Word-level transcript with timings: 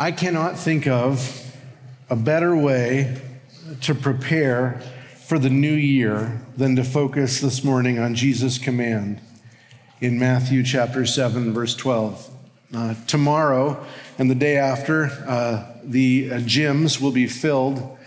I 0.00 0.12
cannot 0.12 0.58
think 0.58 0.86
of 0.86 1.54
a 2.08 2.16
better 2.16 2.56
way 2.56 3.20
to 3.82 3.94
prepare 3.94 4.80
for 5.26 5.38
the 5.38 5.50
new 5.50 5.74
year 5.74 6.40
than 6.56 6.74
to 6.76 6.84
focus 6.84 7.42
this 7.42 7.62
morning 7.62 7.98
on 7.98 8.14
Jesus' 8.14 8.56
command 8.56 9.20
in 10.00 10.18
Matthew 10.18 10.62
chapter 10.62 11.04
7, 11.04 11.52
verse 11.52 11.74
12. 11.76 12.30
Uh, 12.74 12.94
tomorrow 13.06 13.84
and 14.16 14.30
the 14.30 14.34
day 14.34 14.56
after, 14.56 15.04
uh, 15.28 15.66
the 15.84 16.30
uh, 16.32 16.36
gyms 16.36 16.98
will 16.98 17.12
be 17.12 17.26
filled 17.26 17.98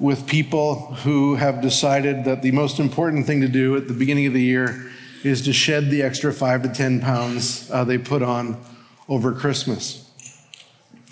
with 0.00 0.26
people 0.26 0.94
who 1.04 1.36
have 1.36 1.62
decided 1.62 2.24
that 2.24 2.42
the 2.42 2.50
most 2.50 2.80
important 2.80 3.24
thing 3.24 3.40
to 3.40 3.48
do 3.48 3.76
at 3.76 3.86
the 3.86 3.94
beginning 3.94 4.26
of 4.26 4.32
the 4.32 4.42
year 4.42 4.90
is 5.22 5.42
to 5.42 5.52
shed 5.52 5.90
the 5.90 6.02
extra 6.02 6.32
five 6.32 6.64
to 6.64 6.68
10 6.68 7.00
pounds 7.02 7.70
uh, 7.70 7.84
they 7.84 7.98
put 7.98 8.20
on 8.20 8.60
over 9.08 9.32
Christmas. 9.32 10.05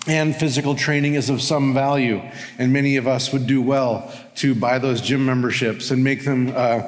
And 0.07 0.35
physical 0.35 0.75
training 0.75 1.15
is 1.15 1.29
of 1.29 1.41
some 1.41 1.73
value, 1.73 2.21
and 2.59 2.71
many 2.71 2.97
of 2.97 3.07
us 3.07 3.33
would 3.33 3.47
do 3.47 3.61
well 3.61 4.13
to 4.35 4.53
buy 4.53 4.77
those 4.77 5.01
gym 5.01 5.25
memberships 5.25 5.89
and 5.89 6.03
make 6.03 6.23
them 6.23 6.53
uh, 6.55 6.81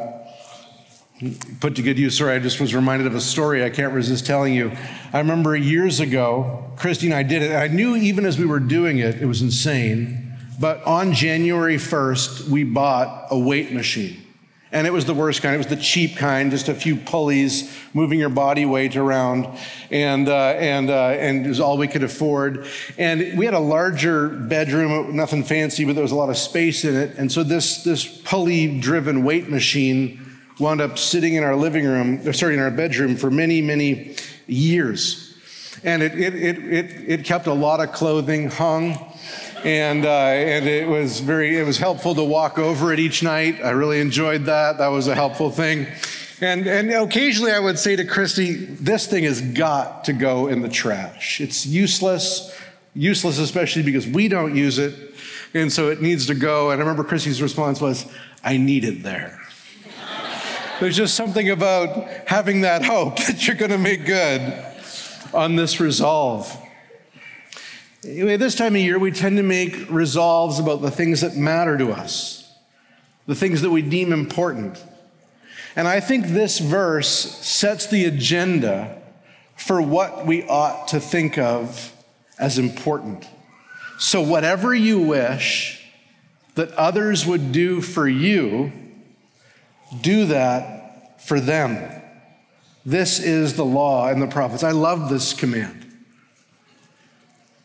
put 1.60 1.76
to 1.78 1.82
good 1.82 1.98
use. 1.98 2.18
Sorry, 2.18 2.36
I 2.36 2.40
just 2.40 2.60
was 2.60 2.76
reminded 2.76 3.08
of 3.08 3.16
a 3.16 3.22
story 3.22 3.64
I 3.64 3.72
can't 3.72 3.94
resist 3.94 4.26
telling 4.28 4.54
you. 4.54 4.72
I 5.14 5.18
remember 5.18 5.56
years 5.56 6.00
ago, 6.00 6.72
Christy 6.76 7.08
and 7.08 7.16
I 7.16 7.24
did 7.24 7.42
it. 7.42 7.56
I 7.56 7.68
knew 7.68 7.96
even 7.96 8.26
as 8.26 8.38
we 8.38 8.46
were 8.46 8.60
doing 8.60 9.00
it, 9.00 9.16
it 9.22 9.26
was 9.26 9.42
insane. 9.42 10.36
But 10.60 10.84
on 10.84 11.14
January 11.14 11.78
1st, 11.78 12.50
we 12.50 12.64
bought 12.64 13.28
a 13.32 13.38
weight 13.38 13.72
machine. 13.72 14.27
And 14.78 14.86
it 14.86 14.94
was 14.94 15.06
the 15.06 15.14
worst 15.16 15.42
kind. 15.42 15.56
It 15.56 15.58
was 15.58 15.66
the 15.66 15.76
cheap 15.76 16.18
kind, 16.18 16.52
just 16.52 16.70
a 16.70 16.74
few 16.76 16.98
pulleys 16.98 17.76
moving 17.96 18.20
your 18.20 18.30
body 18.30 18.64
weight 18.64 18.96
around, 18.96 19.48
and 19.90 20.30
uh, 20.30 20.50
and 20.50 20.92
uh, 20.92 21.08
and 21.18 21.48
it 21.48 21.50
was 21.50 21.60
all 21.60 21.80
we 21.80 21.88
could 21.88 22.04
afford. 22.04 22.68
And 22.96 23.40
we 23.40 23.46
had 23.46 23.56
a 23.56 23.60
larger 23.60 24.30
bedroom, 24.30 25.16
nothing 25.16 25.44
fancy, 25.44 25.84
but 25.84 25.94
there 25.94 26.04
was 26.04 26.12
a 26.12 26.16
lot 26.16 26.30
of 26.30 26.38
space 26.38 26.86
in 26.86 26.96
it. 26.96 27.18
And 27.18 27.32
so 27.32 27.42
this 27.42 27.84
this 27.84 28.06
pulley-driven 28.06 29.24
weight 29.24 29.50
machine 29.50 30.22
wound 30.60 30.80
up 30.80 31.00
sitting 31.00 31.34
in 31.34 31.44
our 31.44 31.56
living 31.56 31.88
room, 31.88 32.32
sorry, 32.32 32.54
in 32.54 32.60
our 32.60 32.70
bedroom 32.70 33.16
for 33.16 33.32
many 33.32 33.64
many 33.64 34.16
years. 34.46 35.36
And 35.84 36.04
it 36.04 36.14
it 36.14 36.36
it 36.36 36.58
it, 36.60 37.10
it 37.10 37.26
kept 37.26 37.48
a 37.48 37.54
lot 37.54 37.80
of 37.80 37.94
clothing 37.94 38.52
hung 38.52 39.12
and 39.64 40.06
uh, 40.06 40.10
and 40.10 40.68
it 40.68 40.88
was 40.88 41.20
very 41.20 41.58
it 41.58 41.66
was 41.66 41.78
helpful 41.78 42.16
to 42.16 42.24
walk 42.24 42.60
over 42.60 42.94
it 42.94 43.00
each 43.00 43.24
night. 43.24 43.60
I 43.64 43.72
really 43.72 44.00
enjoyed 44.00 44.46
that. 44.46 44.78
That 44.78 44.88
was 44.88 45.08
a 45.08 45.16
helpful 45.16 45.52
thing. 45.52 45.88
And 46.42 46.68
and 46.68 46.92
occasionally 46.92 47.52
I 47.52 47.60
would 47.60 47.80
say 47.80 47.96
to 47.96 48.06
Christy, 48.06 48.54
this 48.54 49.08
thing 49.08 49.24
has 49.24 49.42
got 49.42 50.06
to 50.06 50.14
go 50.14 50.48
in 50.48 50.62
the 50.62 50.70
trash. 50.70 51.42
It's 51.42 51.66
useless, 51.66 52.56
useless 52.94 53.40
especially 53.40 53.84
because 53.84 54.08
we 54.08 54.28
don't 54.28 54.56
use 54.56 54.78
it, 54.78 54.94
and 55.54 55.72
so 55.72 55.90
it 55.90 56.02
needs 56.02 56.28
to 56.28 56.36
go. 56.36 56.72
And 56.72 56.82
I 56.82 56.86
remember 56.86 57.04
Christy's 57.04 57.42
response 57.42 57.82
was, 57.82 58.06
"I 58.44 58.58
need 58.58 58.84
it 58.84 59.04
there." 59.04 59.40
There's 60.80 60.96
just 60.96 61.16
something 61.16 61.50
about 61.50 62.08
having 62.28 62.62
that 62.62 62.86
hope 62.86 63.18
that 63.26 63.48
you're 63.48 63.56
going 63.56 63.72
to 63.72 63.80
make 63.80 64.06
good 64.06 64.64
on 65.34 65.56
this 65.56 65.80
resolve. 65.80 66.56
Anyway, 68.08 68.38
this 68.38 68.56
time 68.56 68.74
of 68.74 68.82
year, 68.82 68.98
we 68.98 69.12
tend 69.12 69.36
to 69.36 69.44
make 69.44 69.92
resolves 69.92 70.60
about 70.60 70.82
the 70.82 70.90
things 70.90 71.20
that 71.22 71.36
matter 71.36 71.78
to 71.78 71.92
us, 71.92 72.50
the 73.26 73.36
things 73.36 73.62
that 73.64 73.70
we 73.70 73.82
deem 73.82 74.14
important. 74.14 74.82
And 75.76 75.90
I 75.90 76.00
think 76.00 76.28
this 76.28 76.60
verse 76.60 77.10
sets 77.10 77.88
the 77.88 78.06
agenda 78.06 79.02
for 79.58 79.82
what 79.82 80.26
we 80.26 80.48
ought 80.48 80.88
to 80.90 81.02
think 81.02 81.38
of 81.38 81.94
as 82.40 82.58
important. 82.58 83.28
So, 84.00 84.22
whatever 84.22 84.74
you 84.74 85.00
wish 85.02 85.86
that 86.56 86.72
others 86.74 87.26
would 87.26 87.52
do 87.52 87.82
for 87.82 88.08
you, 88.08 88.72
do 90.00 90.28
that 90.28 91.22
for 91.22 91.42
them. 91.42 92.02
This 92.86 93.20
is 93.20 93.56
the 93.56 93.66
law 93.66 94.08
and 94.08 94.22
the 94.22 94.28
prophets. 94.28 94.64
I 94.64 94.72
love 94.72 95.10
this 95.10 95.34
command. 95.34 95.77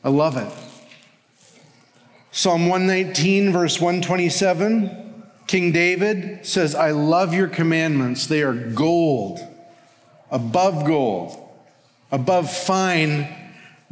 I 0.04 0.08
love 0.08 0.36
it. 0.36 0.52
Psalm 2.30 2.66
119, 2.68 3.52
verse 3.52 3.80
127, 3.80 5.22
King 5.46 5.70
David 5.70 6.46
says, 6.46 6.74
I 6.74 6.92
love 6.92 7.34
your 7.34 7.46
commandments. 7.46 8.26
They 8.26 8.42
are 8.42 8.54
gold, 8.54 9.38
above 10.30 10.86
gold, 10.86 11.38
above 12.10 12.50
fine 12.50 13.28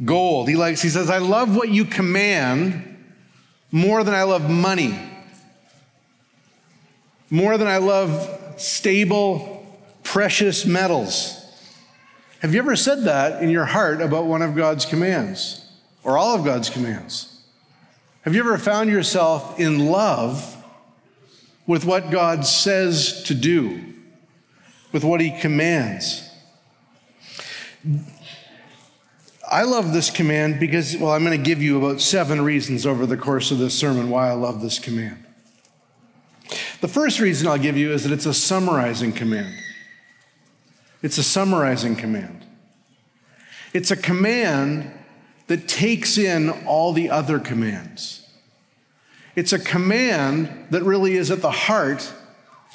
gold. 0.03 0.49
He 0.49 0.55
likes, 0.55 0.81
he 0.81 0.89
says, 0.89 1.09
I 1.09 1.19
love 1.19 1.55
what 1.55 1.69
you 1.69 1.85
command 1.85 2.87
more 3.71 4.03
than 4.03 4.15
I 4.15 4.23
love 4.23 4.49
money, 4.49 4.97
more 7.29 7.57
than 7.57 7.67
I 7.67 7.77
love 7.77 8.57
stable, 8.57 9.65
precious 10.03 10.65
metals. 10.65 11.37
Have 12.41 12.55
you 12.55 12.59
ever 12.59 12.75
said 12.75 13.03
that 13.03 13.43
in 13.43 13.51
your 13.51 13.65
heart 13.65 14.01
about 14.01 14.25
one 14.25 14.41
of 14.41 14.55
God's 14.55 14.83
commands? 14.83 15.60
Or 16.03 16.17
all 16.17 16.35
of 16.35 16.45
God's 16.45 16.69
commands? 16.69 17.41
Have 18.21 18.35
you 18.35 18.41
ever 18.41 18.57
found 18.57 18.89
yourself 18.89 19.59
in 19.59 19.87
love 19.87 20.57
with 21.65 21.85
what 21.85 22.11
God 22.11 22.45
says 22.45 23.23
to 23.23 23.33
do, 23.33 23.81
with 24.91 25.03
what 25.03 25.21
He 25.21 25.31
commands? 25.39 26.29
I 29.51 29.63
love 29.63 29.91
this 29.91 30.09
command 30.09 30.59
because, 30.59 30.95
well, 30.95 31.11
I'm 31.11 31.25
going 31.25 31.37
to 31.37 31.43
give 31.43 31.61
you 31.61 31.83
about 31.83 31.99
seven 31.99 32.41
reasons 32.41 32.85
over 32.85 33.05
the 33.05 33.17
course 33.17 33.51
of 33.51 33.57
this 33.57 33.77
sermon 33.77 34.09
why 34.09 34.29
I 34.29 34.33
love 34.33 34.61
this 34.61 34.79
command. 34.79 35.25
The 36.79 36.87
first 36.87 37.19
reason 37.19 37.47
I'll 37.47 37.57
give 37.57 37.75
you 37.75 37.91
is 37.91 38.03
that 38.03 38.13
it's 38.13 38.25
a 38.25 38.33
summarizing 38.33 39.11
command. 39.11 39.53
It's 41.01 41.17
a 41.17 41.23
summarizing 41.23 41.95
command. 41.95 42.45
It's 43.73 43.91
a 43.91 43.95
command 43.95 44.91
that 45.51 45.67
takes 45.67 46.17
in 46.17 46.49
all 46.65 46.93
the 46.93 47.09
other 47.09 47.37
commands. 47.37 48.25
It's 49.35 49.51
a 49.51 49.59
command 49.59 50.67
that 50.69 50.81
really 50.83 51.17
is 51.17 51.29
at 51.29 51.41
the 51.41 51.51
heart 51.51 52.09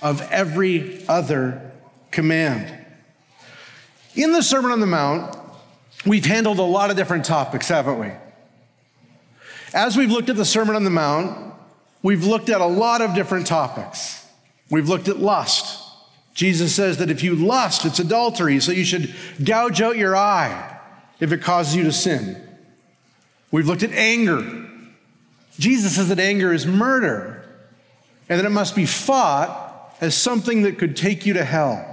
of 0.02 0.20
every 0.30 1.02
other 1.08 1.72
command. 2.10 2.70
In 4.14 4.32
the 4.32 4.42
Sermon 4.42 4.72
on 4.72 4.80
the 4.80 4.86
Mount, 4.86 5.38
we've 6.04 6.26
handled 6.26 6.58
a 6.58 6.64
lot 6.64 6.90
of 6.90 6.98
different 6.98 7.24
topics, 7.24 7.66
haven't 7.68 7.98
we? 7.98 8.10
As 9.72 9.96
we've 9.96 10.10
looked 10.10 10.28
at 10.28 10.36
the 10.36 10.44
Sermon 10.44 10.76
on 10.76 10.84
the 10.84 10.90
Mount, 10.90 11.54
we've 12.02 12.24
looked 12.24 12.50
at 12.50 12.60
a 12.60 12.66
lot 12.66 13.00
of 13.00 13.14
different 13.14 13.46
topics. 13.46 14.22
We've 14.68 14.86
looked 14.86 15.08
at 15.08 15.16
lust. 15.18 15.82
Jesus 16.34 16.74
says 16.74 16.98
that 16.98 17.10
if 17.10 17.22
you 17.22 17.36
lust, 17.36 17.86
it's 17.86 18.00
adultery, 18.00 18.60
so 18.60 18.70
you 18.70 18.84
should 18.84 19.14
gouge 19.42 19.80
out 19.80 19.96
your 19.96 20.14
eye 20.14 20.78
if 21.20 21.32
it 21.32 21.40
causes 21.40 21.74
you 21.74 21.84
to 21.84 21.92
sin. 21.92 22.42
We've 23.50 23.66
looked 23.66 23.82
at 23.82 23.92
anger. 23.92 24.68
Jesus 25.58 25.96
says 25.96 26.08
that 26.08 26.18
anger 26.18 26.52
is 26.52 26.66
murder 26.66 27.44
and 28.28 28.38
that 28.38 28.46
it 28.46 28.50
must 28.50 28.74
be 28.74 28.86
fought 28.86 29.94
as 30.00 30.14
something 30.14 30.62
that 30.62 30.78
could 30.78 30.96
take 30.96 31.26
you 31.26 31.34
to 31.34 31.44
hell. 31.44 31.92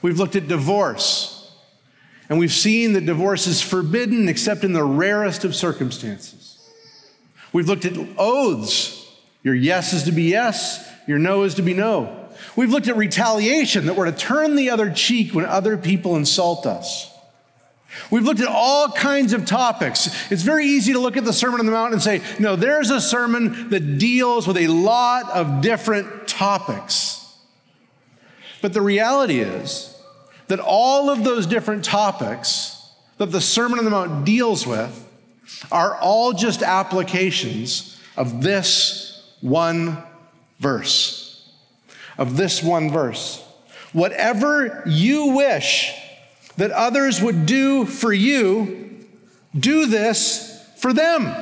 We've 0.00 0.18
looked 0.18 0.36
at 0.36 0.48
divorce, 0.48 1.52
and 2.28 2.38
we've 2.38 2.52
seen 2.52 2.92
that 2.94 3.06
divorce 3.06 3.46
is 3.46 3.62
forbidden 3.62 4.28
except 4.28 4.64
in 4.64 4.72
the 4.72 4.82
rarest 4.82 5.44
of 5.44 5.54
circumstances. 5.54 6.58
We've 7.52 7.68
looked 7.68 7.84
at 7.84 7.96
oaths. 8.18 8.98
Your 9.42 9.54
yes 9.54 9.92
is 9.92 10.04
to 10.04 10.12
be 10.12 10.24
yes, 10.24 10.88
your 11.06 11.18
no 11.18 11.42
is 11.42 11.54
to 11.54 11.62
be 11.62 11.74
no. 11.74 12.28
We've 12.56 12.70
looked 12.70 12.88
at 12.88 12.96
retaliation, 12.96 13.86
that 13.86 13.94
we're 13.94 14.10
to 14.10 14.16
turn 14.16 14.56
the 14.56 14.70
other 14.70 14.90
cheek 14.90 15.34
when 15.34 15.44
other 15.44 15.76
people 15.76 16.16
insult 16.16 16.66
us. 16.66 17.11
We've 18.10 18.24
looked 18.24 18.40
at 18.40 18.48
all 18.48 18.90
kinds 18.90 19.32
of 19.32 19.44
topics. 19.44 20.30
It's 20.30 20.42
very 20.42 20.66
easy 20.66 20.92
to 20.92 20.98
look 20.98 21.16
at 21.16 21.24
the 21.24 21.32
Sermon 21.32 21.60
on 21.60 21.66
the 21.66 21.72
Mount 21.72 21.92
and 21.92 22.02
say, 22.02 22.22
no, 22.38 22.56
there's 22.56 22.90
a 22.90 23.00
sermon 23.00 23.70
that 23.70 23.98
deals 23.98 24.46
with 24.46 24.56
a 24.56 24.68
lot 24.68 25.30
of 25.30 25.60
different 25.60 26.26
topics. 26.26 27.18
But 28.60 28.72
the 28.72 28.82
reality 28.82 29.40
is 29.40 29.98
that 30.48 30.60
all 30.60 31.10
of 31.10 31.24
those 31.24 31.46
different 31.46 31.84
topics 31.84 32.90
that 33.18 33.30
the 33.30 33.40
Sermon 33.40 33.78
on 33.78 33.84
the 33.84 33.90
Mount 33.90 34.24
deals 34.24 34.66
with 34.66 35.08
are 35.70 35.96
all 35.96 36.32
just 36.32 36.62
applications 36.62 38.00
of 38.16 38.42
this 38.42 39.34
one 39.40 40.02
verse. 40.60 41.50
Of 42.18 42.36
this 42.36 42.62
one 42.62 42.90
verse. 42.90 43.44
Whatever 43.92 44.82
you 44.86 45.28
wish 45.28 45.92
that 46.56 46.70
others 46.70 47.20
would 47.20 47.46
do 47.46 47.84
for 47.84 48.12
you, 48.12 49.06
do 49.58 49.86
this 49.86 50.70
for 50.76 50.92
them. 50.92 51.34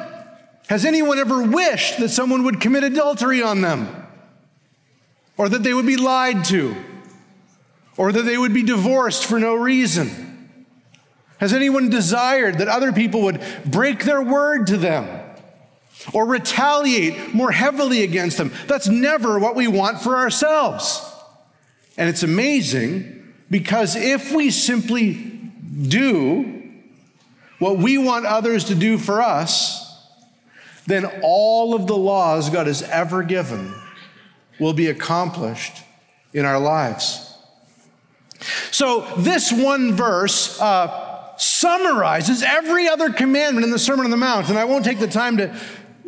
Has 0.68 0.84
anyone 0.84 1.18
ever 1.18 1.42
wished 1.42 1.98
that 1.98 2.10
someone 2.10 2.44
would 2.44 2.60
commit 2.60 2.84
adultery 2.84 3.42
on 3.42 3.60
them? 3.60 4.06
Or 5.36 5.48
that 5.48 5.62
they 5.62 5.74
would 5.74 5.86
be 5.86 5.96
lied 5.96 6.44
to? 6.46 6.76
Or 7.96 8.12
that 8.12 8.22
they 8.22 8.38
would 8.38 8.54
be 8.54 8.62
divorced 8.62 9.24
for 9.24 9.40
no 9.40 9.54
reason? 9.54 10.56
Has 11.38 11.52
anyone 11.52 11.88
desired 11.88 12.58
that 12.58 12.68
other 12.68 12.92
people 12.92 13.22
would 13.22 13.42
break 13.64 14.04
their 14.04 14.22
word 14.22 14.66
to 14.68 14.76
them 14.76 15.08
or 16.12 16.26
retaliate 16.26 17.34
more 17.34 17.50
heavily 17.50 18.02
against 18.02 18.36
them? 18.36 18.52
That's 18.66 18.88
never 18.88 19.38
what 19.38 19.56
we 19.56 19.66
want 19.66 20.02
for 20.02 20.16
ourselves. 20.16 21.02
And 21.96 22.08
it's 22.08 22.22
amazing 22.22 23.19
because 23.50 23.96
if 23.96 24.32
we 24.32 24.50
simply 24.50 25.14
do 25.14 26.62
what 27.58 27.78
we 27.78 27.98
want 27.98 28.26
others 28.26 28.64
to 28.64 28.74
do 28.74 28.96
for 28.96 29.20
us, 29.20 29.86
then 30.86 31.06
all 31.22 31.74
of 31.74 31.86
the 31.86 31.96
laws 31.96 32.50
God 32.50 32.66
has 32.66 32.82
ever 32.82 33.22
given 33.22 33.74
will 34.58 34.72
be 34.72 34.88
accomplished 34.88 35.82
in 36.32 36.44
our 36.44 36.58
lives. 36.58 37.26
So, 38.70 39.06
this 39.18 39.52
one 39.52 39.92
verse 39.92 40.58
uh, 40.60 41.36
summarizes 41.36 42.42
every 42.42 42.88
other 42.88 43.10
commandment 43.10 43.64
in 43.64 43.70
the 43.70 43.78
Sermon 43.78 44.06
on 44.06 44.10
the 44.10 44.16
Mount. 44.16 44.48
And 44.48 44.58
I 44.58 44.64
won't 44.64 44.84
take 44.84 44.98
the 44.98 45.06
time 45.06 45.36
to 45.38 45.54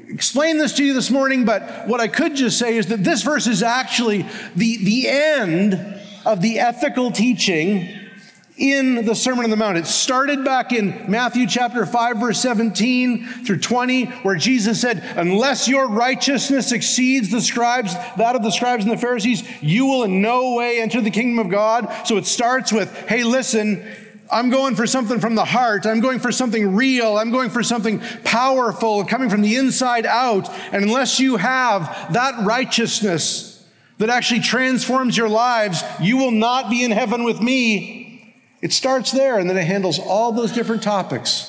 explain 0.08 0.58
this 0.58 0.74
to 0.74 0.84
you 0.84 0.94
this 0.94 1.10
morning, 1.10 1.44
but 1.44 1.86
what 1.86 2.00
I 2.00 2.08
could 2.08 2.34
just 2.34 2.58
say 2.58 2.76
is 2.76 2.86
that 2.86 3.04
this 3.04 3.22
verse 3.22 3.46
is 3.46 3.62
actually 3.62 4.26
the, 4.54 4.76
the 4.78 5.08
end 5.08 6.00
of 6.24 6.40
the 6.40 6.58
ethical 6.58 7.10
teaching 7.10 8.02
in 8.56 9.06
the 9.06 9.14
Sermon 9.14 9.44
on 9.44 9.50
the 9.50 9.56
Mount. 9.56 9.78
It 9.78 9.86
started 9.86 10.44
back 10.44 10.72
in 10.72 11.10
Matthew 11.10 11.46
chapter 11.46 11.86
5, 11.86 12.18
verse 12.18 12.40
17 12.40 13.44
through 13.44 13.58
20, 13.58 14.04
where 14.04 14.36
Jesus 14.36 14.80
said, 14.80 15.02
Unless 15.16 15.68
your 15.68 15.88
righteousness 15.88 16.70
exceeds 16.72 17.30
the 17.30 17.40
scribes, 17.40 17.94
that 17.94 18.36
of 18.36 18.42
the 18.42 18.50
scribes 18.50 18.84
and 18.84 18.92
the 18.92 18.98
Pharisees, 18.98 19.42
you 19.62 19.86
will 19.86 20.04
in 20.04 20.20
no 20.20 20.54
way 20.54 20.80
enter 20.80 21.00
the 21.00 21.10
kingdom 21.10 21.38
of 21.44 21.50
God. 21.50 21.92
So 22.06 22.18
it 22.18 22.26
starts 22.26 22.72
with, 22.72 22.94
Hey, 23.08 23.24
listen, 23.24 23.84
I'm 24.30 24.50
going 24.50 24.76
for 24.76 24.86
something 24.86 25.18
from 25.18 25.34
the 25.34 25.44
heart. 25.44 25.86
I'm 25.86 26.00
going 26.00 26.18
for 26.18 26.32
something 26.32 26.74
real. 26.74 27.18
I'm 27.18 27.30
going 27.30 27.50
for 27.50 27.62
something 27.62 28.00
powerful, 28.24 29.04
coming 29.04 29.28
from 29.28 29.42
the 29.42 29.56
inside 29.56 30.06
out. 30.06 30.48
And 30.72 30.84
unless 30.84 31.20
you 31.20 31.36
have 31.36 32.12
that 32.12 32.44
righteousness 32.44 33.51
that 34.02 34.10
actually 34.10 34.40
transforms 34.40 35.16
your 35.16 35.28
lives, 35.28 35.84
you 36.00 36.16
will 36.16 36.32
not 36.32 36.68
be 36.68 36.82
in 36.82 36.90
heaven 36.90 37.22
with 37.22 37.40
me. 37.40 38.34
It 38.60 38.72
starts 38.72 39.12
there 39.12 39.38
and 39.38 39.48
then 39.48 39.56
it 39.56 39.64
handles 39.64 40.00
all 40.00 40.32
those 40.32 40.50
different 40.50 40.82
topics 40.82 41.48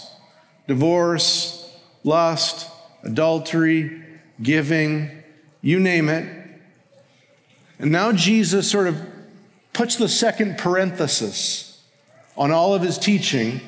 divorce, 0.67 1.75
lust, 2.03 2.69
adultery, 3.01 4.03
giving, 4.41 5.09
you 5.61 5.79
name 5.79 6.09
it. 6.09 6.25
And 7.79 7.91
now 7.91 8.11
Jesus 8.11 8.69
sort 8.69 8.87
of 8.87 9.01
puts 9.73 9.95
the 9.95 10.07
second 10.07 10.59
parenthesis 10.59 11.83
on 12.37 12.51
all 12.51 12.75
of 12.75 12.83
his 12.83 12.99
teaching 12.99 13.61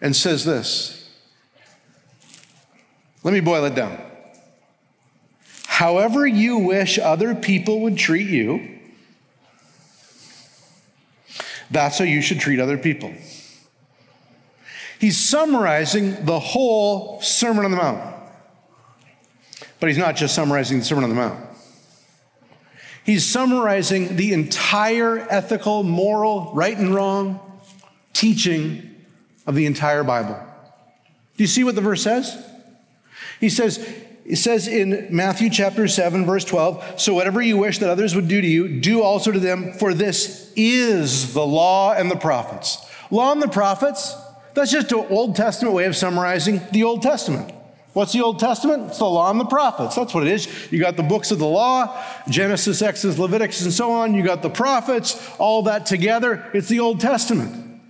and 0.00 0.16
says 0.16 0.44
this. 0.44 1.08
Let 3.22 3.32
me 3.32 3.40
boil 3.40 3.64
it 3.66 3.76
down. 3.76 4.07
However, 5.78 6.26
you 6.26 6.58
wish 6.58 6.98
other 6.98 7.36
people 7.36 7.82
would 7.82 7.96
treat 7.96 8.26
you, 8.26 8.80
that's 11.70 11.98
how 11.98 12.04
you 12.04 12.20
should 12.20 12.40
treat 12.40 12.58
other 12.58 12.76
people. 12.76 13.14
He's 14.98 15.16
summarizing 15.16 16.24
the 16.24 16.40
whole 16.40 17.22
Sermon 17.22 17.64
on 17.64 17.70
the 17.70 17.76
Mount. 17.76 18.02
But 19.78 19.88
he's 19.88 19.98
not 19.98 20.16
just 20.16 20.34
summarizing 20.34 20.80
the 20.80 20.84
Sermon 20.84 21.04
on 21.04 21.10
the 21.10 21.14
Mount. 21.16 21.38
He's 23.04 23.24
summarizing 23.24 24.16
the 24.16 24.32
entire 24.32 25.28
ethical, 25.30 25.84
moral, 25.84 26.50
right 26.54 26.76
and 26.76 26.92
wrong 26.92 27.38
teaching 28.14 28.96
of 29.46 29.54
the 29.54 29.66
entire 29.66 30.02
Bible. 30.02 30.44
Do 31.36 31.44
you 31.44 31.46
see 31.46 31.62
what 31.62 31.76
the 31.76 31.82
verse 31.82 32.02
says? 32.02 32.36
He 33.38 33.48
says, 33.48 33.78
it 34.28 34.36
says 34.36 34.68
in 34.68 35.08
Matthew 35.10 35.48
chapter 35.48 35.88
7, 35.88 36.26
verse 36.26 36.44
12, 36.44 37.00
so 37.00 37.14
whatever 37.14 37.40
you 37.40 37.56
wish 37.56 37.78
that 37.78 37.88
others 37.88 38.14
would 38.14 38.28
do 38.28 38.42
to 38.42 38.46
you, 38.46 38.78
do 38.78 39.02
also 39.02 39.32
to 39.32 39.40
them, 39.40 39.72
for 39.72 39.94
this 39.94 40.52
is 40.54 41.32
the 41.32 41.46
law 41.46 41.94
and 41.94 42.10
the 42.10 42.16
prophets. 42.16 42.86
Law 43.10 43.32
and 43.32 43.40
the 43.40 43.48
prophets, 43.48 44.14
that's 44.52 44.70
just 44.70 44.92
an 44.92 45.06
Old 45.08 45.34
Testament 45.34 45.74
way 45.74 45.86
of 45.86 45.96
summarizing 45.96 46.60
the 46.72 46.84
Old 46.84 47.00
Testament. 47.00 47.54
What's 47.94 48.12
the 48.12 48.20
Old 48.20 48.38
Testament? 48.38 48.88
It's 48.88 48.98
the 48.98 49.06
law 49.06 49.30
and 49.30 49.40
the 49.40 49.46
prophets. 49.46 49.96
That's 49.96 50.12
what 50.12 50.26
it 50.26 50.30
is. 50.30 50.70
You 50.70 50.78
got 50.78 50.98
the 50.98 51.02
books 51.02 51.30
of 51.30 51.38
the 51.38 51.46
law, 51.46 51.98
Genesis, 52.28 52.82
Exodus, 52.82 53.18
Leviticus, 53.18 53.62
and 53.62 53.72
so 53.72 53.92
on. 53.92 54.12
You 54.12 54.22
got 54.22 54.42
the 54.42 54.50
prophets, 54.50 55.26
all 55.38 55.62
that 55.62 55.86
together. 55.86 56.50
It's 56.52 56.68
the 56.68 56.80
Old 56.80 57.00
Testament. 57.00 57.80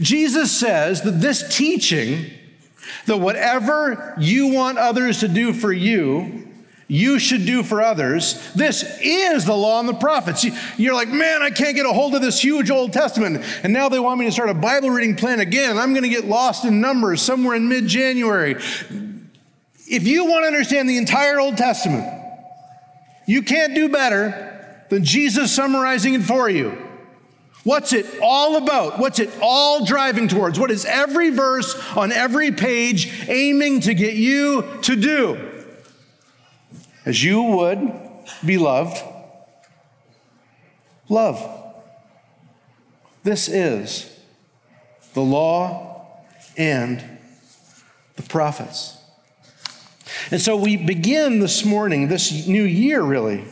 Jesus 0.00 0.50
says 0.50 1.02
that 1.02 1.20
this 1.20 1.56
teaching 1.56 2.32
that 3.06 3.18
whatever 3.18 4.14
you 4.18 4.48
want 4.48 4.78
others 4.78 5.20
to 5.20 5.28
do 5.28 5.52
for 5.52 5.72
you, 5.72 6.46
you 6.88 7.18
should 7.18 7.46
do 7.46 7.62
for 7.62 7.82
others. 7.82 8.52
This 8.54 8.98
is 9.00 9.44
the 9.44 9.56
law 9.56 9.80
and 9.80 9.88
the 9.88 9.94
prophets. 9.94 10.46
You're 10.78 10.94
like, 10.94 11.08
man, 11.08 11.42
I 11.42 11.50
can't 11.50 11.74
get 11.74 11.84
a 11.84 11.92
hold 11.92 12.14
of 12.14 12.22
this 12.22 12.40
huge 12.40 12.70
Old 12.70 12.92
Testament. 12.92 13.44
And 13.64 13.72
now 13.72 13.88
they 13.88 13.98
want 13.98 14.20
me 14.20 14.26
to 14.26 14.32
start 14.32 14.50
a 14.50 14.54
Bible 14.54 14.90
reading 14.90 15.16
plan 15.16 15.40
again. 15.40 15.72
And 15.72 15.80
I'm 15.80 15.92
going 15.94 16.04
to 16.04 16.08
get 16.08 16.26
lost 16.26 16.64
in 16.64 16.80
numbers 16.80 17.22
somewhere 17.22 17.56
in 17.56 17.68
mid 17.68 17.88
January. 17.88 18.54
If 19.88 20.06
you 20.06 20.26
want 20.26 20.44
to 20.44 20.46
understand 20.46 20.88
the 20.88 20.98
entire 20.98 21.40
Old 21.40 21.56
Testament, 21.56 22.04
you 23.26 23.42
can't 23.42 23.74
do 23.74 23.88
better 23.88 24.84
than 24.88 25.04
Jesus 25.04 25.52
summarizing 25.52 26.14
it 26.14 26.22
for 26.22 26.48
you. 26.48 26.85
What's 27.66 27.92
it 27.92 28.06
all 28.22 28.58
about? 28.58 29.00
What's 29.00 29.18
it 29.18 29.28
all 29.42 29.84
driving 29.84 30.28
towards? 30.28 30.56
What 30.56 30.70
is 30.70 30.84
every 30.84 31.30
verse 31.30 31.74
on 31.96 32.12
every 32.12 32.52
page 32.52 33.28
aiming 33.28 33.80
to 33.80 33.94
get 33.94 34.14
you 34.14 34.64
to 34.82 34.94
do? 34.94 35.64
As 37.04 37.24
you 37.24 37.42
would 37.42 37.92
be 38.44 38.56
loved, 38.56 39.02
love. 41.08 41.44
This 43.24 43.48
is 43.48 44.16
the 45.14 45.22
law 45.22 46.06
and 46.56 47.02
the 48.14 48.22
prophets. 48.22 48.96
And 50.30 50.40
so 50.40 50.56
we 50.56 50.76
begin 50.76 51.40
this 51.40 51.64
morning, 51.64 52.06
this 52.06 52.46
new 52.46 52.62
year 52.62 53.02
really, 53.02 53.42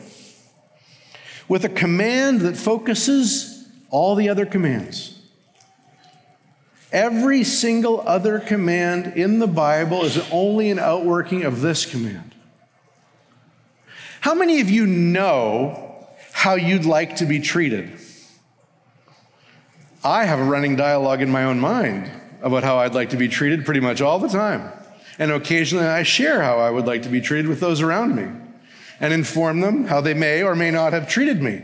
with 1.49 1.65
a 1.65 1.69
command 1.69 2.43
that 2.43 2.57
focuses 2.57 3.54
all 3.95 4.17
the 4.17 4.29
other 4.29 4.45
commands. 4.45 5.17
Every 6.91 7.45
single 7.45 8.01
other 8.01 8.41
command 8.41 9.13
in 9.17 9.39
the 9.39 9.47
Bible 9.47 10.05
is 10.05 10.19
only 10.33 10.69
an 10.71 10.81
outworking 10.81 11.45
of 11.45 11.61
this 11.61 11.87
command. 11.87 12.35
How 14.21 14.35
many 14.35 14.61
of 14.61 14.69
you 14.69 14.85
know 14.85 16.09
how 16.33 16.57
you'd 16.57 16.85
like 16.85 17.17
to 17.17 17.25
be 17.25 17.39
treated? 17.39 17.97
I 20.03 20.25
have 20.25 20.41
a 20.41 20.45
running 20.45 20.75
dialogue 20.75 21.23
in 21.23 21.31
my 21.31 21.45
own 21.45 21.61
mind 21.61 22.11
about 22.43 22.65
how 22.65 22.79
I'd 22.79 22.95
like 22.95 23.11
to 23.11 23.17
be 23.17 23.29
treated 23.29 23.65
pretty 23.65 23.81
much 23.81 24.01
all 24.01 24.19
the 24.19 24.29
time. 24.29 24.73
And 25.21 25.31
occasionally 25.31 25.87
I 25.87 26.03
share 26.03 26.43
how 26.43 26.59
I 26.59 26.69
would 26.69 26.85
like 26.85 27.03
to 27.03 27.09
be 27.09 27.21
treated 27.21 27.47
with 27.47 27.61
those 27.61 27.81
around 27.81 28.17
me 28.17 28.27
and 28.99 29.13
inform 29.13 29.61
them 29.61 29.85
how 29.85 30.01
they 30.01 30.15
may 30.15 30.43
or 30.43 30.57
may 30.57 30.73
not 30.73 30.93
have 30.93 31.09
treated 31.09 31.41
me 31.41 31.63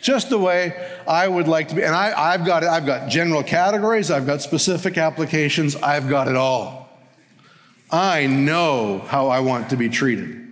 just 0.00 0.30
the 0.30 0.38
way 0.38 0.74
I 1.06 1.26
would 1.26 1.48
like 1.48 1.68
to 1.68 1.74
be. 1.74 1.82
And 1.82 1.94
I, 1.94 2.32
have 2.32 2.44
got 2.44 2.62
it, 2.62 2.68
I've 2.68 2.86
got 2.86 3.08
general 3.08 3.42
categories, 3.42 4.10
I've 4.10 4.26
got 4.26 4.42
specific 4.42 4.98
applications, 4.98 5.76
I've 5.76 6.08
got 6.08 6.28
it 6.28 6.36
all. 6.36 6.88
I 7.90 8.26
know 8.26 8.98
how 9.06 9.28
I 9.28 9.40
want 9.40 9.70
to 9.70 9.76
be 9.76 9.88
treated. 9.88 10.42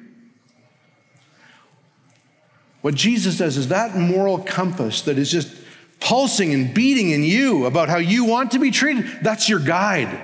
What 2.80 2.94
Jesus 2.94 3.38
does 3.38 3.56
is 3.56 3.68
that 3.68 3.96
moral 3.96 4.38
compass 4.38 5.02
that 5.02 5.18
is 5.18 5.30
just 5.30 5.54
pulsing 6.00 6.52
and 6.52 6.74
beating 6.74 7.10
in 7.10 7.22
you 7.22 7.64
about 7.64 7.88
how 7.88 7.96
you 7.96 8.24
want 8.24 8.50
to 8.50 8.58
be 8.58 8.70
treated, 8.70 9.06
that's 9.22 9.48
your 9.48 9.58
guide. 9.58 10.20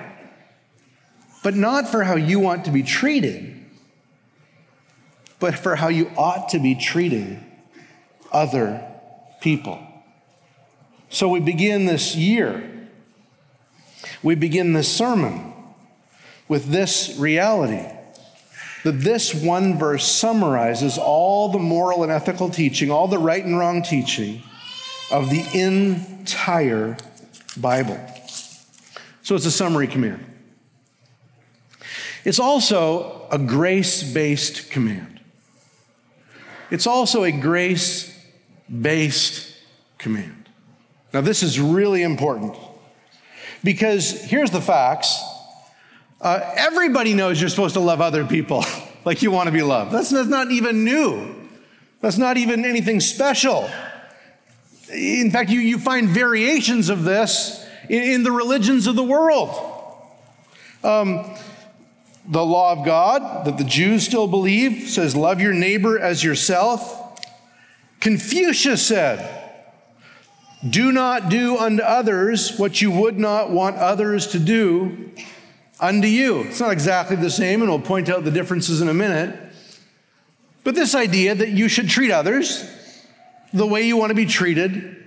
But 1.43 1.55
not 1.55 1.87
for 1.87 2.03
how 2.03 2.15
you 2.15 2.39
want 2.39 2.65
to 2.65 2.71
be 2.71 2.83
treated, 2.83 3.65
but 5.39 5.55
for 5.55 5.75
how 5.75 5.87
you 5.87 6.11
ought 6.15 6.49
to 6.49 6.59
be 6.59 6.75
treating 6.75 7.43
other 8.31 8.87
people. 9.41 9.79
So 11.09 11.27
we 11.27 11.41
begin 11.41 11.85
this 11.85 12.15
year, 12.15 12.63
we 14.23 14.35
begin 14.35 14.73
this 14.73 14.87
sermon 14.87 15.53
with 16.47 16.71
this 16.71 17.17
reality 17.17 17.85
that 18.83 18.93
this 18.93 19.33
one 19.33 19.77
verse 19.77 20.05
summarizes 20.05 20.97
all 20.97 21.49
the 21.49 21.59
moral 21.59 22.03
and 22.03 22.11
ethical 22.11 22.49
teaching, 22.49 22.89
all 22.89 23.07
the 23.07 23.17
right 23.17 23.43
and 23.43 23.57
wrong 23.57 23.83
teaching 23.83 24.41
of 25.11 25.29
the 25.29 25.45
entire 25.53 26.97
Bible. 27.57 27.99
So 29.21 29.35
it's 29.35 29.45
a 29.45 29.51
summary 29.51 29.87
command. 29.87 30.25
It's 32.23 32.39
also 32.39 33.27
a 33.31 33.37
grace 33.37 34.03
based 34.03 34.71
command. 34.71 35.19
It's 36.69 36.87
also 36.87 37.23
a 37.23 37.31
grace 37.31 38.10
based 38.71 39.53
command. 39.97 40.49
Now, 41.13 41.21
this 41.21 41.43
is 41.43 41.59
really 41.59 42.03
important 42.03 42.55
Because 43.63 44.21
here's 44.21 44.51
the 44.51 44.61
facts 44.61 45.21
uh, 46.21 46.39
everybody 46.55 47.15
knows 47.15 47.41
you're 47.41 47.49
supposed 47.49 47.73
to 47.73 47.79
love 47.79 47.99
other 47.99 48.23
people 48.25 48.63
like 49.05 49.23
you 49.23 49.31
want 49.31 49.47
to 49.47 49.51
be 49.51 49.63
loved. 49.63 49.91
That's, 49.91 50.11
that's 50.11 50.29
not 50.29 50.51
even 50.51 50.83
new, 50.83 51.35
that's 51.99 52.17
not 52.17 52.37
even 52.37 52.63
anything 52.63 52.99
special. 52.99 53.69
In 54.93 55.31
fact, 55.31 55.49
you, 55.49 55.59
you 55.59 55.79
find 55.79 56.07
variations 56.07 56.89
of 56.89 57.03
this 57.03 57.65
in, 57.89 58.03
in 58.03 58.23
the 58.23 58.31
religions 58.31 58.87
of 58.87 58.95
the 58.95 59.03
world. 59.03 59.49
Um, 60.83 61.35
the 62.27 62.45
law 62.45 62.73
of 62.73 62.85
God 62.85 63.45
that 63.45 63.57
the 63.57 63.63
Jews 63.63 64.05
still 64.05 64.27
believe 64.27 64.89
says, 64.89 65.15
Love 65.15 65.41
your 65.41 65.53
neighbor 65.53 65.97
as 65.97 66.23
yourself. 66.23 67.00
Confucius 68.01 68.85
said, 68.85 69.53
Do 70.67 70.91
not 70.91 71.29
do 71.29 71.57
unto 71.57 71.83
others 71.83 72.57
what 72.57 72.81
you 72.81 72.91
would 72.91 73.17
not 73.17 73.51
want 73.51 73.77
others 73.77 74.27
to 74.27 74.39
do 74.39 75.11
unto 75.79 76.07
you. 76.07 76.41
It's 76.41 76.59
not 76.59 76.71
exactly 76.71 77.15
the 77.15 77.29
same, 77.29 77.61
and 77.61 77.69
we'll 77.69 77.79
point 77.79 78.09
out 78.09 78.23
the 78.23 78.31
differences 78.31 78.81
in 78.81 78.89
a 78.89 78.93
minute. 78.93 79.37
But 80.63 80.75
this 80.75 80.93
idea 80.93 81.33
that 81.35 81.49
you 81.49 81.67
should 81.67 81.89
treat 81.89 82.11
others 82.11 82.69
the 83.53 83.65
way 83.65 83.83
you 83.83 83.97
want 83.97 84.09
to 84.09 84.15
be 84.15 84.25
treated 84.25 84.97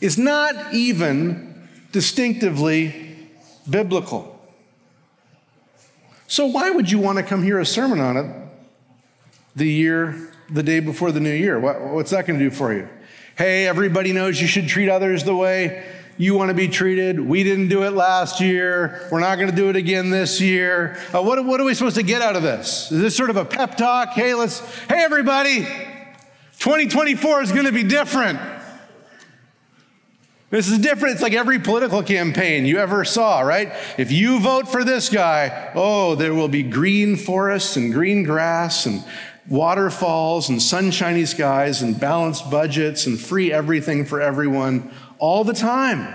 is 0.00 0.18
not 0.18 0.74
even 0.74 1.68
distinctively 1.92 3.28
biblical. 3.68 4.32
So, 6.26 6.46
why 6.46 6.70
would 6.70 6.90
you 6.90 6.98
want 6.98 7.18
to 7.18 7.24
come 7.24 7.42
hear 7.42 7.60
a 7.60 7.66
sermon 7.66 8.00
on 8.00 8.16
it 8.16 8.46
the 9.54 9.66
year, 9.66 10.32
the 10.48 10.62
day 10.62 10.80
before 10.80 11.12
the 11.12 11.20
new 11.20 11.32
year? 11.32 11.58
What, 11.58 11.80
what's 11.80 12.10
that 12.10 12.26
going 12.26 12.38
to 12.38 12.44
do 12.44 12.50
for 12.50 12.72
you? 12.72 12.88
Hey, 13.36 13.66
everybody 13.66 14.12
knows 14.12 14.40
you 14.40 14.46
should 14.46 14.68
treat 14.68 14.88
others 14.88 15.24
the 15.24 15.36
way 15.36 15.84
you 16.18 16.34
want 16.34 16.48
to 16.48 16.54
be 16.54 16.68
treated. 16.68 17.20
We 17.20 17.44
didn't 17.44 17.68
do 17.68 17.82
it 17.84 17.90
last 17.90 18.40
year. 18.40 19.06
We're 19.10 19.20
not 19.20 19.36
going 19.36 19.50
to 19.50 19.56
do 19.56 19.68
it 19.68 19.76
again 19.76 20.10
this 20.10 20.40
year. 20.40 20.98
Uh, 21.12 21.22
what, 21.22 21.44
what 21.44 21.60
are 21.60 21.64
we 21.64 21.74
supposed 21.74 21.96
to 21.96 22.02
get 22.02 22.22
out 22.22 22.36
of 22.36 22.42
this? 22.42 22.90
Is 22.90 23.00
this 23.00 23.16
sort 23.16 23.30
of 23.30 23.36
a 23.36 23.44
pep 23.44 23.76
talk? 23.76 24.10
Hey, 24.10 24.34
let's, 24.34 24.60
hey, 24.86 25.04
everybody, 25.04 25.64
2024 26.58 27.42
is 27.42 27.52
going 27.52 27.66
to 27.66 27.72
be 27.72 27.82
different. 27.82 28.40
This 30.48 30.68
is 30.68 30.78
different. 30.78 31.14
It's 31.14 31.22
like 31.22 31.34
every 31.34 31.58
political 31.58 32.04
campaign 32.04 32.66
you 32.66 32.78
ever 32.78 33.04
saw, 33.04 33.40
right? 33.40 33.72
If 33.98 34.12
you 34.12 34.38
vote 34.38 34.68
for 34.68 34.84
this 34.84 35.08
guy, 35.08 35.72
oh, 35.74 36.14
there 36.14 36.34
will 36.34 36.48
be 36.48 36.62
green 36.62 37.16
forests 37.16 37.76
and 37.76 37.92
green 37.92 38.22
grass 38.22 38.86
and 38.86 39.04
waterfalls 39.48 40.48
and 40.48 40.60
sunshiny 40.60 41.24
skies 41.24 41.82
and 41.82 41.98
balanced 41.98 42.50
budgets 42.50 43.06
and 43.06 43.20
free 43.20 43.52
everything 43.52 44.04
for 44.04 44.20
everyone 44.20 44.90
all 45.18 45.44
the 45.44 45.54
time. 45.54 46.14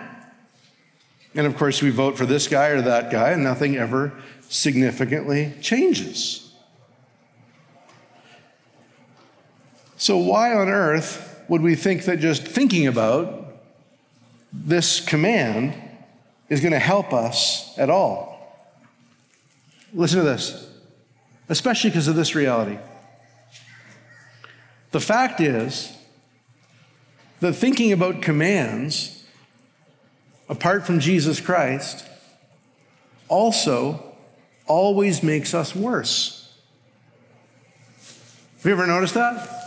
And 1.34 1.48
of 1.48 1.56
course, 1.56 1.82
we 1.82 1.90
vote 1.92 2.18
for 2.18 2.26
this 2.26 2.48
guy 2.48 2.68
or 2.68 2.82
that 2.82 3.10
guy, 3.10 3.32
and 3.32 3.44
nothing 3.44 3.78
ever 3.78 4.14
significantly 4.50 5.54
changes. 5.62 6.54
So, 9.96 10.18
why 10.18 10.54
on 10.54 10.68
earth 10.68 11.44
would 11.48 11.62
we 11.62 11.76
think 11.76 12.06
that 12.06 12.20
just 12.20 12.44
thinking 12.44 12.88
about 12.88 13.46
this 14.52 15.00
command 15.00 15.74
is 16.50 16.60
going 16.60 16.74
to 16.74 16.80
help 16.80 17.14
us 17.14 17.78
at 17.78 17.90
all? 17.90 18.32
Listen 19.94 20.20
to 20.20 20.26
this, 20.26 20.70
especially 21.48 21.92
because 21.92 22.08
of 22.08 22.16
this 22.16 22.36
reality. 22.36 22.78
The 24.92 25.00
fact 25.00 25.40
is 25.40 25.98
that 27.40 27.54
thinking 27.54 27.92
about 27.92 28.22
commands 28.22 29.26
apart 30.50 30.86
from 30.86 31.00
Jesus 31.00 31.40
Christ 31.40 32.06
also 33.28 34.16
always 34.68 35.24
makes 35.24 35.54
us 35.54 35.76
worse. 35.76 36.54
Have 38.58 38.66
you 38.66 38.72
ever 38.74 38.86
noticed 38.86 39.14
that? 39.16 39.58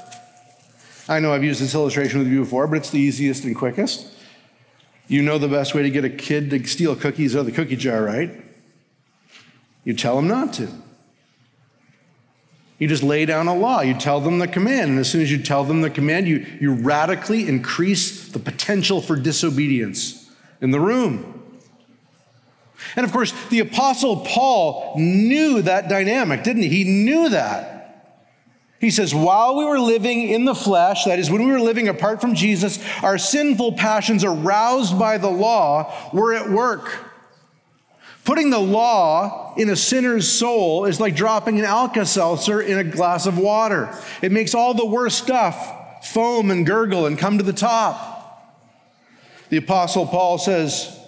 I 1.08 1.18
know 1.20 1.32
I've 1.32 1.42
used 1.42 1.60
this 1.60 1.74
illustration 1.74 2.20
with 2.20 2.28
you 2.28 2.40
before, 2.40 2.66
but 2.66 2.76
it's 2.78 2.90
the 2.90 3.00
easiest 3.00 3.44
and 3.44 3.56
quickest. 3.56 4.06
You 5.08 5.22
know 5.22 5.38
the 5.38 5.48
best 5.48 5.74
way 5.74 5.82
to 5.82 5.90
get 5.90 6.04
a 6.04 6.10
kid 6.10 6.50
to 6.50 6.64
steal 6.66 6.94
cookies 6.96 7.34
out 7.34 7.40
of 7.40 7.46
the 7.46 7.52
cookie 7.52 7.76
jar, 7.76 8.02
right? 8.02 8.30
You 9.84 9.94
tell 9.94 10.16
them 10.16 10.28
not 10.28 10.52
to. 10.54 10.68
You 12.78 12.88
just 12.88 13.02
lay 13.02 13.24
down 13.24 13.46
a 13.46 13.54
law. 13.54 13.80
You 13.80 13.94
tell 13.94 14.20
them 14.20 14.38
the 14.38 14.48
command. 14.48 14.90
And 14.90 14.98
as 14.98 15.10
soon 15.10 15.22
as 15.22 15.30
you 15.30 15.38
tell 15.38 15.64
them 15.64 15.80
the 15.80 15.90
command, 15.90 16.26
you, 16.26 16.44
you 16.60 16.74
radically 16.74 17.48
increase 17.48 18.28
the 18.28 18.38
potential 18.38 19.00
for 19.00 19.16
disobedience 19.16 20.30
in 20.60 20.70
the 20.70 20.80
room. 20.80 21.30
And 22.96 23.06
of 23.06 23.12
course, 23.12 23.32
the 23.48 23.60
Apostle 23.60 24.24
Paul 24.24 24.94
knew 24.96 25.62
that 25.62 25.88
dynamic, 25.88 26.42
didn't 26.42 26.62
he? 26.62 26.68
He 26.68 26.84
knew 26.84 27.28
that. 27.30 27.70
He 28.80 28.90
says, 28.90 29.14
while 29.14 29.56
we 29.56 29.64
were 29.64 29.78
living 29.78 30.28
in 30.28 30.44
the 30.44 30.54
flesh, 30.54 31.04
that 31.04 31.18
is, 31.18 31.30
when 31.30 31.46
we 31.46 31.52
were 31.52 31.60
living 31.60 31.88
apart 31.88 32.20
from 32.20 32.34
Jesus, 32.34 32.84
our 33.02 33.16
sinful 33.16 33.72
passions 33.72 34.24
aroused 34.24 34.98
by 34.98 35.16
the 35.16 35.30
law 35.30 36.10
were 36.12 36.34
at 36.34 36.50
work. 36.50 37.13
Putting 38.24 38.48
the 38.48 38.58
law 38.58 39.54
in 39.56 39.68
a 39.68 39.76
sinner's 39.76 40.28
soul 40.30 40.86
is 40.86 40.98
like 40.98 41.14
dropping 41.14 41.58
an 41.58 41.66
Alka 41.66 42.06
Seltzer 42.06 42.60
in 42.60 42.78
a 42.78 42.84
glass 42.84 43.26
of 43.26 43.38
water. 43.38 43.94
It 44.22 44.32
makes 44.32 44.54
all 44.54 44.72
the 44.72 44.86
worst 44.86 45.18
stuff 45.18 46.06
foam 46.06 46.50
and 46.50 46.66
gurgle 46.66 47.06
and 47.06 47.18
come 47.18 47.38
to 47.38 47.44
the 47.44 47.52
top. 47.52 48.12
The 49.50 49.58
Apostle 49.58 50.06
Paul 50.06 50.38
says, 50.38 50.98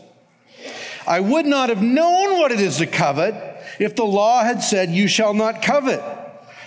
I 1.07 1.21
would 1.21 1.47
not 1.47 1.69
have 1.71 1.83
known 1.83 2.39
what 2.39 2.53
it 2.53 2.61
is 2.61 2.79
to 2.79 2.87
covet 2.87 3.35
if 3.79 3.97
the 3.97 4.05
law 4.05 4.43
had 4.43 4.63
said, 4.63 4.91
You 4.91 5.09
shall 5.09 5.35
not 5.35 5.63
covet. 5.63 6.03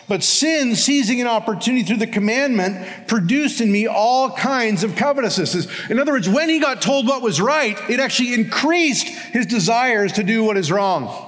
But 0.09 0.23
sin, 0.23 0.75
seizing 0.75 1.21
an 1.21 1.27
opportunity 1.27 1.83
through 1.83 1.97
the 1.97 2.07
commandment, 2.07 3.07
produced 3.07 3.61
in 3.61 3.71
me 3.71 3.85
all 3.85 4.31
kinds 4.31 4.83
of 4.83 4.95
covetousness. 4.95 5.67
In 5.89 5.99
other 5.99 6.11
words, 6.11 6.27
when 6.27 6.49
he 6.49 6.59
got 6.59 6.81
told 6.81 7.07
what 7.07 7.21
was 7.21 7.39
right, 7.39 7.77
it 7.89 7.99
actually 7.99 8.33
increased 8.33 9.07
his 9.07 9.45
desires 9.45 10.11
to 10.13 10.23
do 10.23 10.43
what 10.43 10.57
is 10.57 10.71
wrong. 10.71 11.27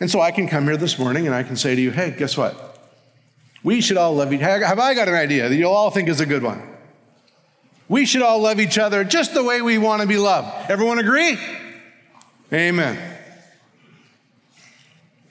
And 0.00 0.10
so 0.10 0.20
I 0.20 0.30
can 0.30 0.48
come 0.48 0.64
here 0.64 0.78
this 0.78 0.98
morning 0.98 1.26
and 1.26 1.34
I 1.34 1.42
can 1.42 1.56
say 1.56 1.74
to 1.74 1.80
you, 1.80 1.90
hey, 1.90 2.14
guess 2.16 2.38
what? 2.38 2.80
We 3.62 3.82
should 3.82 3.98
all 3.98 4.14
love 4.14 4.32
each 4.32 4.40
other. 4.40 4.64
Have 4.64 4.78
I 4.78 4.94
got 4.94 5.08
an 5.08 5.14
idea 5.14 5.50
that 5.50 5.56
you'll 5.56 5.72
all 5.72 5.90
think 5.90 6.08
is 6.08 6.20
a 6.20 6.26
good 6.26 6.42
one? 6.42 6.62
We 7.88 8.06
should 8.06 8.22
all 8.22 8.40
love 8.40 8.60
each 8.60 8.78
other 8.78 9.04
just 9.04 9.34
the 9.34 9.44
way 9.44 9.60
we 9.60 9.76
want 9.76 10.00
to 10.00 10.08
be 10.08 10.16
loved. 10.16 10.70
Everyone 10.70 10.98
agree? 10.98 11.38
Amen. 12.50 13.15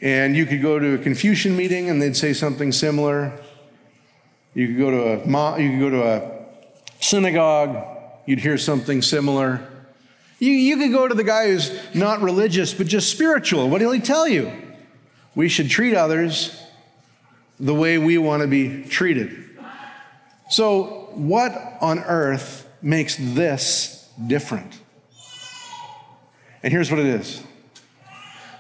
And 0.05 0.37
you 0.37 0.45
could 0.45 0.61
go 0.61 0.77
to 0.77 0.93
a 0.93 0.97
Confucian 0.99 1.57
meeting 1.57 1.89
and 1.89 1.99
they'd 1.99 2.15
say 2.15 2.31
something 2.31 2.71
similar. 2.71 3.33
You 4.53 4.67
could 4.67 4.77
go 4.77 4.91
to 4.91 5.13
a, 5.13 5.59
you 5.59 5.71
could 5.71 5.79
go 5.79 5.89
to 5.89 6.03
a 6.03 6.45
synagogue, 7.03 7.75
you'd 8.27 8.37
hear 8.37 8.59
something 8.59 9.01
similar. 9.01 9.67
You, 10.37 10.51
you 10.51 10.77
could 10.77 10.91
go 10.91 11.07
to 11.07 11.15
the 11.15 11.23
guy 11.23 11.47
who's 11.47 11.71
not 11.95 12.21
religious 12.21 12.71
but 12.71 12.85
just 12.85 13.09
spiritual. 13.09 13.67
What 13.67 13.81
will 13.81 13.93
he 13.93 13.99
tell 13.99 14.27
you? 14.27 14.51
We 15.33 15.49
should 15.49 15.71
treat 15.71 15.95
others 15.95 16.55
the 17.59 17.73
way 17.73 17.97
we 17.97 18.19
want 18.19 18.43
to 18.43 18.47
be 18.47 18.83
treated. 18.83 19.57
So, 20.51 21.09
what 21.15 21.51
on 21.81 21.97
earth 21.97 22.69
makes 22.79 23.15
this 23.17 24.07
different? 24.27 24.71
And 26.61 26.71
here's 26.71 26.91
what 26.91 26.99
it 26.99 27.07
is 27.07 27.44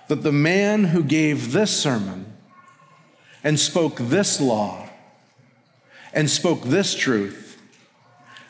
that 0.07 0.23
the 0.23 0.31
man 0.31 0.85
who 0.85 1.03
gave 1.03 1.51
this 1.51 1.75
sermon 1.75 2.25
and 3.43 3.59
spoke 3.59 3.97
this 3.97 4.39
law 4.39 4.89
and 6.13 6.29
spoke 6.29 6.63
this 6.63 6.95
truth 6.95 7.61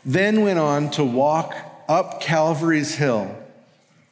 then 0.05 0.41
went 0.41 0.59
on 0.59 0.91
to 0.91 1.03
walk 1.03 1.55
up 1.89 2.21
Calvary's 2.21 2.95
hill 2.95 3.35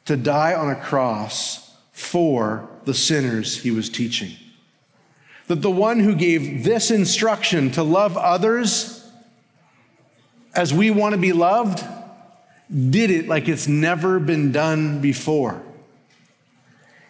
to 0.04 0.16
die 0.16 0.54
on 0.54 0.70
a 0.70 0.74
cross 0.74 1.76
for 1.92 2.68
the 2.84 2.94
sinners 2.94 3.62
he 3.62 3.70
was 3.70 3.88
teaching. 3.88 4.32
That 5.46 5.62
the 5.62 5.70
one 5.70 6.00
who 6.00 6.14
gave 6.14 6.64
this 6.64 6.90
instruction 6.90 7.70
to 7.72 7.82
love 7.82 8.16
others 8.16 9.08
as 10.54 10.74
we 10.74 10.90
want 10.90 11.14
to 11.14 11.20
be 11.20 11.32
loved 11.32 11.84
did 12.68 13.10
it 13.10 13.28
like 13.28 13.48
it's 13.48 13.68
never 13.68 14.18
been 14.18 14.52
done 14.52 15.00
before. 15.00 15.62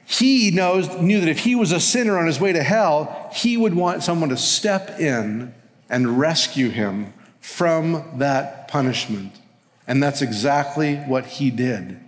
He 0.07 0.51
knows, 0.51 0.89
knew 0.99 1.21
that 1.21 1.29
if 1.29 1.41
he 1.41 1.55
was 1.55 1.73
a 1.73 1.81
sinner 1.81 2.19
on 2.19 2.27
his 2.27 2.39
way 2.39 2.53
to 2.53 2.63
hell, 2.63 3.31
he 3.33 3.57
would 3.57 3.75
want 3.75 4.03
someone 4.03 4.29
to 4.29 4.37
step 4.37 5.01
in 5.01 5.55
and 5.89 6.19
rescue 6.19 6.69
him 6.69 7.13
from 7.41 8.19
that 8.19 8.69
punishment. 8.69 9.33
And 9.87 10.03
that's 10.03 10.23
exactly 10.23 10.97
what 10.97 11.27
he 11.27 11.51
did. 11.51 12.01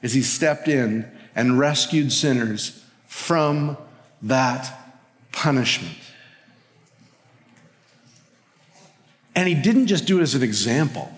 Is 0.00 0.12
he 0.12 0.22
stepped 0.22 0.68
in 0.68 1.10
and 1.34 1.58
rescued 1.58 2.12
sinners 2.12 2.84
from 3.06 3.76
that 4.22 4.94
punishment. 5.32 5.96
And 9.34 9.48
he 9.48 9.54
didn't 9.54 9.86
just 9.86 10.06
do 10.06 10.18
it 10.18 10.22
as 10.22 10.34
an 10.34 10.42
example. 10.42 11.10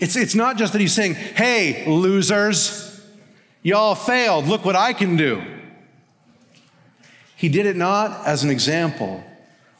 It's, 0.00 0.16
it's 0.16 0.34
not 0.34 0.56
just 0.56 0.72
that 0.72 0.80
he's 0.80 0.92
saying, 0.92 1.14
hey, 1.14 1.84
losers, 1.86 2.93
y'all 3.64 3.96
failed. 3.96 4.46
Look 4.46 4.64
what 4.64 4.76
I 4.76 4.92
can 4.92 5.16
do. 5.16 5.42
He 7.34 7.48
did 7.48 7.66
it 7.66 7.74
not 7.74 8.24
as 8.24 8.44
an 8.44 8.50
example, 8.50 9.24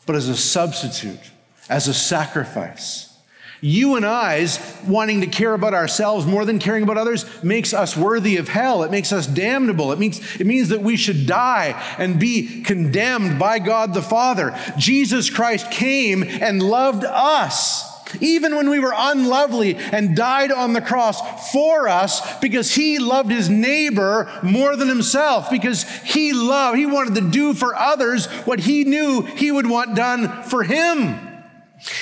but 0.06 0.16
as 0.16 0.28
a 0.28 0.36
substitute, 0.36 1.30
as 1.68 1.86
a 1.86 1.94
sacrifice. 1.94 3.16
You 3.60 3.96
and 3.96 4.04
I's 4.04 4.78
wanting 4.86 5.22
to 5.22 5.26
care 5.26 5.54
about 5.54 5.72
ourselves 5.72 6.26
more 6.26 6.44
than 6.44 6.58
caring 6.58 6.82
about 6.82 6.98
others 6.98 7.24
makes 7.42 7.72
us 7.72 7.96
worthy 7.96 8.36
of 8.36 8.48
hell. 8.48 8.82
It 8.82 8.90
makes 8.90 9.10
us 9.10 9.26
damnable. 9.26 9.92
It 9.92 9.98
means, 9.98 10.38
it 10.38 10.46
means 10.46 10.68
that 10.68 10.82
we 10.82 10.96
should 10.96 11.26
die 11.26 11.80
and 11.96 12.20
be 12.20 12.62
condemned 12.62 13.38
by 13.38 13.60
God 13.60 13.94
the 13.94 14.02
Father. 14.02 14.54
Jesus 14.76 15.30
Christ 15.30 15.70
came 15.70 16.22
and 16.22 16.62
loved 16.62 17.04
us 17.04 17.93
even 18.21 18.56
when 18.56 18.71
we 18.71 18.78
were 18.78 18.94
unlovely, 18.97 19.76
and 19.76 20.16
died 20.16 20.52
on 20.52 20.73
the 20.73 20.80
cross 20.80 21.50
for 21.52 21.88
us 21.88 22.38
because 22.40 22.75
he 22.75 22.99
loved 22.99 23.30
his 23.30 23.49
neighbor 23.49 24.30
more 24.42 24.76
than 24.76 24.88
himself, 24.88 25.50
because 25.50 25.83
he 26.02 26.33
loved, 26.33 26.78
he 26.78 26.87
wanted 26.87 27.14
to 27.14 27.30
do 27.30 27.54
for 27.54 27.75
others 27.75 28.26
what 28.44 28.61
he 28.61 28.85
knew 28.85 29.23
he 29.23 29.50
would 29.50 29.68
want 29.68 29.97
done 29.97 30.42
for 30.44 30.62
him. 30.62 31.18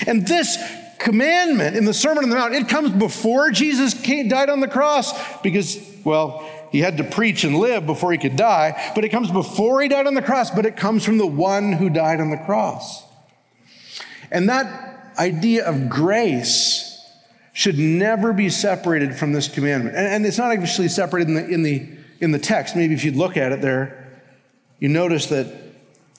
And 0.07 0.27
this 0.27 0.59
commandment 0.99 1.77
in 1.77 1.85
the 1.85 1.95
Sermon 1.95 2.25
on 2.25 2.31
the 2.31 2.37
Mount, 2.37 2.55
it 2.55 2.69
comes 2.69 2.91
before 2.91 3.51
Jesus 3.51 3.95
came, 3.95 4.29
died 4.29 4.49
on 4.49 4.61
the 4.61 4.69
cross 4.69 5.13
because, 5.43 5.79
well, 6.05 6.49
he 6.71 6.79
had 6.79 6.97
to 6.99 7.05
preach 7.05 7.45
and 7.45 7.59
live 7.59 7.85
before 7.85 8.13
he 8.13 8.19
could 8.19 8.37
die, 8.37 8.93
but 8.95 9.05
it 9.05 9.11
comes 9.11 9.31
before 9.31 9.83
he 9.83 9.89
died 9.89 10.07
on 10.07 10.15
the 10.15 10.23
cross, 10.23 10.51
but 10.51 10.65
it 10.65 10.77
comes 10.77 11.05
from 11.05 11.19
the 11.19 11.27
one 11.27 11.73
who 11.73 11.91
died 11.91 12.21
on 12.21 12.31
the 12.31 12.39
cross. 12.39 13.05
And 14.31 14.49
that 14.49 14.92
idea 15.19 15.67
of 15.67 15.89
grace 15.89 16.89
should 17.53 17.79
never 17.79 18.33
be 18.33 18.49
separated 18.49 19.15
from 19.15 19.33
this 19.33 19.49
commandment. 19.49 19.97
And, 19.97 20.07
and 20.07 20.27
it's 20.27 20.39
not 20.39 20.53
actually 20.53 20.89
separated 20.89 21.29
in 21.29 21.35
the, 21.35 21.49
in, 21.49 21.63
the, 21.63 21.89
in 22.21 22.31
the 22.31 22.39
text. 22.39 22.77
Maybe 22.77 22.95
if 22.95 23.05
you'd 23.05 23.17
look 23.17 23.37
at 23.37 23.53
it 23.53 23.61
there, 23.61 24.21
you 24.79 24.89
notice 24.89 25.27
that 25.27 25.53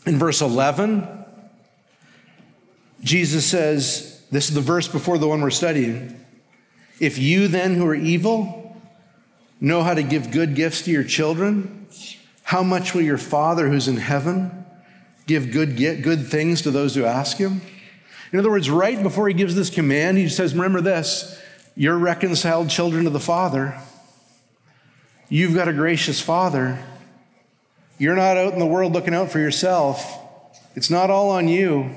in 0.06 0.18
verse 0.18 0.42
11, 0.42 1.08
Jesus 3.02 3.46
says, 3.46 4.24
this 4.32 4.50
is 4.50 4.56
the 4.56 4.62
verse 4.62 4.88
before 4.88 5.18
the 5.18 5.28
one 5.28 5.42
we're 5.42 5.50
studying. 5.50 6.20
If 7.00 7.18
you 7.18 7.48
then, 7.48 7.76
who 7.76 7.86
are 7.88 7.96
evil, 7.96 8.82
know 9.60 9.84
how 9.84 9.94
to 9.94 10.04
give 10.04 10.32
good 10.32 10.56
gifts 10.56 10.84
to 10.84 10.92
your 10.92 11.04
children, 11.04 11.88
how 12.44 12.64
much 12.64 12.94
will 12.94 13.02
your 13.02 13.18
Father 13.18 13.70
who's 13.70 13.88
in 13.88 13.98
heaven 13.98 14.66
give 15.26 15.52
good, 15.52 15.78
good 15.78 16.28
things 16.28 16.62
to 16.62 16.72
those 16.72 16.96
who 16.96 17.06
ask 17.06 17.38
him? 17.38 17.62
In 18.34 18.40
other 18.40 18.50
words, 18.50 18.68
right 18.68 19.02
before 19.02 19.28
he 19.28 19.36
gives 19.36 19.54
this 19.54 19.70
command, 19.70 20.18
he 20.18 20.28
says, 20.28 20.56
Remember 20.56 20.82
this, 20.82 21.40
you're 21.76 21.98
reconciled 21.98 22.68
children 22.70 23.06
of 23.06 23.14
the 23.14 23.20
Father. 23.20 23.80
You've 25.30 25.54
got 25.54 25.68
a 25.68 25.74
gracious 25.74 26.20
Father. 26.20 26.84
You're 28.00 28.16
not 28.16 28.36
out 28.36 28.54
in 28.54 28.60
the 28.60 28.66
world 28.66 28.92
looking 28.92 29.14
out 29.14 29.32
for 29.32 29.38
yourself. 29.38 30.20
It's 30.76 30.90
not 30.90 31.12
all 31.12 31.30
on 31.30 31.48
you. 31.48 31.96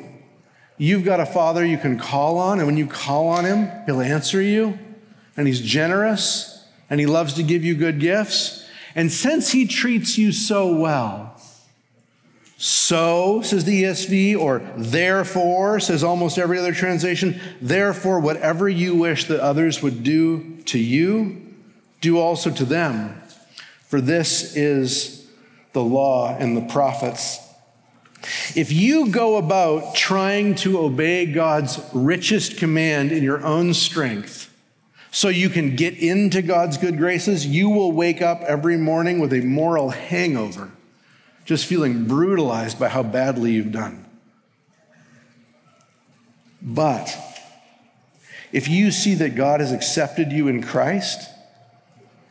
You've 0.76 1.06
got 1.06 1.20
a 1.20 1.26
father 1.26 1.64
you 1.64 1.78
can 1.78 1.98
call 1.98 2.36
on, 2.36 2.58
and 2.58 2.66
when 2.66 2.76
you 2.76 2.86
call 2.86 3.28
on 3.28 3.46
him, 3.46 3.70
he'll 3.86 4.02
answer 4.02 4.42
you, 4.42 4.78
and 5.34 5.46
he's 5.46 5.62
generous, 5.62 6.66
and 6.90 7.00
he 7.00 7.06
loves 7.06 7.32
to 7.34 7.42
give 7.42 7.64
you 7.64 7.74
good 7.74 7.98
gifts. 7.98 8.68
And 8.94 9.10
since 9.10 9.52
he 9.52 9.66
treats 9.66 10.18
you 10.18 10.32
so 10.32 10.76
well, 10.76 11.35
so, 12.58 13.42
says 13.42 13.64
the 13.64 13.82
ESV, 13.82 14.38
or 14.38 14.60
therefore, 14.76 15.78
says 15.78 16.02
almost 16.02 16.38
every 16.38 16.58
other 16.58 16.72
translation, 16.72 17.38
therefore, 17.60 18.18
whatever 18.18 18.66
you 18.66 18.94
wish 18.94 19.26
that 19.26 19.40
others 19.40 19.82
would 19.82 20.02
do 20.02 20.56
to 20.64 20.78
you, 20.78 21.54
do 22.00 22.18
also 22.18 22.50
to 22.50 22.64
them. 22.64 23.20
For 23.88 24.00
this 24.00 24.56
is 24.56 25.28
the 25.74 25.82
law 25.82 26.34
and 26.34 26.56
the 26.56 26.62
prophets. 26.62 27.40
If 28.54 28.72
you 28.72 29.10
go 29.10 29.36
about 29.36 29.94
trying 29.94 30.54
to 30.56 30.78
obey 30.78 31.26
God's 31.26 31.78
richest 31.92 32.56
command 32.56 33.12
in 33.12 33.22
your 33.22 33.44
own 33.44 33.74
strength, 33.74 34.50
so 35.10 35.28
you 35.28 35.50
can 35.50 35.76
get 35.76 35.96
into 35.98 36.42
God's 36.42 36.78
good 36.78 36.96
graces, 36.96 37.46
you 37.46 37.68
will 37.68 37.92
wake 37.92 38.22
up 38.22 38.40
every 38.42 38.76
morning 38.76 39.18
with 39.18 39.32
a 39.32 39.42
moral 39.42 39.90
hangover, 39.90 40.70
just 41.46 41.64
feeling 41.64 42.04
brutalized 42.06 42.78
by 42.78 42.88
how 42.88 43.02
badly 43.02 43.52
you've 43.52 43.72
done. 43.72 44.04
But 46.60 47.16
if 48.52 48.68
you 48.68 48.90
see 48.90 49.14
that 49.14 49.34
God 49.34 49.60
has 49.60 49.72
accepted 49.72 50.32
you 50.32 50.48
in 50.48 50.62
Christ 50.62 51.30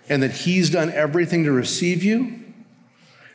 and 0.08 0.22
that 0.22 0.32
He's 0.32 0.70
done 0.70 0.92
everything 0.92 1.46
to 1.46 1.52
receive 1.52 2.04
you, 2.04 2.46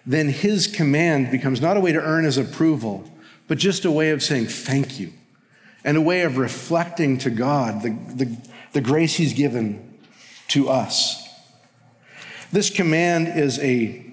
then 0.06 0.28
his 0.28 0.66
command 0.66 1.30
becomes 1.30 1.60
not 1.60 1.76
a 1.76 1.80
way 1.80 1.92
to 1.92 2.00
earn 2.00 2.24
his 2.24 2.38
approval, 2.38 3.08
but 3.48 3.58
just 3.58 3.84
a 3.84 3.90
way 3.90 4.10
of 4.10 4.22
saying 4.22 4.46
thank 4.46 4.98
you 4.98 5.12
and 5.84 5.96
a 5.96 6.00
way 6.00 6.22
of 6.22 6.36
reflecting 6.36 7.18
to 7.18 7.30
God 7.30 7.82
the, 7.82 7.90
the, 8.14 8.36
the 8.72 8.80
grace 8.80 9.14
he's 9.14 9.32
given 9.32 9.98
to 10.48 10.68
us. 10.68 11.28
This 12.52 12.70
command 12.70 13.28
is 13.28 13.58
a 13.60 14.09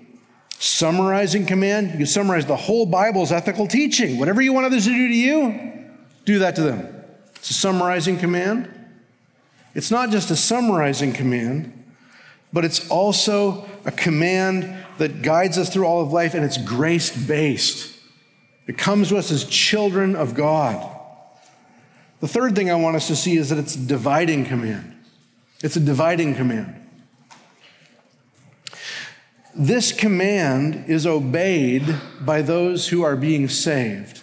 summarizing 0.60 1.46
command. 1.46 2.00
You 2.00 2.06
summarize 2.06 2.46
the 2.46 2.56
whole 2.56 2.86
Bible's 2.86 3.32
ethical 3.32 3.68
teaching. 3.68 4.20
Whatever 4.20 4.42
you 4.42 4.54
want 4.54 4.66
others 4.66 4.86
to 4.86 4.92
do 4.92 5.08
to 5.08 5.14
you, 5.14 5.86
do 6.26 6.40
that 6.40 6.56
to 6.56 6.62
them. 6.62 6.94
It's 7.36 7.52
a 7.52 7.54
summarizing 7.54 8.18
command. 8.18 8.74
It's 9.76 9.92
not 9.92 10.10
just 10.10 10.32
a 10.32 10.36
summarizing 10.36 11.14
command, 11.14 11.74
but 12.52 12.66
it's 12.66 12.90
also 12.90 13.68
a 13.86 13.92
command 13.92 14.76
that 14.98 15.22
guides 15.22 15.58
us 15.58 15.72
through 15.72 15.86
all 15.86 16.02
of 16.02 16.12
life, 16.12 16.34
and 16.34 16.44
it's 16.44 16.58
grace 16.58 17.16
based. 17.16 17.96
It 18.66 18.78
comes 18.78 19.10
to 19.10 19.18
us 19.18 19.32
as 19.32 19.46
children 19.46 20.16
of 20.16 20.34
God. 20.34 20.96
The 22.20 22.28
third 22.28 22.56
thing 22.56 22.72
I 22.72 22.76
want 22.76 22.96
us 22.96 23.08
to 23.08 23.16
see 23.16 23.38
is 23.38 23.50
that 23.50 23.60
it's 23.60 23.76
a 23.76 23.80
dividing 23.80 24.46
command. 24.46 24.96
It's 25.62 25.76
a 25.76 25.80
dividing 25.80 26.36
command. 26.36 26.77
This 29.60 29.92
command 29.92 30.86
is 30.88 31.08
obeyed 31.08 31.96
by 32.22 32.44
those 32.44 32.90
who 32.90 33.02
are 33.02 33.16
being 33.16 33.50
saved 33.50 34.22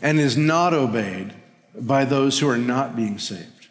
and 0.00 0.20
is 0.20 0.36
not 0.36 0.72
obeyed 0.72 1.34
by 1.74 2.04
those 2.04 2.38
who 2.38 2.48
are 2.48 2.56
not 2.56 2.94
being 2.94 3.18
saved. 3.18 3.66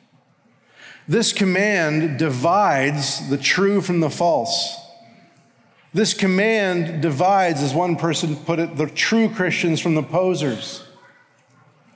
This 1.08 1.32
command 1.32 2.20
divides 2.20 3.30
the 3.30 3.38
true 3.38 3.80
from 3.80 4.02
the 4.02 4.10
false. 4.10 4.78
This 5.94 6.14
command 6.14 7.02
divides, 7.02 7.62
as 7.62 7.74
one 7.74 7.96
person 7.96 8.36
put 8.36 8.60
it, 8.60 8.76
the 8.76 8.88
true 8.88 9.30
Christians 9.30 9.80
from 9.80 9.96
the 9.96 10.04
posers. 10.04 10.84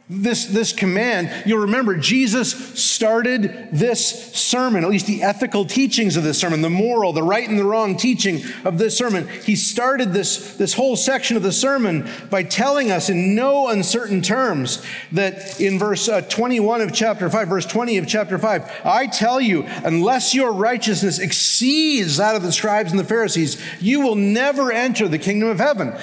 This, 0.07 0.45
this 0.45 0.71
command, 0.71 1.31
you'll 1.47 1.61
remember, 1.61 1.97
Jesus 1.97 2.53
started 2.79 3.69
this 3.71 4.35
sermon, 4.35 4.83
at 4.83 4.89
least 4.91 5.07
the 5.07 5.23
ethical 5.23 5.65
teachings 5.65 6.15
of 6.15 6.23
this 6.23 6.37
sermon, 6.37 6.61
the 6.61 6.69
moral, 6.69 7.11
the 7.11 7.23
right 7.23 7.49
and 7.49 7.57
the 7.57 7.65
wrong 7.65 7.97
teaching 7.97 8.43
of 8.63 8.77
this 8.77 8.95
sermon. 8.95 9.27
He 9.27 9.55
started 9.55 10.13
this, 10.13 10.57
this 10.57 10.75
whole 10.75 10.95
section 10.95 11.37
of 11.37 11.41
the 11.41 11.51
sermon 11.51 12.07
by 12.29 12.43
telling 12.43 12.91
us 12.91 13.09
in 13.09 13.33
no 13.33 13.69
uncertain 13.69 14.21
terms 14.21 14.85
that 15.11 15.59
in 15.59 15.79
verse 15.79 16.07
uh, 16.07 16.21
21 16.21 16.81
of 16.81 16.93
chapter 16.93 17.27
5, 17.27 17.47
verse 17.47 17.65
20 17.65 17.97
of 17.97 18.07
chapter 18.07 18.37
5, 18.37 18.81
I 18.85 19.07
tell 19.07 19.41
you, 19.41 19.63
unless 19.83 20.35
your 20.35 20.53
righteousness 20.53 21.17
exceeds 21.17 22.17
that 22.17 22.35
of 22.35 22.43
the 22.43 22.51
scribes 22.51 22.91
and 22.91 22.99
the 22.99 23.05
Pharisees, 23.05 23.59
you 23.81 24.01
will 24.01 24.15
never 24.15 24.71
enter 24.71 25.07
the 25.07 25.17
kingdom 25.17 25.49
of 25.49 25.57
heaven. 25.57 25.95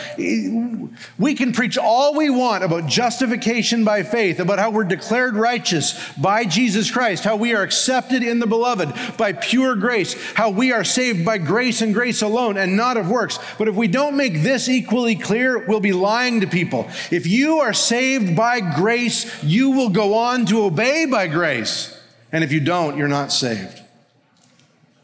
We 1.20 1.34
can 1.34 1.52
preach 1.52 1.78
all 1.78 2.16
we 2.16 2.30
want 2.30 2.64
about 2.64 2.86
justification 2.86 3.84
by 3.84 3.91
by 3.92 4.02
faith, 4.02 4.40
about 4.40 4.58
how 4.58 4.70
we're 4.70 4.84
declared 4.84 5.36
righteous 5.36 6.10
by 6.14 6.46
Jesus 6.46 6.90
Christ, 6.90 7.24
how 7.24 7.36
we 7.36 7.54
are 7.54 7.60
accepted 7.60 8.22
in 8.22 8.38
the 8.38 8.46
beloved 8.46 8.90
by 9.18 9.34
pure 9.34 9.76
grace, 9.76 10.14
how 10.32 10.48
we 10.48 10.72
are 10.72 10.82
saved 10.82 11.26
by 11.26 11.36
grace 11.36 11.82
and 11.82 11.92
grace 11.92 12.22
alone 12.22 12.56
and 12.56 12.74
not 12.74 12.96
of 12.96 13.10
works. 13.10 13.38
But 13.58 13.68
if 13.68 13.74
we 13.74 13.88
don't 13.88 14.16
make 14.16 14.42
this 14.42 14.66
equally 14.66 15.14
clear, 15.14 15.66
we'll 15.66 15.80
be 15.80 15.92
lying 15.92 16.40
to 16.40 16.46
people. 16.46 16.88
If 17.10 17.26
you 17.26 17.58
are 17.58 17.74
saved 17.74 18.34
by 18.34 18.60
grace, 18.60 19.44
you 19.44 19.72
will 19.72 19.90
go 19.90 20.14
on 20.14 20.46
to 20.46 20.64
obey 20.64 21.04
by 21.04 21.26
grace. 21.26 21.94
And 22.32 22.42
if 22.42 22.50
you 22.50 22.60
don't, 22.60 22.96
you're 22.96 23.08
not 23.08 23.30
saved. 23.30 23.78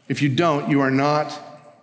If 0.07 0.23
you 0.23 0.29
don't, 0.29 0.67
you 0.67 0.81
are 0.81 0.89
not 0.89 1.39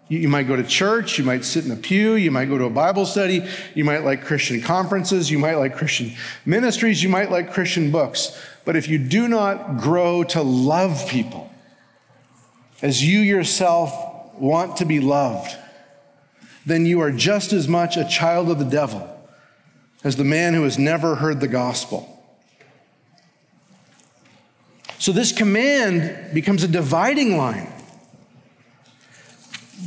you, 0.08 0.28
might 0.28 0.44
go 0.44 0.56
to 0.56 0.62
church, 0.62 1.18
you 1.18 1.24
might 1.24 1.44
sit 1.44 1.64
in 1.64 1.70
a 1.70 1.76
pew, 1.76 2.14
you 2.14 2.30
might 2.30 2.46
go 2.46 2.58
to 2.58 2.64
a 2.64 2.70
Bible 2.70 3.06
study, 3.06 3.44
you 3.74 3.84
might 3.84 4.04
like 4.04 4.24
Christian 4.24 4.60
conferences, 4.60 5.30
you 5.30 5.38
might 5.38 5.56
like 5.56 5.76
Christian 5.76 6.12
ministries, 6.44 7.02
you 7.02 7.08
might 7.08 7.30
like 7.30 7.52
Christian 7.52 7.90
books. 7.90 8.40
But 8.64 8.76
if 8.76 8.88
you 8.88 8.98
do 8.98 9.28
not 9.28 9.78
grow 9.78 10.22
to 10.24 10.42
love 10.42 11.06
people 11.08 11.50
as 12.82 13.04
you 13.04 13.20
yourself 13.20 13.92
want 14.34 14.76
to 14.78 14.84
be 14.84 15.00
loved, 15.00 15.56
then 16.64 16.86
you 16.86 17.00
are 17.00 17.12
just 17.12 17.52
as 17.52 17.68
much 17.68 17.96
a 17.96 18.04
child 18.04 18.50
of 18.50 18.58
the 18.58 18.64
devil 18.64 19.12
as 20.04 20.16
the 20.16 20.24
man 20.24 20.54
who 20.54 20.62
has 20.62 20.78
never 20.78 21.16
heard 21.16 21.40
the 21.40 21.48
gospel. 21.48 22.12
So 24.98 25.12
this 25.12 25.32
command 25.32 26.32
becomes 26.32 26.62
a 26.62 26.68
dividing 26.68 27.36
line. 27.36 27.72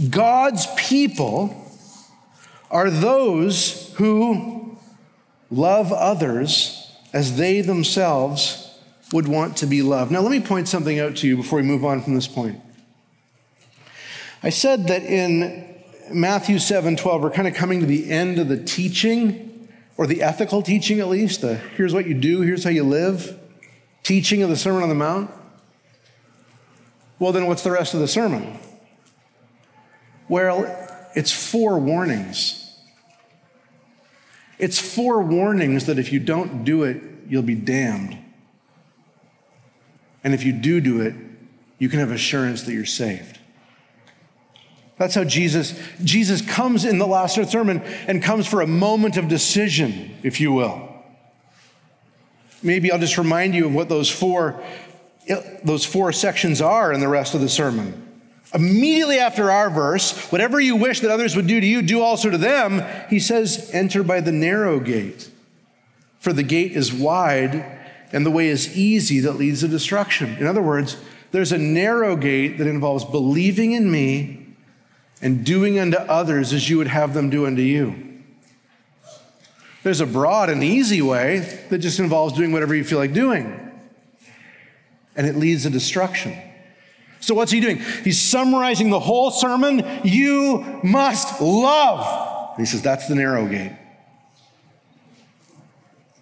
God's 0.09 0.67
people 0.75 1.55
are 2.71 2.89
those 2.89 3.93
who 3.95 4.77
love 5.49 5.91
others 5.91 6.91
as 7.13 7.37
they 7.37 7.61
themselves 7.61 8.65
would 9.11 9.27
want 9.27 9.57
to 9.57 9.65
be 9.65 9.81
loved. 9.81 10.11
Now, 10.11 10.21
let 10.21 10.31
me 10.31 10.39
point 10.39 10.67
something 10.67 10.99
out 10.99 11.17
to 11.17 11.27
you 11.27 11.35
before 11.35 11.57
we 11.57 11.63
move 11.63 11.83
on 11.83 12.01
from 12.01 12.13
this 12.13 12.27
point. 12.27 12.61
I 14.43 14.49
said 14.49 14.87
that 14.87 15.03
in 15.03 15.75
Matthew 16.13 16.59
7 16.59 16.95
12, 16.95 17.21
we're 17.21 17.31
kind 17.31 17.47
of 17.47 17.53
coming 17.53 17.79
to 17.79 17.85
the 17.85 18.09
end 18.11 18.39
of 18.39 18.47
the 18.47 18.63
teaching, 18.63 19.67
or 19.97 20.07
the 20.07 20.21
ethical 20.21 20.61
teaching 20.61 20.99
at 20.99 21.07
least. 21.07 21.41
The 21.41 21.55
here's 21.55 21.93
what 21.93 22.07
you 22.07 22.13
do, 22.13 22.41
here's 22.41 22.63
how 22.63 22.69
you 22.69 22.83
live 22.83 23.37
teaching 24.03 24.41
of 24.43 24.49
the 24.49 24.55
Sermon 24.55 24.83
on 24.83 24.89
the 24.89 24.95
Mount. 24.95 25.29
Well, 27.17 27.31
then 27.31 27.47
what's 27.47 27.63
the 27.63 27.71
rest 27.71 27.93
of 27.93 27.99
the 27.99 28.07
sermon? 28.07 28.57
Well, 30.29 30.87
it's 31.15 31.31
four 31.31 31.79
warnings. 31.79 32.55
It's 34.59 34.79
four 34.79 35.21
warnings 35.21 35.87
that 35.87 35.97
if 35.97 36.13
you 36.13 36.19
don't 36.19 36.63
do 36.63 36.83
it, 36.83 37.01
you'll 37.27 37.41
be 37.41 37.55
damned. 37.55 38.17
And 40.23 40.33
if 40.33 40.43
you 40.43 40.53
do 40.53 40.79
do 40.79 41.01
it, 41.01 41.15
you 41.79 41.89
can 41.89 41.99
have 41.99 42.11
assurance 42.11 42.63
that 42.63 42.73
you're 42.73 42.85
saved. 42.85 43.39
That's 44.97 45.15
how 45.15 45.23
Jesus 45.23 45.81
Jesus 46.03 46.41
comes 46.41 46.83
in 46.83 46.97
the 46.97 47.07
last 47.07 47.35
sermon 47.49 47.81
and 48.05 48.21
comes 48.21 48.45
for 48.45 48.61
a 48.61 48.67
moment 48.67 49.15
of 49.15 49.29
decision, 49.29 50.17
if 50.23 50.41
you 50.41 50.51
will. 50.51 50.89
Maybe 52.61 52.91
I'll 52.91 52.99
just 52.99 53.17
remind 53.17 53.55
you 53.55 53.65
of 53.65 53.73
what 53.73 53.87
those 53.87 54.09
four 54.09 54.61
those 55.63 55.85
four 55.85 56.11
sections 56.11 56.61
are 56.61 56.91
in 56.91 56.99
the 56.99 57.07
rest 57.07 57.33
of 57.33 57.39
the 57.39 57.47
sermon. 57.47 58.08
Immediately 58.53 59.19
after 59.19 59.51
our 59.51 59.69
verse, 59.69 60.31
whatever 60.31 60.59
you 60.59 60.75
wish 60.75 61.01
that 61.01 61.11
others 61.11 61.35
would 61.35 61.47
do 61.47 61.61
to 61.61 61.67
you, 61.67 61.81
do 61.81 62.01
also 62.01 62.29
to 62.29 62.37
them. 62.37 62.83
He 63.09 63.19
says, 63.19 63.69
enter 63.73 64.01
by 64.03 64.21
the 64.21 64.31
narrow 64.31 64.79
gate. 64.79 65.29
For 66.19 66.33
the 66.33 66.43
gate 66.43 66.71
is 66.71 66.91
wide 66.91 67.77
and 68.11 68.25
the 68.25 68.31
way 68.31 68.47
is 68.47 68.75
easy 68.75 69.19
that 69.19 69.33
leads 69.33 69.59
to 69.59 69.67
destruction. 69.67 70.35
In 70.37 70.47
other 70.47 70.63
words, 70.63 70.97
there's 71.31 71.51
a 71.51 71.57
narrow 71.59 72.15
gate 72.15 72.57
that 72.57 72.65
involves 72.65 73.05
believing 73.05 73.73
in 73.73 73.91
me 73.91 74.47
and 75.21 75.45
doing 75.45 75.77
unto 75.77 75.97
others 75.97 76.51
as 76.51 76.69
you 76.69 76.77
would 76.79 76.87
have 76.87 77.13
them 77.13 77.29
do 77.29 77.45
unto 77.45 77.61
you. 77.61 78.23
There's 79.83 80.01
a 80.01 80.07
broad 80.07 80.49
and 80.49 80.63
easy 80.63 81.01
way 81.01 81.61
that 81.69 81.77
just 81.77 81.99
involves 81.99 82.33
doing 82.33 82.51
whatever 82.51 82.73
you 82.73 82.83
feel 82.83 82.97
like 82.97 83.13
doing. 83.13 83.71
And 85.15 85.27
it 85.27 85.35
leads 85.35 85.63
to 85.63 85.69
destruction. 85.69 86.35
So, 87.19 87.35
what's 87.35 87.51
he 87.51 87.59
doing? 87.59 87.77
He's 88.03 88.21
summarizing 88.21 88.89
the 88.89 88.99
whole 88.99 89.31
sermon. 89.31 89.85
You 90.03 90.79
must 90.83 91.41
love. 91.41 92.51
And 92.57 92.65
he 92.65 92.69
says, 92.69 92.81
that's 92.81 93.07
the 93.07 93.15
narrow 93.15 93.47
gate. 93.47 93.73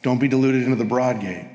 Don't 0.01 0.19
be 0.19 0.27
deluded 0.27 0.63
into 0.63 0.75
the 0.75 0.85
broad 0.85 1.19
gate. 1.19 1.47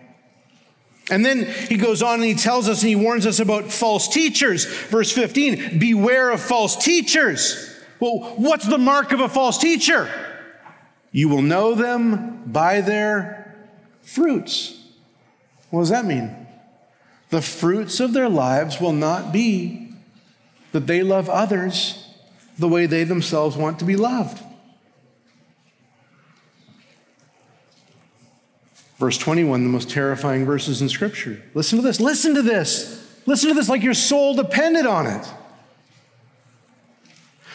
And 1.11 1.25
then 1.25 1.47
he 1.69 1.77
goes 1.77 2.03
on 2.03 2.15
and 2.15 2.25
he 2.25 2.35
tells 2.35 2.69
us 2.69 2.83
and 2.83 2.89
he 2.89 2.97
warns 2.97 3.27
us 3.27 3.41
about 3.41 3.73
false 3.73 4.09
teachers. 4.09 4.65
Verse 4.65 5.11
15 5.11 5.79
Beware 5.79 6.31
of 6.31 6.41
false 6.41 6.77
teachers. 6.77 7.69
Well, 8.01 8.35
what's 8.37 8.67
the 8.67 8.79
mark 8.79 9.13
of 9.13 9.21
a 9.21 9.29
false 9.29 9.59
teacher? 9.59 10.11
You 11.13 11.29
will 11.29 11.43
know 11.43 11.75
them 11.75 12.43
by 12.47 12.81
their 12.81 13.57
fruits. 14.03 14.79
What 15.71 15.81
does 15.81 15.91
that 15.91 16.05
mean? 16.05 16.42
The 17.33 17.40
fruits 17.40 17.99
of 17.99 18.12
their 18.12 18.29
lives 18.29 18.79
will 18.79 18.92
not 18.92 19.33
be 19.33 19.88
that 20.73 20.87
they 20.87 21.03
love 21.03 21.31
others 21.31 22.07
the 22.59 22.68
way 22.68 22.85
they 22.85 23.05
themselves 23.05 23.57
want 23.57 23.79
to 23.79 23.87
be 23.87 23.97
loved. 23.97 24.38
Verse 28.99 29.16
21, 29.16 29.62
the 29.62 29.71
most 29.71 29.88
terrifying 29.88 30.45
verses 30.45 30.83
in 30.83 30.90
Scripture. 30.90 31.42
Listen 31.55 31.79
to 31.79 31.83
this. 31.83 32.01
Listen 32.01 32.35
to 32.35 32.42
this. 32.42 33.03
Listen 33.25 33.49
to 33.49 33.55
this 33.55 33.71
like 33.71 33.83
your 33.83 33.95
soul 33.95 34.35
depended 34.35 34.85
on 34.85 35.07
it. 35.07 35.27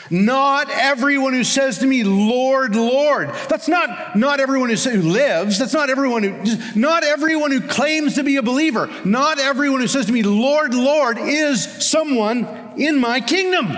Not 0.10 0.70
everyone 0.70 1.34
who 1.34 1.44
says 1.44 1.80
to 1.80 1.88
me, 1.88 2.04
Lord, 2.04 2.76
Lord. 2.76 3.30
That's 3.50 3.68
not 3.68 4.16
not 4.16 4.40
everyone 4.40 4.70
who, 4.70 4.76
who 4.76 5.02
lives. 5.02 5.60
That's 5.60 5.74
not 5.74 5.90
everyone 5.90 6.24
who 6.24 6.80
not 6.80 7.04
everyone 7.04 7.52
who 7.52 7.62
claims 7.62 8.16
to 8.16 8.24
be 8.24 8.38
a 8.38 8.42
believer. 8.42 8.90
Not 9.04 9.40
everyone 9.40 9.82
who 9.82 9.88
says 9.88 10.06
to 10.06 10.14
me, 10.14 10.24
Lord, 10.24 10.74
Lord, 10.74 11.18
is 11.18 11.64
someone 11.86 12.74
in 12.78 13.00
my 13.00 13.20
kingdom. 13.20 13.76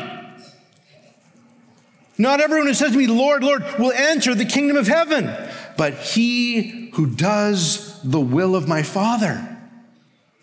Not 2.18 2.42
everyone 2.42 2.68
who 2.68 2.74
says 2.74 2.92
to 2.92 2.98
me, 2.98 3.08
Lord, 3.08 3.44
Lord, 3.44 3.64
will 3.80 3.94
enter 3.94 4.36
the 4.36 4.46
kingdom 4.46 4.76
of 4.76 4.88
heaven, 4.88 5.34
but 5.78 5.94
he 5.94 6.90
who 6.94 7.08
does 7.08 8.02
the 8.04 8.20
will 8.20 8.56
of 8.56 8.68
my 8.68 8.84
Father. 8.84 9.58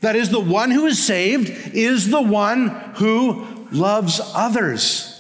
That 0.01 0.17
is, 0.17 0.31
the 0.31 0.41
one 0.41 0.71
who 0.71 0.87
is 0.87 1.05
saved 1.05 1.51
is 1.75 2.09
the 2.09 2.23
one 2.23 2.69
who 2.97 3.47
loves 3.73 4.21
others 4.35 5.16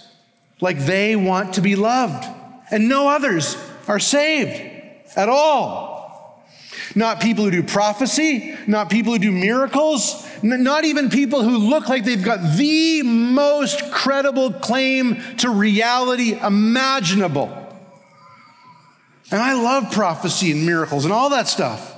like 0.61 0.79
they 0.79 1.16
want 1.16 1.55
to 1.55 1.61
be 1.61 1.77
loved. 1.77 2.25
And 2.71 2.88
no 2.88 3.09
others 3.09 3.57
are 3.87 3.99
saved 4.01 4.61
at 5.16 5.29
all. 5.29 5.97
Not 6.95 7.21
people 7.21 7.45
who 7.45 7.51
do 7.51 7.62
prophecy, 7.62 8.57
not 8.66 8.90
people 8.90 9.12
who 9.12 9.19
do 9.19 9.33
miracles, 9.33 10.27
not 10.42 10.85
even 10.85 11.11
people 11.11 11.42
who 11.42 11.59
look 11.59 11.88
like 11.88 12.05
they've 12.05 12.23
got 12.23 12.57
the 12.57 13.03
most 13.03 13.90
credible 13.90 14.53
claim 14.53 15.21
to 15.38 15.51
reality 15.51 16.38
imaginable. 16.38 17.51
And 19.31 19.40
I 19.40 19.55
love 19.55 19.92
prophecy 19.92 20.53
and 20.53 20.64
miracles 20.64 21.05
and 21.05 21.12
all 21.12 21.31
that 21.31 21.49
stuff. 21.49 21.96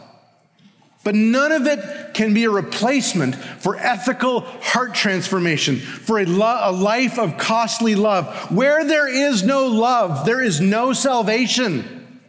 But 1.09 1.15
none 1.15 1.53
of 1.53 1.67
it 1.67 2.13
can 2.13 2.35
be 2.35 2.45
a 2.45 2.51
replacement 2.51 3.35
for 3.35 3.77
ethical 3.77 4.41
heart 4.41 4.95
transformation, 4.95 5.77
for 5.79 6.19
a, 6.19 6.27
lo- 6.27 6.61
a, 6.65 6.71
life 6.71 7.19
of 7.19 7.39
costly 7.39 7.95
love. 7.95 8.27
Where 8.55 8.85
there 8.85 9.09
is 9.09 9.43
no 9.43 9.69
love, 9.69 10.27
there 10.27 10.43
is 10.43 10.61
no 10.61 10.93
salvation. 10.93 12.21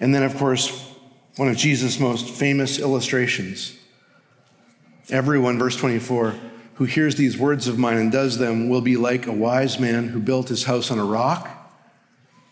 And 0.00 0.14
then, 0.14 0.22
of 0.22 0.34
course, 0.38 0.90
one 1.36 1.48
of 1.48 1.58
Jesus' 1.58 2.00
most 2.00 2.26
famous 2.26 2.78
illustrations. 2.78 3.78
Everyone, 5.10 5.58
verse 5.58 5.76
24, 5.76 6.34
who 6.76 6.86
hears 6.86 7.16
these 7.16 7.36
words 7.36 7.68
of 7.68 7.78
mine 7.78 7.98
and 7.98 8.10
does 8.10 8.38
them 8.38 8.70
will 8.70 8.80
be 8.80 8.96
like 8.96 9.26
a 9.26 9.32
wise 9.32 9.78
man 9.78 10.08
who 10.08 10.18
built 10.18 10.48
his 10.48 10.64
house 10.64 10.90
on 10.90 10.98
a 10.98 11.04
rock 11.04 11.55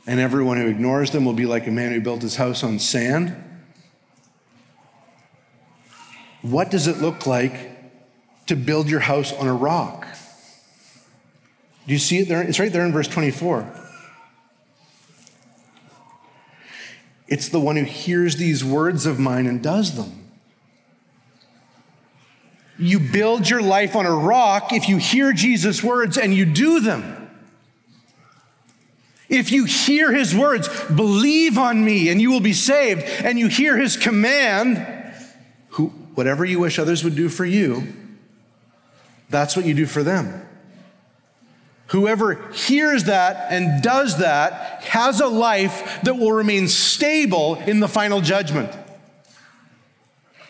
and 0.07 0.21
everyone 0.21 0.59
who 0.59 0.67
ignores 0.67 1.11
them 1.11 1.25
will 1.25 1.33
be 1.33 1.47
like 1.47 1.67
a 1.67 1.71
man 1.71 1.93
who 1.93 2.01
built 2.01 2.23
his 2.23 2.37
house 2.37 2.63
on 2.63 2.79
sand. 2.79 3.35
What 6.43 6.71
does 6.71 6.87
it 6.87 6.99
look 6.99 7.27
like 7.27 7.71
to 8.47 8.57
build 8.57 8.89
your 8.89 9.01
house 9.01 9.33
on 9.33 9.49
a 9.49 9.55
rock? 9.55 10.07
Do 11.87 11.93
you 11.93 11.99
see 11.99 12.19
it 12.19 12.29
there? 12.29 12.43
It's 12.43 12.59
right 12.59 12.73
there 12.73 12.85
in 12.85 12.93
verse 12.93 13.09
24. 13.09 13.81
It's 17.27 17.49
the 17.49 17.61
one 17.61 17.77
who 17.77 17.85
hears 17.85 18.37
these 18.37 18.63
words 18.63 19.07
of 19.07 19.19
mine 19.19 19.47
and 19.47 19.63
does 19.63 19.97
them. 19.97 20.21
You 22.79 22.99
build 22.99 23.49
your 23.49 23.63
life 23.63 23.97
on 23.97 24.05
a 24.05 24.15
rock 24.15 24.73
if 24.73 24.89
you 24.89 24.99
hear 24.99 25.33
Jesus' 25.33 25.83
words 25.83 26.19
and 26.19 26.35
you 26.35 26.45
do 26.45 26.81
them. 26.81 27.24
If 29.29 29.53
you 29.53 29.65
hear 29.65 30.13
his 30.13 30.35
words, 30.35 30.69
believe 30.87 31.57
on 31.57 31.85
me 31.85 32.11
and 32.11 32.21
you 32.21 32.31
will 32.31 32.41
be 32.41 32.53
saved, 32.53 33.03
and 33.03 33.39
you 33.39 33.49
hear 33.49 33.77
his 33.77 33.97
command, 33.97 34.87
who, 35.71 35.89
whatever 36.15 36.45
you 36.45 36.59
wish 36.59 36.79
others 36.79 37.03
would 37.05 37.17
do 37.17 37.29
for 37.29 37.45
you, 37.45 37.87
that's 39.31 39.57
what 39.57 39.65
you 39.65 39.75
do 39.75 39.87
for 39.87 40.03
them. 40.03 40.47
Whoever 41.89 42.51
hears 42.53 43.05
that 43.05 43.53
and 43.53 43.83
does 43.83 44.19
that 44.19 44.83
has 44.83 45.21
a 45.21 45.27
life 45.27 46.01
that 46.03 46.17
will 46.17 46.33
remain 46.33 46.69
stable 46.69 47.57
in 47.57 47.81
the 47.81 47.89
final 47.89 48.21
judgment. 48.21 48.71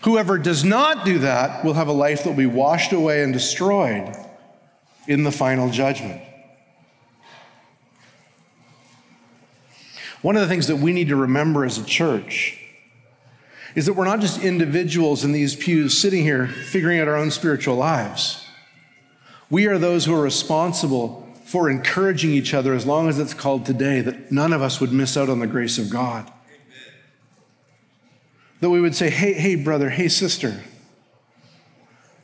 Whoever 0.03 0.39
does 0.39 0.65
not 0.65 1.05
do 1.05 1.19
that 1.21 1.65
will 1.65 1.75
have 1.75 1.89
a 1.89 1.93
life 1.93 2.25
that 2.25 2.31
will 2.31 2.37
be 2.37 2.47
washed 2.47 2.93
away 2.93 3.23
and 3.23 3.33
destroyed 3.33 4.15
in 5.09 5.23
the 5.23 5.33
final 5.33 5.71
judgment. 5.71 6.21
One 10.25 10.37
of 10.37 10.41
the 10.41 10.49
things 10.49 10.69
that 10.69 10.77
we 10.77 10.95
need 10.95 11.09
to 11.09 11.17
remember 11.17 11.67
as 11.67 11.77
a 11.77 11.85
church 11.85 12.59
is 13.75 13.85
that 13.85 13.93
we're 13.93 14.07
not 14.07 14.21
just 14.21 14.43
individuals 14.43 15.23
in 15.23 15.33
these 15.33 15.55
pews 15.55 16.01
sitting 16.01 16.23
here 16.23 16.47
figuring 16.47 16.99
out 16.99 17.09
our 17.09 17.17
own 17.17 17.31
spiritual 17.31 17.77
lives. 17.77 18.43
We 19.51 19.67
are 19.67 19.77
those 19.77 20.07
who 20.07 20.15
are 20.15 20.23
responsible 20.23 21.29
for 21.45 21.69
encouraging 21.69 22.31
each 22.31 22.55
other 22.55 22.73
as 22.73 22.87
long 22.87 23.11
as 23.11 23.19
it's 23.19 23.35
called 23.35 23.67
today, 23.67 24.01
that 24.01 24.33
none 24.33 24.55
of 24.55 24.63
us 24.63 24.81
would 24.81 24.93
miss 24.93 25.15
out 25.15 25.29
on 25.29 25.41
the 25.41 25.47
grace 25.47 25.77
of 25.77 25.91
God. 25.91 26.33
that 28.61 28.71
we 28.71 28.81
would 28.81 28.97
say, 28.97 29.11
hey, 29.11 29.35
hey, 29.35 29.57
brother, 29.57 29.91
hey, 29.91 30.09
sister, 30.09 30.65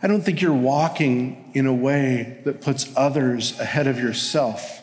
I 0.02 0.06
don't 0.06 0.22
think 0.22 0.40
you're 0.40 0.54
walking 0.54 1.50
in 1.52 1.66
a 1.66 1.74
way 1.74 2.40
that 2.46 2.62
puts 2.62 2.90
others 2.96 3.60
ahead 3.60 3.86
of 3.86 3.98
yourself. 3.98 4.79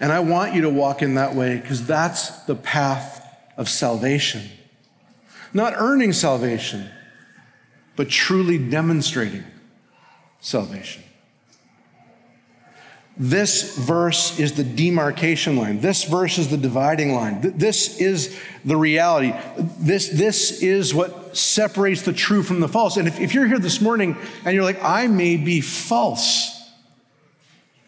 And 0.00 0.12
I 0.12 0.20
want 0.20 0.54
you 0.54 0.62
to 0.62 0.70
walk 0.70 1.02
in 1.02 1.14
that 1.14 1.34
way 1.34 1.56
because 1.58 1.86
that's 1.86 2.42
the 2.44 2.54
path 2.54 3.22
of 3.56 3.68
salvation. 3.68 4.42
Not 5.52 5.74
earning 5.76 6.12
salvation, 6.12 6.88
but 7.96 8.08
truly 8.08 8.58
demonstrating 8.58 9.44
salvation. 10.40 11.02
This 13.18 13.78
verse 13.78 14.38
is 14.38 14.52
the 14.52 14.64
demarcation 14.64 15.56
line. 15.56 15.80
This 15.80 16.04
verse 16.04 16.36
is 16.36 16.50
the 16.50 16.58
dividing 16.58 17.14
line. 17.14 17.40
This 17.56 17.98
is 17.98 18.38
the 18.62 18.76
reality. 18.76 19.32
This, 19.78 20.10
this 20.10 20.62
is 20.62 20.92
what 20.92 21.34
separates 21.34 22.02
the 22.02 22.12
true 22.12 22.42
from 22.42 22.60
the 22.60 22.68
false. 22.68 22.98
And 22.98 23.08
if, 23.08 23.18
if 23.18 23.32
you're 23.32 23.46
here 23.46 23.58
this 23.58 23.80
morning 23.80 24.18
and 24.44 24.54
you're 24.54 24.64
like, 24.64 24.82
I 24.82 25.06
may 25.06 25.38
be 25.38 25.62
false, 25.62 26.60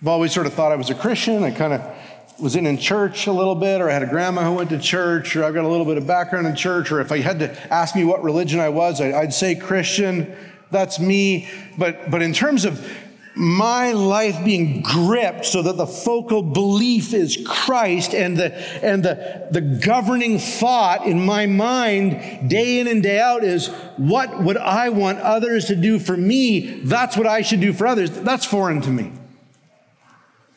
I've 0.01 0.09
always 0.09 0.33
sort 0.33 0.47
of 0.47 0.55
thought 0.55 0.73
I 0.73 0.77
was 0.77 0.89
a 0.89 0.95
Christian. 0.95 1.43
I 1.43 1.51
kind 1.51 1.75
of 1.75 1.98
was 2.41 2.55
in 2.57 2.67
in 2.67 2.79
church 2.79 3.27
a 3.27 3.33
little 3.33 3.55
bit, 3.55 3.81
or 3.81 3.91
I 3.91 3.93
had 3.93 4.03
a 4.03 4.07
grandma 4.07 4.45
who 4.45 4.55
went 4.55 4.71
to 4.71 4.79
church, 4.79 5.35
or 5.35 5.45
I've 5.45 5.55
got 5.55 5.65
a 5.65 5.69
little 5.69 5.87
bit 5.87 5.99
of 5.99 6.07
background 6.07 6.47
in 6.47 6.55
church, 6.55 6.93
or 6.93 7.01
if 7.01 7.11
I 7.11 7.19
had 7.19 7.41
to 7.41 7.73
ask 7.73 7.97
me 7.97 8.05
what 8.05 8.23
religion 8.23 8.61
I 8.61 8.69
was, 8.69 9.01
I'd 9.01 9.35
say 9.35 9.55
Christian. 9.55 10.35
That's 10.71 11.01
me. 11.01 11.49
But, 11.77 12.11
but 12.11 12.23
in 12.23 12.33
terms 12.33 12.65
of 12.65 12.87
my 13.35 13.93
life 13.93 14.45
being 14.45 14.83
gripped 14.83 15.47
so 15.47 15.63
that 15.63 15.77
the 15.77 15.87
focal 15.87 16.43
belief 16.43 17.15
is 17.15 17.39
Christ 17.47 18.13
and 18.13 18.37
the, 18.37 18.53
and 18.85 19.05
the, 19.05 19.49
the 19.53 19.61
governing 19.61 20.39
thought 20.39 21.07
in 21.07 21.25
my 21.25 21.47
mind 21.47 22.51
day 22.51 22.81
in 22.81 22.89
and 22.89 23.01
day 23.01 23.21
out 23.21 23.45
is 23.45 23.69
what 23.97 24.43
would 24.43 24.57
I 24.57 24.89
want 24.89 25.21
others 25.21 25.67
to 25.67 25.77
do 25.77 26.01
for 26.01 26.17
me? 26.17 26.81
That's 26.81 27.17
what 27.17 27.29
I 27.29 27.43
should 27.43 27.61
do 27.61 27.73
for 27.73 27.87
others. 27.87 28.11
That's 28.11 28.45
foreign 28.45 28.81
to 28.83 28.91
me. 28.91 29.13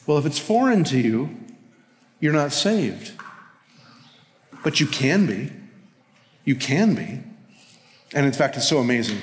Well, 0.07 0.17
if 0.17 0.25
it's 0.25 0.39
foreign 0.39 0.83
to 0.85 0.99
you, 0.99 1.37
you're 2.21 2.31
not 2.31 2.53
saved. 2.53 3.12
But 4.63 4.79
you 4.79 4.88
can 4.88 5.25
be. 5.25 5.51
You 6.45 6.55
can 6.55 6.95
be. 6.95 7.23
And 8.13 8.25
in 8.25 8.31
fact, 8.31 8.55
it's 8.55 8.69
so 8.69 8.77
amazing. 8.77 9.17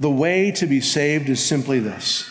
The 0.00 0.10
way 0.10 0.50
to 0.52 0.66
be 0.66 0.80
saved 0.80 1.28
is 1.28 1.44
simply 1.44 1.80
this 1.80 2.30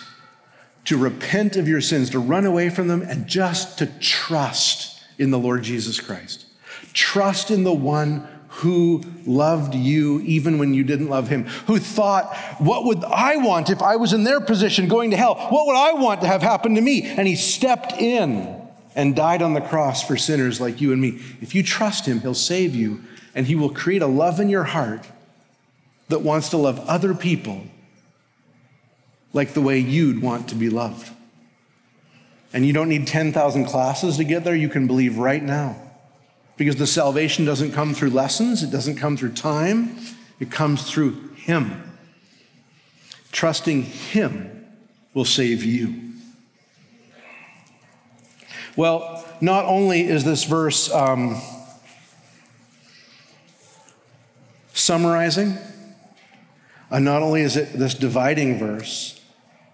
to 0.86 0.98
repent 0.98 1.56
of 1.56 1.68
your 1.68 1.82
sins, 1.82 2.12
to 2.12 2.20
run 2.20 2.46
away 2.46 2.70
from 2.70 2.88
them, 2.88 3.02
and 3.02 3.26
just 3.26 3.80
to 3.80 3.88
trust 4.00 5.02
in 5.18 5.32
the 5.32 5.40
Lord 5.40 5.64
Jesus 5.64 6.00
Christ. 6.00 6.46
Trust 6.94 7.50
in 7.50 7.64
the 7.64 7.74
one 7.74 8.28
who 8.50 9.02
loved 9.26 9.74
you 9.74 10.22
even 10.22 10.60
when 10.60 10.76
you 10.76 10.84
didn't 10.84 11.10
love 11.10 11.28
him, 11.28 11.46
who 11.66 11.80
thought, 11.80 12.36
What 12.60 12.86
would 12.86 13.04
I 13.04 13.38
want 13.38 13.70
if 13.70 13.82
I 13.82 13.96
was 13.96 14.14
in 14.14 14.24
their 14.24 14.40
position 14.40 14.88
going 14.88 15.12
to 15.12 15.18
hell? 15.18 15.36
What 15.36 15.66
would 15.66 15.76
I 15.76 15.94
want 15.94 16.22
to 16.22 16.28
have 16.28 16.42
happen 16.42 16.76
to 16.76 16.82
me? 16.82 17.04
And 17.04 17.28
he 17.28 17.36
stepped 17.36 17.94
in 17.94 18.65
and 18.96 19.16
died 19.16 19.42
on 19.42 19.54
the 19.54 19.62
cross 19.62 20.02
for 20.02 20.16
sinners 20.16 20.62
like 20.62 20.80
you 20.80 20.94
and 20.94 21.02
me. 21.02 21.22
If 21.42 21.54
you 21.54 21.62
trust 21.62 22.06
him, 22.06 22.22
he'll 22.22 22.34
save 22.34 22.74
you 22.74 23.02
and 23.36 23.46
he 23.46 23.56
will 23.56 23.70
create 23.70 24.02
a 24.02 24.08
love 24.08 24.40
in 24.40 24.50
your 24.50 24.64
heart 24.64 25.06
that 26.08 26.22
wants 26.22 26.50
to 26.50 26.58
love 26.58 26.80
other 26.88 27.14
people 27.14 27.62
like 29.34 29.54
the 29.54 29.62
way 29.62 29.78
you'd 29.78 30.22
want 30.22 30.48
to 30.50 30.56
be 30.56 30.70
loved. 30.70 31.12
And 32.54 32.66
you 32.66 32.72
don't 32.72 32.88
need 32.88 33.06
10,000 33.06 33.66
classes 33.66 34.16
to 34.16 34.24
get 34.24 34.46
there. 34.46 34.56
You 34.56 34.70
can 34.70 34.88
believe 34.88 35.18
right 35.18 35.44
now. 35.44 35.76
Because 36.56 36.78
the 36.78 36.88
salvation 36.88 37.44
doesn't 37.44 37.74
come 37.74 37.94
through 37.94 38.12
lessons, 38.12 38.64
it 38.64 38.72
doesn't 38.72 38.96
come 38.96 39.18
through 39.18 39.34
time, 39.34 39.98
it 40.40 40.52
comes 40.52 40.90
through 40.90 41.34
Him. 41.36 41.98
Trusting 43.34 43.84
Him 43.84 44.66
will 45.14 45.26
save 45.26 45.66
you. 45.66 46.05
Well, 48.76 49.26
not 49.40 49.66
only 49.66 50.02
is 50.02 50.24
this 50.24 50.44
verse 50.44 50.92
um, 50.92 51.42
summarizing, 54.74 55.58
and 56.90 57.06
not 57.06 57.22
only 57.24 57.42
is 57.42 57.56
it 57.56 57.74
this 57.74 57.94
dividing 57.94 58.60
verse, 58.60 59.22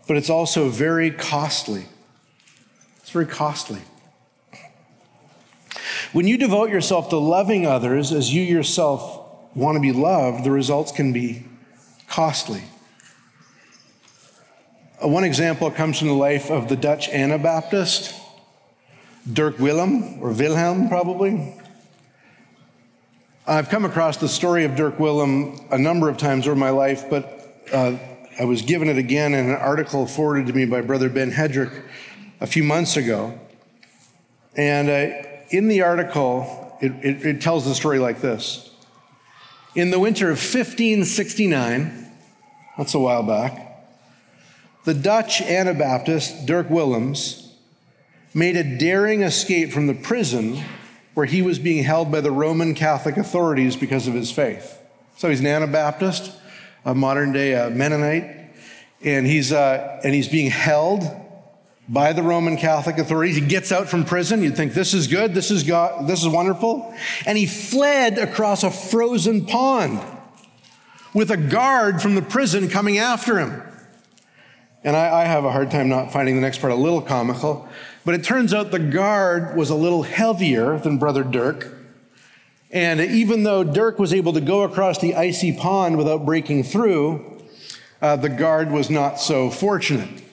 but 0.07 0.17
it's 0.17 0.29
also 0.29 0.69
very 0.69 1.11
costly. 1.11 1.85
It's 2.99 3.11
very 3.11 3.25
costly. 3.25 3.79
When 6.13 6.27
you 6.27 6.37
devote 6.37 6.69
yourself 6.69 7.09
to 7.09 7.17
loving 7.17 7.65
others 7.65 8.11
as 8.11 8.33
you 8.33 8.41
yourself 8.41 9.19
want 9.55 9.77
to 9.77 9.79
be 9.79 9.91
loved, 9.91 10.43
the 10.43 10.51
results 10.51 10.91
can 10.91 11.13
be 11.13 11.45
costly. 12.07 12.63
Uh, 15.03 15.07
one 15.07 15.23
example 15.23 15.71
comes 15.71 15.97
from 15.97 16.09
the 16.09 16.13
life 16.13 16.51
of 16.51 16.69
the 16.69 16.75
Dutch 16.75 17.09
Anabaptist, 17.09 18.20
Dirk 19.31 19.59
Willem, 19.59 20.19
or 20.19 20.31
Wilhelm 20.31 20.87
probably. 20.89 21.53
I've 23.45 23.69
come 23.69 23.85
across 23.85 24.17
the 24.17 24.27
story 24.27 24.65
of 24.65 24.75
Dirk 24.75 24.99
Willem 24.99 25.59
a 25.69 25.77
number 25.77 26.09
of 26.09 26.17
times 26.17 26.47
over 26.47 26.55
my 26.55 26.71
life, 26.71 27.05
but 27.07 27.63
uh, 27.71 27.97
I 28.39 28.45
was 28.45 28.63
given 28.63 28.89
it 28.89 28.97
again 28.97 29.35
in 29.35 29.49
an 29.49 29.55
article 29.55 30.07
forwarded 30.07 30.47
to 30.47 30.53
me 30.53 30.65
by 30.65 30.81
Brother 30.81 31.07
Ben 31.07 31.31
Hedrick 31.31 31.83
a 32.39 32.47
few 32.47 32.63
months 32.63 32.97
ago. 32.97 33.39
And 34.55 34.89
uh, 34.89 35.27
in 35.49 35.67
the 35.67 35.83
article, 35.83 36.75
it, 36.81 36.91
it, 37.03 37.25
it 37.25 37.41
tells 37.41 37.65
the 37.65 37.75
story 37.75 37.99
like 37.99 38.21
this 38.21 38.71
In 39.75 39.91
the 39.91 39.99
winter 39.99 40.31
of 40.31 40.37
1569, 40.37 42.11
that's 42.75 42.95
a 42.95 42.99
while 42.99 43.23
back, 43.23 43.85
the 44.83 44.95
Dutch 44.95 45.41
Anabaptist 45.41 46.47
Dirk 46.47 46.71
Willems 46.71 47.40
made 48.33 48.55
a 48.55 48.77
daring 48.77 49.21
escape 49.21 49.71
from 49.71 49.87
the 49.87 49.93
prison 49.93 50.63
where 51.13 51.25
he 51.25 51.41
was 51.41 51.59
being 51.59 51.83
held 51.83 52.11
by 52.11 52.21
the 52.21 52.31
Roman 52.31 52.73
Catholic 52.73 53.17
authorities 53.17 53.75
because 53.75 54.07
of 54.07 54.13
his 54.13 54.31
faith. 54.31 54.77
So 55.17 55.29
he's 55.29 55.41
an 55.41 55.47
Anabaptist 55.47 56.37
a 56.85 56.95
modern 56.95 57.31
day 57.31 57.55
uh, 57.55 57.69
Mennonite, 57.69 58.49
and 59.03 59.25
he's, 59.25 59.51
uh, 59.51 59.99
and 60.03 60.13
he's 60.13 60.27
being 60.27 60.49
held 60.49 61.03
by 61.87 62.13
the 62.13 62.23
Roman 62.23 62.57
Catholic 62.57 62.97
authorities. 62.97 63.35
He 63.35 63.41
gets 63.41 63.71
out 63.71 63.89
from 63.89 64.05
prison. 64.05 64.41
You'd 64.41 64.55
think 64.55 64.73
this 64.73 64.93
is 64.93 65.07
good, 65.07 65.33
this 65.33 65.51
is, 65.51 65.63
God, 65.63 66.07
this 66.07 66.21
is 66.21 66.29
wonderful. 66.29 66.93
And 67.25 67.37
he 67.37 67.45
fled 67.45 68.17
across 68.17 68.63
a 68.63 68.71
frozen 68.71 69.45
pond 69.45 69.99
with 71.13 71.31
a 71.31 71.37
guard 71.37 72.01
from 72.01 72.15
the 72.15 72.21
prison 72.21 72.69
coming 72.69 72.97
after 72.97 73.37
him. 73.39 73.61
And 74.83 74.95
I, 74.95 75.21
I 75.21 75.25
have 75.25 75.45
a 75.45 75.51
hard 75.51 75.69
time 75.69 75.89
not 75.89 76.11
finding 76.11 76.35
the 76.35 76.41
next 76.41 76.59
part 76.59 76.71
a 76.71 76.75
little 76.75 77.01
comical. 77.01 77.67
But 78.03 78.15
it 78.15 78.23
turns 78.23 78.53
out 78.53 78.71
the 78.71 78.79
guard 78.79 79.55
was 79.55 79.69
a 79.69 79.75
little 79.75 80.03
heavier 80.03 80.77
than 80.79 80.97
Brother 80.97 81.23
Dirk. 81.23 81.77
And 82.71 82.99
even 82.99 83.43
though 83.43 83.63
Dirk 83.63 83.99
was 83.99 84.13
able 84.13 84.33
to 84.33 84.41
go 84.41 84.63
across 84.63 84.99
the 84.99 85.15
icy 85.15 85.51
pond 85.55 85.97
without 85.97 86.25
breaking 86.25 86.63
through, 86.63 87.43
uh, 88.01 88.15
the 88.15 88.29
guard 88.29 88.71
was 88.71 88.89
not 88.89 89.19
so 89.19 89.49
fortunate. 89.49 90.23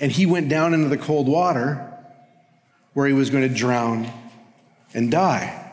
And 0.00 0.12
he 0.12 0.26
went 0.26 0.48
down 0.48 0.74
into 0.74 0.88
the 0.88 0.98
cold 0.98 1.28
water 1.28 1.84
where 2.92 3.06
he 3.06 3.12
was 3.12 3.30
going 3.30 3.48
to 3.48 3.54
drown 3.54 4.10
and 4.92 5.10
die. 5.10 5.72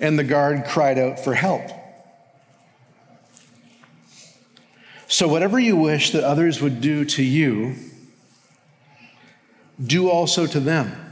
And 0.00 0.18
the 0.18 0.24
guard 0.24 0.64
cried 0.66 0.98
out 0.98 1.18
for 1.18 1.34
help. 1.34 1.70
So, 5.08 5.28
whatever 5.28 5.58
you 5.58 5.76
wish 5.76 6.10
that 6.10 6.24
others 6.24 6.60
would 6.60 6.80
do 6.80 7.04
to 7.04 7.22
you, 7.22 7.76
do 9.84 10.08
also 10.08 10.46
to 10.46 10.60
them 10.60 11.06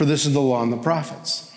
for 0.00 0.06
this 0.06 0.24
is 0.24 0.32
the 0.32 0.40
law 0.40 0.62
and 0.62 0.72
the 0.72 0.78
prophets. 0.78 1.54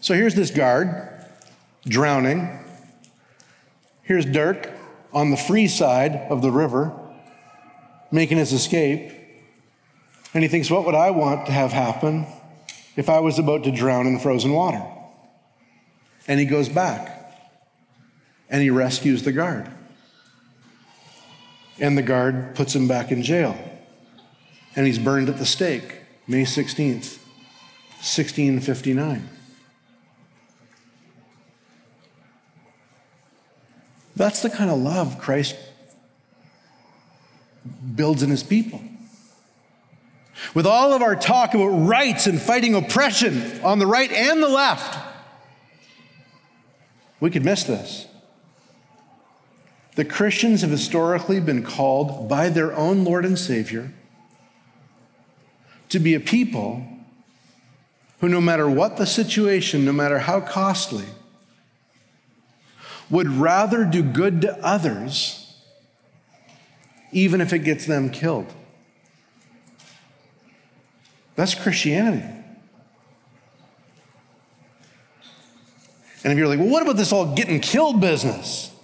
So 0.00 0.14
here's 0.14 0.34
this 0.34 0.50
guard 0.50 0.88
drowning. 1.86 2.64
Here's 4.02 4.24
Dirk 4.24 4.70
on 5.12 5.30
the 5.30 5.36
free 5.36 5.68
side 5.68 6.16
of 6.30 6.40
the 6.40 6.50
river 6.50 6.98
making 8.10 8.38
his 8.38 8.54
escape. 8.54 9.12
And 10.32 10.42
he 10.42 10.48
thinks, 10.48 10.70
what 10.70 10.86
would 10.86 10.94
I 10.94 11.10
want 11.10 11.44
to 11.46 11.52
have 11.52 11.72
happen 11.72 12.26
if 12.96 13.10
I 13.10 13.20
was 13.20 13.38
about 13.38 13.64
to 13.64 13.70
drown 13.70 14.06
in 14.06 14.18
frozen 14.18 14.52
water? 14.52 14.82
And 16.26 16.40
he 16.40 16.46
goes 16.46 16.70
back 16.70 17.30
and 18.48 18.62
he 18.62 18.70
rescues 18.70 19.22
the 19.22 19.32
guard. 19.32 19.70
And 21.78 21.96
the 21.96 22.02
guard 22.02 22.54
puts 22.54 22.74
him 22.74 22.88
back 22.88 23.12
in 23.12 23.22
jail 23.22 23.56
and 24.76 24.86
he's 24.86 24.98
burned 24.98 25.28
at 25.28 25.38
the 25.38 25.46
stake 25.46 26.02
May 26.28 26.42
16th, 26.42 27.18
1659. 28.02 29.28
That's 34.16 34.42
the 34.42 34.50
kind 34.50 34.70
of 34.70 34.78
love 34.78 35.18
Christ 35.18 35.56
builds 37.94 38.22
in 38.22 38.30
his 38.30 38.42
people. 38.42 38.80
with 40.54 40.66
all 40.66 40.92
of 40.92 41.02
our 41.02 41.16
talk 41.16 41.54
about 41.54 41.68
rights 41.68 42.26
and 42.26 42.40
fighting 42.40 42.74
oppression 42.74 43.60
on 43.62 43.78
the 43.78 43.86
right 43.86 44.10
and 44.10 44.42
the 44.42 44.48
left, 44.48 44.98
we 47.20 47.30
could 47.30 47.44
miss 47.44 47.64
this. 47.64 48.06
The 49.96 50.04
Christians 50.04 50.60
have 50.60 50.70
historically 50.70 51.40
been 51.40 51.62
called 51.62 52.28
by 52.28 52.50
their 52.50 52.74
own 52.76 53.02
Lord 53.02 53.24
and 53.24 53.38
Savior 53.38 53.92
to 55.88 55.98
be 55.98 56.14
a 56.14 56.20
people 56.20 56.86
who, 58.20 58.28
no 58.28 58.40
matter 58.40 58.68
what 58.68 58.98
the 58.98 59.06
situation, 59.06 59.86
no 59.86 59.92
matter 59.92 60.18
how 60.18 60.40
costly, 60.40 61.06
would 63.08 63.28
rather 63.28 63.84
do 63.86 64.02
good 64.02 64.42
to 64.42 64.58
others, 64.64 65.54
even 67.10 67.40
if 67.40 67.54
it 67.54 67.60
gets 67.60 67.86
them 67.86 68.10
killed. 68.10 68.52
That's 71.36 71.54
Christianity. 71.54 72.26
And 76.22 76.32
if 76.32 76.38
you're 76.38 76.48
like, 76.48 76.58
well, 76.58 76.68
what 76.68 76.82
about 76.82 76.96
this 76.96 77.12
all 77.12 77.34
getting 77.34 77.60
killed 77.60 78.00
business? 78.00 78.75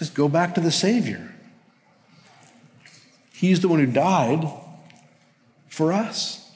Just 0.00 0.14
go 0.14 0.30
back 0.30 0.54
to 0.54 0.62
the 0.62 0.70
Savior. 0.70 1.30
He's 3.34 3.60
the 3.60 3.68
one 3.68 3.80
who 3.80 3.86
died 3.86 4.50
for 5.68 5.92
us. 5.92 6.50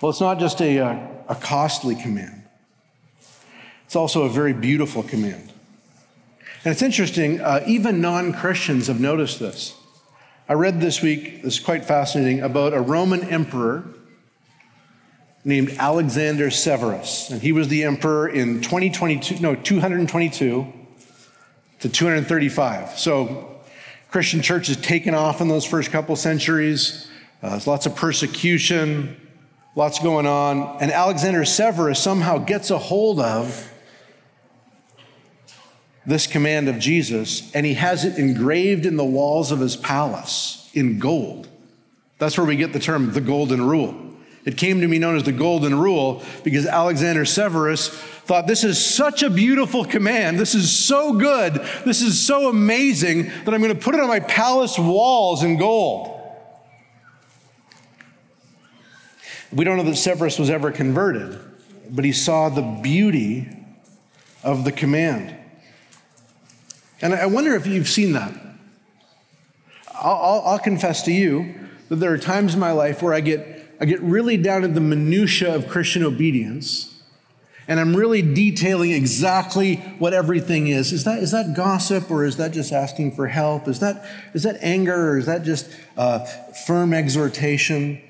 Well, 0.00 0.10
it's 0.10 0.20
not 0.20 0.40
just 0.40 0.60
a, 0.60 0.80
uh, 0.80 0.98
a 1.28 1.36
costly 1.36 1.94
command, 1.94 2.42
it's 3.86 3.94
also 3.94 4.24
a 4.24 4.28
very 4.28 4.52
beautiful 4.52 5.04
command. 5.04 5.52
And 6.64 6.72
it's 6.72 6.82
interesting, 6.82 7.40
uh, 7.40 7.62
even 7.64 8.00
non 8.00 8.32
Christians 8.32 8.88
have 8.88 8.98
noticed 8.98 9.38
this. 9.38 9.76
I 10.48 10.54
read 10.54 10.80
this 10.80 11.00
week, 11.00 11.42
this 11.42 11.58
is 11.58 11.60
quite 11.60 11.84
fascinating, 11.84 12.40
about 12.42 12.74
a 12.74 12.80
Roman 12.80 13.22
emperor 13.22 13.84
named 15.44 15.76
Alexander 15.78 16.50
Severus. 16.50 17.30
And 17.30 17.40
he 17.40 17.52
was 17.52 17.68
the 17.68 17.84
emperor 17.84 18.28
in 18.28 18.62
2022, 18.62 19.38
no, 19.38 19.54
222 19.54 20.79
to 21.80 21.88
235. 21.88 22.98
So 22.98 23.60
Christian 24.10 24.42
church 24.42 24.68
has 24.68 24.76
taken 24.76 25.14
off 25.14 25.40
in 25.40 25.48
those 25.48 25.64
first 25.64 25.90
couple 25.90 26.16
centuries. 26.16 27.08
Uh, 27.42 27.50
there's 27.50 27.66
lots 27.66 27.86
of 27.86 27.96
persecution, 27.96 29.16
lots 29.74 29.98
going 29.98 30.26
on. 30.26 30.78
And 30.80 30.92
Alexander 30.92 31.44
Severus 31.44 31.98
somehow 31.98 32.38
gets 32.38 32.70
a 32.70 32.78
hold 32.78 33.20
of 33.20 33.70
this 36.06 36.26
command 36.26 36.68
of 36.68 36.78
Jesus, 36.78 37.54
and 37.54 37.64
he 37.64 37.74
has 37.74 38.04
it 38.04 38.18
engraved 38.18 38.86
in 38.86 38.96
the 38.96 39.04
walls 39.04 39.52
of 39.52 39.60
his 39.60 39.76
palace 39.76 40.70
in 40.74 40.98
gold. 40.98 41.48
That's 42.18 42.36
where 42.36 42.46
we 42.46 42.56
get 42.56 42.72
the 42.72 42.80
term 42.80 43.12
the 43.12 43.20
golden 43.20 43.66
rule. 43.66 44.09
It 44.44 44.56
came 44.56 44.80
to 44.80 44.88
be 44.88 44.98
known 44.98 45.16
as 45.16 45.24
the 45.24 45.32
golden 45.32 45.78
rule 45.78 46.22
because 46.44 46.64
Alexander 46.66 47.24
Severus 47.24 47.88
thought 47.88 48.46
this 48.46 48.64
is 48.64 48.82
such 48.82 49.22
a 49.22 49.28
beautiful 49.28 49.84
command. 49.84 50.38
This 50.38 50.54
is 50.54 50.70
so 50.74 51.12
good. 51.12 51.54
This 51.84 52.00
is 52.00 52.24
so 52.24 52.48
amazing 52.48 53.24
that 53.44 53.52
I'm 53.52 53.60
going 53.60 53.74
to 53.74 53.80
put 53.80 53.94
it 53.94 54.00
on 54.00 54.08
my 54.08 54.20
palace 54.20 54.78
walls 54.78 55.42
in 55.42 55.58
gold. 55.58 56.16
We 59.52 59.64
don't 59.64 59.76
know 59.76 59.82
that 59.82 59.96
Severus 59.96 60.38
was 60.38 60.48
ever 60.48 60.70
converted, 60.70 61.38
but 61.90 62.04
he 62.04 62.12
saw 62.12 62.48
the 62.48 62.62
beauty 62.62 63.48
of 64.42 64.64
the 64.64 64.72
command. 64.72 65.36
And 67.02 67.14
I 67.14 67.26
wonder 67.26 67.54
if 67.54 67.66
you've 67.66 67.88
seen 67.88 68.12
that. 68.12 68.32
I'll, 69.92 70.16
I'll, 70.16 70.42
I'll 70.46 70.58
confess 70.58 71.02
to 71.02 71.12
you 71.12 71.54
that 71.88 71.96
there 71.96 72.12
are 72.12 72.18
times 72.18 72.54
in 72.54 72.60
my 72.60 72.72
life 72.72 73.02
where 73.02 73.12
I 73.12 73.20
get 73.20 73.59
I 73.80 73.86
get 73.86 74.00
really 74.02 74.36
down 74.36 74.60
to 74.62 74.68
the 74.68 74.80
minutia 74.80 75.54
of 75.54 75.66
Christian 75.66 76.04
obedience, 76.04 77.02
and 77.66 77.80
I'm 77.80 77.96
really 77.96 78.20
detailing 78.20 78.90
exactly 78.90 79.76
what 79.98 80.12
everything 80.12 80.66
is. 80.66 80.92
Is 80.92 81.04
that, 81.04 81.22
is 81.22 81.30
that 81.30 81.54
gossip, 81.56 82.10
or 82.10 82.24
is 82.24 82.36
that 82.36 82.52
just 82.52 82.72
asking 82.72 83.12
for 83.12 83.28
help? 83.28 83.68
Is 83.68 83.80
that, 83.80 84.04
is 84.34 84.42
that 84.42 84.58
anger, 84.60 85.12
or 85.12 85.18
is 85.18 85.26
that 85.26 85.44
just 85.44 85.70
uh, 85.96 86.18
firm 86.66 86.92
exhortation? 86.92 88.02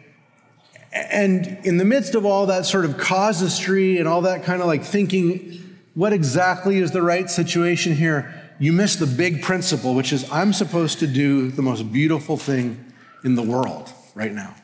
And 0.92 1.58
in 1.62 1.76
the 1.76 1.84
midst 1.84 2.16
of 2.16 2.26
all 2.26 2.46
that 2.46 2.66
sort 2.66 2.84
of 2.84 2.98
casuistry 2.98 3.98
and 3.98 4.08
all 4.08 4.22
that 4.22 4.42
kind 4.42 4.60
of 4.60 4.66
like 4.66 4.82
thinking, 4.82 5.78
what 5.94 6.12
exactly 6.12 6.78
is 6.78 6.90
the 6.90 7.02
right 7.02 7.30
situation 7.30 7.94
here? 7.94 8.34
You 8.58 8.72
miss 8.72 8.96
the 8.96 9.06
big 9.06 9.42
principle, 9.42 9.94
which 9.94 10.12
is 10.12 10.30
I'm 10.32 10.52
supposed 10.52 10.98
to 10.98 11.06
do 11.06 11.50
the 11.50 11.62
most 11.62 11.92
beautiful 11.92 12.36
thing 12.36 12.92
in 13.24 13.36
the 13.36 13.42
world 13.42 13.92
right 14.14 14.32
now. 14.32 14.56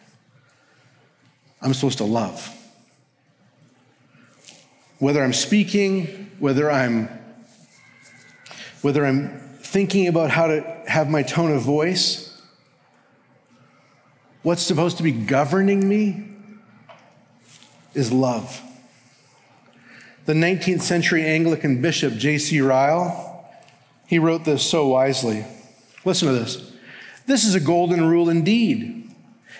I'm 1.60 1.74
supposed 1.74 1.98
to 1.98 2.04
love. 2.04 2.52
Whether 4.98 5.22
I'm 5.22 5.32
speaking, 5.32 6.30
whether 6.38 6.70
I'm 6.70 7.08
whether 8.82 9.04
I'm 9.04 9.40
thinking 9.60 10.06
about 10.06 10.30
how 10.30 10.46
to 10.46 10.60
have 10.86 11.10
my 11.10 11.22
tone 11.22 11.50
of 11.50 11.62
voice, 11.62 12.40
what's 14.42 14.62
supposed 14.62 14.98
to 14.98 15.02
be 15.02 15.10
governing 15.10 15.88
me 15.88 16.28
is 17.94 18.12
love. 18.12 18.62
The 20.26 20.34
19th 20.34 20.82
century 20.82 21.24
Anglican 21.24 21.80
bishop 21.82 22.14
J.C. 22.14 22.60
Ryle, 22.60 23.44
he 24.06 24.18
wrote 24.18 24.44
this 24.44 24.64
so 24.64 24.86
wisely. 24.88 25.44
Listen 26.04 26.28
to 26.28 26.34
this. 26.34 26.72
This 27.26 27.44
is 27.44 27.54
a 27.54 27.60
golden 27.60 28.06
rule 28.08 28.28
indeed. 28.28 29.05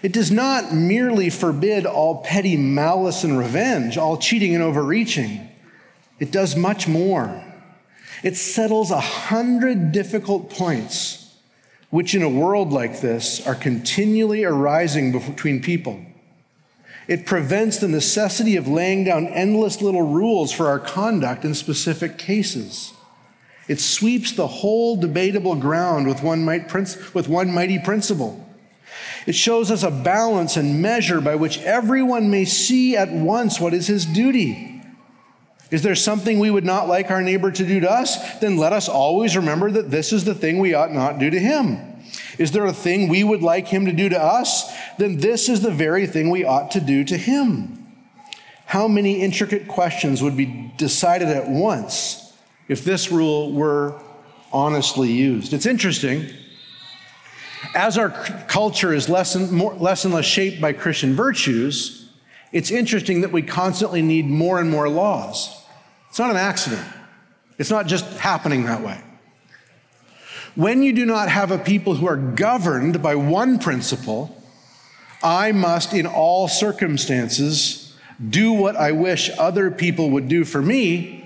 It 0.03 0.13
does 0.13 0.31
not 0.31 0.75
merely 0.75 1.31
forbid 1.31 1.87
all 1.87 2.23
petty 2.23 2.57
malice 2.57 3.25
and 3.25 3.39
revenge, 3.39 3.97
all 3.97 4.19
cheating 4.19 4.55
and 4.55 4.63
overreaching. 4.63 5.49
It 6.19 6.31
does 6.31 6.57
much 6.57 6.87
more. 6.87 7.43
It 8.23 8.37
settles 8.37 8.91
a 8.91 9.01
hundred 9.01 9.93
difficult 9.93 10.51
points, 10.51 11.35
which 11.91 12.15
in 12.15 12.23
a 12.23 12.29
world 12.29 12.73
like 12.73 13.01
this 13.01 13.47
are 13.47 13.55
continually 13.55 14.45
arising 14.45 15.13
between 15.13 15.63
people. 15.63 16.01
It 17.09 17.25
prevents 17.25 17.79
the 17.79 17.89
necessity 17.89 18.57
of 18.57 18.67
laying 18.67 19.05
down 19.05 19.29
endless 19.29 19.81
little 19.81 20.03
rules 20.03 20.51
for 20.51 20.67
our 20.67 20.81
conduct 20.81 21.45
in 21.45 21.55
specific 21.55 22.19
cases. 22.19 22.93
It 23.69 23.81
sweeps 23.81 24.33
the 24.33 24.47
whole 24.47 24.97
debatable 24.97 25.57
ground 25.57 26.07
with 26.07 26.23
one, 26.23 26.45
might, 26.45 26.73
with 27.15 27.29
one 27.29 27.53
mighty 27.53 27.79
principle. 27.79 28.46
It 29.27 29.35
shows 29.35 29.73
us 29.73 29.83
a 29.83 29.91
balance 29.91 30.57
and 30.57 30.81
measure 30.81 31.21
by 31.21 31.35
which 31.35 31.59
everyone 31.59 32.31
may 32.31 32.45
see 32.45 32.97
at 32.97 33.11
once 33.11 33.61
what 33.61 33.75
is 33.75 33.89
his 33.89 34.07
duty. 34.07 34.73
Is 35.71 35.83
there 35.83 35.97
something 35.97 36.39
we 36.39 36.51
would 36.51 36.65
not 36.65 36.87
like 36.87 37.11
our 37.11 37.21
neighbor 37.21 37.51
to 37.51 37.67
do 37.67 37.81
to 37.81 37.91
us? 37.91 38.39
Then 38.39 38.57
let 38.57 38.73
us 38.73 38.89
always 38.89 39.37
remember 39.37 39.71
that 39.73 39.91
this 39.91 40.13
is 40.13 40.25
the 40.25 40.35
thing 40.35 40.61
we 40.61 40.75
ought 40.75 40.93
not 40.93 41.19
do 41.19 41.29
to 41.29 41.41
him. 41.41 41.79
Is 42.39 42.53
there 42.53 42.67
a 42.67 42.73
thing 42.73 43.09
we 43.09 43.25
would 43.25 43.43
like 43.43 43.67
him 43.67 43.87
to 43.87 43.93
do 43.93 44.09
to 44.09 44.23
us? 44.23 44.73
Then 44.97 45.19
this 45.19 45.49
is 45.49 45.61
the 45.61 45.73
very 45.73 46.07
thing 46.07 46.31
we 46.31 46.45
ought 46.45 46.71
to 46.73 46.81
do 46.81 47.03
to 47.05 47.17
him. 47.17 47.85
How 48.67 48.87
many 48.87 49.23
intricate 49.23 49.67
questions 49.67 50.23
would 50.23 50.37
be 50.37 50.73
decided 50.77 51.29
at 51.29 51.49
once 51.49 52.33
if 52.69 52.85
this 52.85 53.11
rule 53.11 53.53
were 53.53 54.01
honestly 54.53 55.11
used? 55.11 55.53
It's 55.53 55.67
interesting 55.67 56.29
as 57.75 57.99
our 57.99 58.11
culture 58.49 58.93
is 58.93 59.09
less 59.09 59.35
and, 59.35 59.51
more, 59.51 59.75
less 59.75 60.05
and 60.05 60.15
less 60.15 60.25
shaped 60.25 60.61
by 60.61 60.73
Christian 60.73 61.15
virtues, 61.15 62.09
it's 62.53 62.71
interesting 62.71 63.21
that 63.23 63.33
we 63.33 63.43
constantly 63.43 64.03
need 64.03 64.27
more 64.27 64.61
and 64.61 64.71
more 64.71 64.89
laws. 64.89 65.63
It's 66.09 66.19
not 66.19 66.31
an 66.31 66.37
accident, 66.37 66.87
it's 67.59 67.71
not 67.71 67.87
just 67.87 68.05
happening 68.19 68.65
that 68.65 68.83
way. 68.83 69.01
When 70.55 70.83
you 70.83 70.95
do 70.95 71.05
not 71.05 71.29
have 71.29 71.51
a 71.51 71.59
people 71.59 71.95
who 71.97 72.07
are 72.07 72.17
governed 72.17 73.03
by 73.03 73.15
one 73.15 73.59
principle, 73.59 74.43
I 75.23 75.53
must, 75.53 75.93
in 75.93 76.07
all 76.07 76.49
circumstances, 76.49 77.95
do 78.31 78.53
what 78.53 78.77
I 78.77 78.93
wish 78.93 79.31
other 79.39 79.71
people 79.71 80.11
would 80.11 80.29
do 80.29 80.47
for 80.47 80.63
me, 80.63 81.26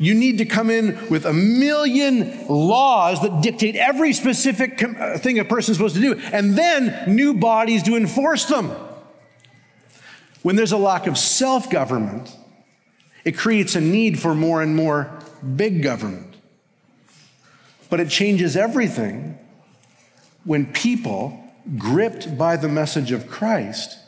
you 0.00 0.14
need 0.14 0.38
to 0.38 0.46
come 0.46 0.70
in 0.70 1.08
with 1.10 1.26
a 1.26 1.32
million 1.34 2.46
laws 2.48 3.20
that 3.20 3.42
dictate 3.42 3.76
every 3.76 4.14
specific 4.14 4.82
uh, 4.82 5.18
thing 5.18 5.38
a 5.38 5.44
person 5.44 5.72
is 5.72 5.76
supposed 5.76 5.94
to 5.94 6.00
do, 6.00 6.18
and 6.32 6.56
then 6.56 7.14
new 7.14 7.34
bodies 7.34 7.82
to 7.82 7.96
enforce 7.96 8.46
them. 8.46 8.74
When 10.40 10.56
there's 10.56 10.72
a 10.72 10.78
lack 10.78 11.06
of 11.06 11.18
self 11.18 11.68
government, 11.68 12.34
it 13.26 13.36
creates 13.36 13.76
a 13.76 13.80
need 13.82 14.18
for 14.18 14.34
more 14.34 14.62
and 14.62 14.74
more 14.74 15.18
big 15.54 15.82
government. 15.82 16.34
But 17.90 18.00
it 18.00 18.08
changes 18.08 18.56
everything 18.56 19.38
when 20.44 20.72
people, 20.72 21.44
gripped 21.76 22.38
by 22.38 22.56
the 22.56 22.68
message 22.68 23.12
of 23.12 23.28
Christ, 23.28 23.98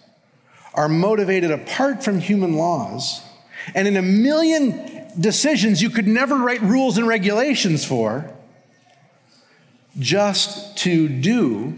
are 0.73 0.89
motivated 0.89 1.51
apart 1.51 2.03
from 2.03 2.19
human 2.19 2.55
laws 2.55 3.21
and 3.75 3.87
in 3.87 3.99
a 3.99 4.03
million 4.03 5.02
decisions 5.19 5.83
you 5.83 5.91
could 5.91 6.07
never 6.07 6.37
write 6.37 6.63
rules 6.63 6.99
and 6.99 7.07
regulations 7.07 7.85
for, 7.85 8.33
just 9.99 10.77
to 10.79 11.09
do 11.09 11.77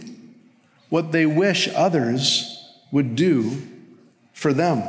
what 0.89 1.13
they 1.13 1.27
wish 1.27 1.69
others 1.75 2.73
would 2.93 3.17
do 3.17 3.63
for 4.33 4.53
them. 4.53 4.83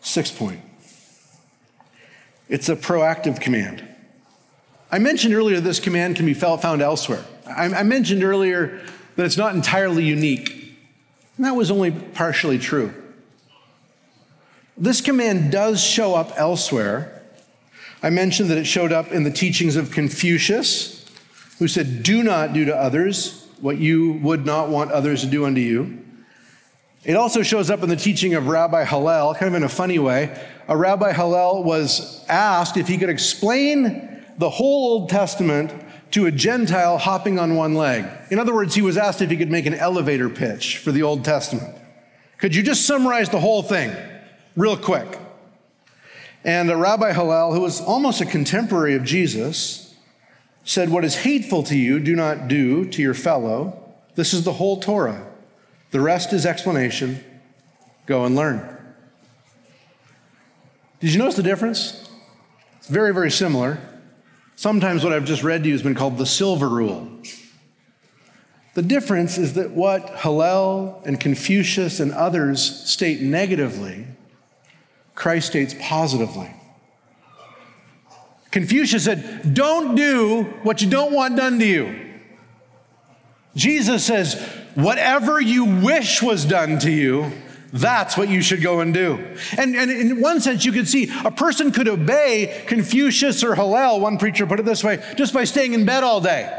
Sixth 0.00 0.36
point 0.36 0.60
it's 2.48 2.68
a 2.68 2.76
proactive 2.76 3.40
command. 3.40 3.82
I 4.90 4.98
mentioned 4.98 5.32
earlier 5.32 5.58
this 5.58 5.80
command 5.80 6.16
can 6.16 6.26
be 6.26 6.34
found 6.34 6.82
elsewhere. 6.82 7.24
I 7.46 7.82
mentioned 7.82 8.22
earlier 8.22 8.82
that 9.16 9.24
it's 9.24 9.38
not 9.38 9.54
entirely 9.54 10.04
unique, 10.04 10.76
and 11.36 11.46
that 11.46 11.56
was 11.56 11.70
only 11.70 11.90
partially 11.90 12.58
true. 12.58 13.01
This 14.82 15.00
command 15.00 15.52
does 15.52 15.80
show 15.80 16.16
up 16.16 16.32
elsewhere. 16.34 17.22
I 18.02 18.10
mentioned 18.10 18.50
that 18.50 18.58
it 18.58 18.64
showed 18.64 18.90
up 18.90 19.12
in 19.12 19.22
the 19.22 19.30
teachings 19.30 19.76
of 19.76 19.92
Confucius, 19.92 21.08
who 21.60 21.68
said, 21.68 22.02
Do 22.02 22.24
not 22.24 22.52
do 22.52 22.64
to 22.64 22.76
others 22.76 23.46
what 23.60 23.78
you 23.78 24.14
would 24.14 24.44
not 24.44 24.70
want 24.70 24.90
others 24.90 25.20
to 25.20 25.28
do 25.28 25.44
unto 25.44 25.60
you. 25.60 26.04
It 27.04 27.14
also 27.14 27.44
shows 27.44 27.70
up 27.70 27.84
in 27.84 27.90
the 27.90 27.96
teaching 27.96 28.34
of 28.34 28.48
Rabbi 28.48 28.84
Hillel, 28.84 29.34
kind 29.34 29.46
of 29.46 29.54
in 29.54 29.62
a 29.62 29.68
funny 29.68 30.00
way. 30.00 30.36
A 30.66 30.76
Rabbi 30.76 31.12
Hillel 31.12 31.62
was 31.62 32.24
asked 32.28 32.76
if 32.76 32.88
he 32.88 32.98
could 32.98 33.08
explain 33.08 34.24
the 34.38 34.50
whole 34.50 34.94
Old 34.94 35.10
Testament 35.10 35.72
to 36.10 36.26
a 36.26 36.32
Gentile 36.32 36.98
hopping 36.98 37.38
on 37.38 37.54
one 37.54 37.76
leg. 37.76 38.04
In 38.32 38.40
other 38.40 38.52
words, 38.52 38.74
he 38.74 38.82
was 38.82 38.96
asked 38.96 39.22
if 39.22 39.30
he 39.30 39.36
could 39.36 39.48
make 39.48 39.66
an 39.66 39.74
elevator 39.74 40.28
pitch 40.28 40.78
for 40.78 40.90
the 40.90 41.04
Old 41.04 41.24
Testament. 41.24 41.72
Could 42.38 42.52
you 42.52 42.64
just 42.64 42.84
summarize 42.84 43.28
the 43.28 43.38
whole 43.38 43.62
thing 43.62 43.94
real 44.56 44.76
quick? 44.76 45.18
And 46.44 46.70
a 46.70 46.76
Rabbi 46.76 47.12
Hillel, 47.12 47.54
who 47.54 47.60
was 47.60 47.80
almost 47.80 48.20
a 48.20 48.26
contemporary 48.26 48.94
of 48.94 49.04
Jesus, 49.04 49.94
said, 50.64 50.90
What 50.90 51.04
is 51.04 51.16
hateful 51.16 51.62
to 51.64 51.76
you, 51.76 52.00
do 52.00 52.16
not 52.16 52.48
do 52.48 52.84
to 52.86 53.02
your 53.02 53.14
fellow. 53.14 53.78
This 54.14 54.34
is 54.34 54.44
the 54.44 54.54
whole 54.54 54.80
Torah. 54.80 55.26
The 55.90 56.00
rest 56.00 56.32
is 56.32 56.46
explanation. 56.46 57.22
Go 58.06 58.24
and 58.24 58.34
learn. 58.34 58.68
Did 61.00 61.12
you 61.12 61.18
notice 61.18 61.36
the 61.36 61.42
difference? 61.42 62.08
It's 62.78 62.88
very, 62.88 63.12
very 63.12 63.30
similar. 63.30 63.78
Sometimes 64.56 65.02
what 65.04 65.12
I've 65.12 65.24
just 65.24 65.42
read 65.42 65.62
to 65.62 65.68
you 65.68 65.74
has 65.74 65.82
been 65.82 65.94
called 65.94 66.18
the 66.18 66.26
silver 66.26 66.68
rule. 66.68 67.08
The 68.74 68.82
difference 68.82 69.36
is 69.36 69.54
that 69.54 69.72
what 69.72 70.20
Hillel 70.20 71.02
and 71.04 71.20
Confucius 71.20 72.00
and 72.00 72.12
others 72.12 72.62
state 72.88 73.20
negatively, 73.20 74.06
Christ 75.14 75.48
states 75.48 75.74
positively. 75.80 76.52
Confucius 78.50 79.04
said, 79.04 79.54
Don't 79.54 79.94
do 79.94 80.44
what 80.62 80.82
you 80.82 80.88
don't 80.88 81.12
want 81.12 81.36
done 81.36 81.58
to 81.58 81.66
you. 81.66 82.12
Jesus 83.54 84.04
says, 84.04 84.34
whatever 84.74 85.40
you 85.40 85.64
wish 85.64 86.22
was 86.22 86.44
done 86.44 86.78
to 86.80 86.90
you, 86.90 87.32
that's 87.72 88.16
what 88.16 88.28
you 88.28 88.42
should 88.42 88.62
go 88.62 88.80
and 88.80 88.92
do. 88.92 89.14
And, 89.56 89.74
and 89.74 89.90
in 89.90 90.20
one 90.20 90.40
sense, 90.40 90.64
you 90.64 90.72
could 90.72 90.88
see 90.88 91.10
a 91.24 91.30
person 91.30 91.72
could 91.72 91.88
obey 91.88 92.64
Confucius 92.66 93.42
or 93.42 93.54
Hillel, 93.54 94.00
one 94.00 94.18
preacher 94.18 94.46
put 94.46 94.60
it 94.60 94.64
this 94.64 94.84
way, 94.84 95.02
just 95.16 95.32
by 95.32 95.44
staying 95.44 95.72
in 95.72 95.86
bed 95.86 96.02
all 96.02 96.20
day, 96.20 96.50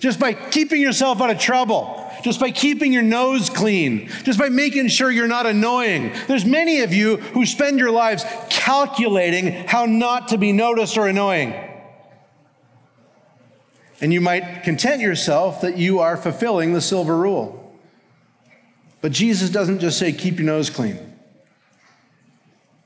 just 0.00 0.20
by 0.20 0.34
keeping 0.34 0.80
yourself 0.80 1.20
out 1.20 1.30
of 1.30 1.38
trouble. 1.38 2.07
Just 2.22 2.40
by 2.40 2.50
keeping 2.50 2.92
your 2.92 3.02
nose 3.02 3.48
clean, 3.50 4.08
just 4.24 4.38
by 4.38 4.48
making 4.48 4.88
sure 4.88 5.10
you're 5.10 5.28
not 5.28 5.46
annoying. 5.46 6.12
There's 6.26 6.44
many 6.44 6.80
of 6.80 6.92
you 6.92 7.16
who 7.16 7.46
spend 7.46 7.78
your 7.78 7.90
lives 7.90 8.24
calculating 8.50 9.52
how 9.66 9.86
not 9.86 10.28
to 10.28 10.38
be 10.38 10.52
noticed 10.52 10.98
or 10.98 11.06
annoying. 11.06 11.54
And 14.00 14.12
you 14.12 14.20
might 14.20 14.62
content 14.62 15.00
yourself 15.00 15.60
that 15.62 15.76
you 15.76 15.98
are 16.00 16.16
fulfilling 16.16 16.72
the 16.72 16.80
silver 16.80 17.16
rule. 17.16 17.76
But 19.00 19.12
Jesus 19.12 19.50
doesn't 19.50 19.80
just 19.80 19.98
say, 19.98 20.12
keep 20.12 20.38
your 20.38 20.46
nose 20.46 20.70
clean. 20.70 20.98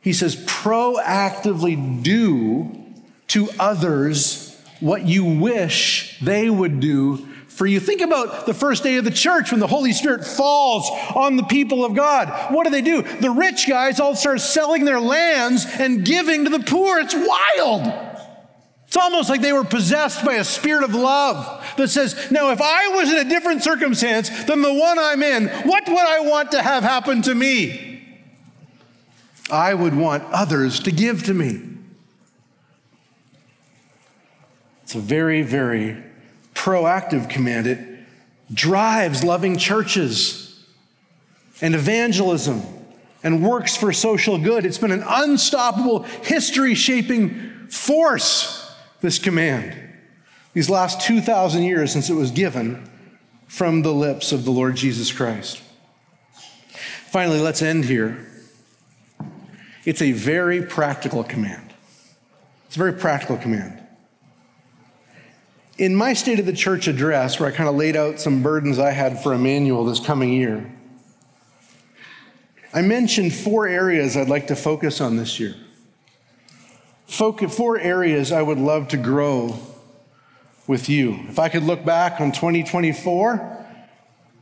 He 0.01 0.13
says, 0.13 0.37
proactively 0.37 2.03
do 2.03 2.85
to 3.29 3.49
others 3.59 4.61
what 4.81 5.07
you 5.07 5.25
wish 5.25 6.19
they 6.21 6.51
would 6.51 6.81
do 6.81 7.29
for 7.53 7.67
you. 7.67 7.81
Think 7.81 8.01
about 8.01 8.47
the 8.47 8.55
first 8.55 8.83
day 8.83 8.97
of 8.97 9.05
the 9.05 9.11
church 9.11 9.51
when 9.51 9.61
the 9.61 9.67
Holy 9.67 9.93
Spirit 9.93 10.25
falls 10.25 10.89
on 11.15 11.37
the 11.37 11.43
people 11.45 11.85
of 11.85 11.95
God. 11.95 12.53
What 12.53 12.65
do 12.65 12.71
they 12.71 12.81
do? 12.81 13.03
The 13.03 13.31
rich 13.31 13.69
guys 13.69 14.01
all 14.01 14.17
start 14.17 14.41
selling 14.41 14.85
their 14.85 15.01
lands 15.01 15.67
and 15.79 16.05
giving 16.05 16.45
to 16.45 16.51
the 16.51 16.61
poor. 16.61 16.99
It's 16.99 17.15
wild. 17.15 17.93
It's 18.87 18.97
almost 18.97 19.29
like 19.29 19.43
they 19.43 19.53
were 19.53 19.65
possessed 19.65 20.25
by 20.25 20.35
a 20.35 20.45
spirit 20.45 20.83
of 20.83 20.95
love 20.95 21.65
that 21.77 21.89
says, 21.89 22.31
Now, 22.31 22.51
if 22.51 22.61
I 22.61 22.89
was 22.89 23.11
in 23.11 23.19
a 23.19 23.29
different 23.29 23.63
circumstance 23.63 24.29
than 24.45 24.63
the 24.63 24.73
one 24.73 24.99
I'm 24.99 25.23
in, 25.23 25.49
what 25.49 25.87
would 25.87 25.97
I 25.97 26.21
want 26.21 26.53
to 26.53 26.63
have 26.63 26.83
happen 26.83 27.23
to 27.23 27.35
me? 27.35 28.03
I 29.51 29.75
would 29.75 29.95
want 29.95 30.25
others 30.33 30.81
to 30.81 30.91
give 30.91 31.25
to 31.25 31.35
me. 31.35 31.69
It's 34.83 34.95
a 34.95 35.01
very, 35.01 35.43
very 35.43 36.03
proactive 36.63 37.29
command. 37.29 37.67
It 37.67 37.79
drives 38.55 39.25
loving 39.25 39.57
churches 39.57 40.65
and 41.61 41.75
evangelism 41.75 42.63
and 43.25 43.43
works 43.43 43.77
for 43.77 43.93
social 43.93 44.39
good. 44.39 44.65
It's 44.65 44.79
been 44.79 44.93
an 44.93 45.03
unstoppable, 45.05 46.05
history 46.05 46.77
shaping 46.77 47.67
force 47.69 48.73
this 49.01 49.19
command 49.19 49.77
these 50.53 50.71
last 50.71 51.01
2,000 51.01 51.63
years 51.65 51.91
since 51.93 52.11
it 52.11 52.15
was 52.15 52.31
given 52.31 52.89
from 53.49 53.83
the 53.83 53.93
lips 53.93 54.31
of 54.31 54.45
the 54.45 54.51
Lord 54.53 54.77
Jesus 54.77 55.11
Christ. 55.11 55.61
Finally, 57.07 57.41
let's 57.41 57.63
end 57.63 57.87
here. 57.87 58.29
It's 59.85 60.03
a 60.03 60.13
very 60.13 60.63
practical 60.63 61.25
command. 61.25 61.73
It's 62.67 62.77
a 62.77 62.79
very 62.79 62.93
practical 62.93 63.37
command. 63.37 63.82
In 65.79 65.95
my 65.95 66.13
State 66.13 66.39
of 66.39 66.47
the 66.47 66.53
Church 66.53 66.87
address, 66.87 67.41
where 67.41 67.49
I 67.49 67.53
kind 67.53 67.69
of 67.69 67.77
laid 67.77 67.97
out 67.97 68.21
some 68.21 68.43
burdens 68.43 68.79
I 68.79 68.91
had 68.91 69.23
for 69.23 69.33
Immanuel 69.33 69.85
this 69.85 70.01
coming 70.01 70.33
year, 70.33 70.71
I 72.75 72.83
mentioned 72.83 73.35
four 73.35 73.67
areas 73.67 74.17
I'd 74.17 74.29
like 74.29 74.47
to 74.49 74.57
focus 74.57 75.01
on 75.01 75.17
this 75.17 75.39
year 75.41 75.55
four 77.07 77.79
areas 77.79 78.33
I 78.33 78.43
would 78.43 78.59
love 78.59 78.89
to 78.89 78.97
grow 78.97 79.59
with 80.67 80.89
you. 80.89 81.21
If 81.29 81.39
I 81.39 81.49
could 81.49 81.63
look 81.63 81.85
back 81.85 82.21
on 82.21 82.33
2024 82.33 83.67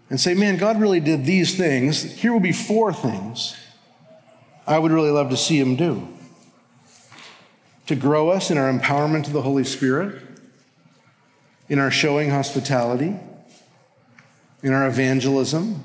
and 0.08 0.20
say, 0.20 0.34
man, 0.34 0.56
God 0.56 0.80
really 0.80 1.00
did 1.00 1.24
these 1.24 1.56
things, 1.56 2.02
here 2.02 2.32
will 2.32 2.40
be 2.40 2.52
four 2.52 2.92
things 2.92 3.56
I 4.66 4.78
would 4.78 4.92
really 4.92 5.10
love 5.10 5.30
to 5.30 5.36
see 5.36 5.58
Him 5.58 5.76
do 5.76 6.06
to 7.86 7.96
grow 7.96 8.30
us 8.30 8.52
in 8.52 8.58
our 8.58 8.72
empowerment 8.72 9.24
to 9.24 9.32
the 9.32 9.42
Holy 9.42 9.64
Spirit, 9.64 10.22
in 11.70 11.78
our 11.78 11.90
showing 11.90 12.28
hospitality, 12.28 13.16
in 14.62 14.72
our 14.72 14.88
evangelism, 14.88 15.82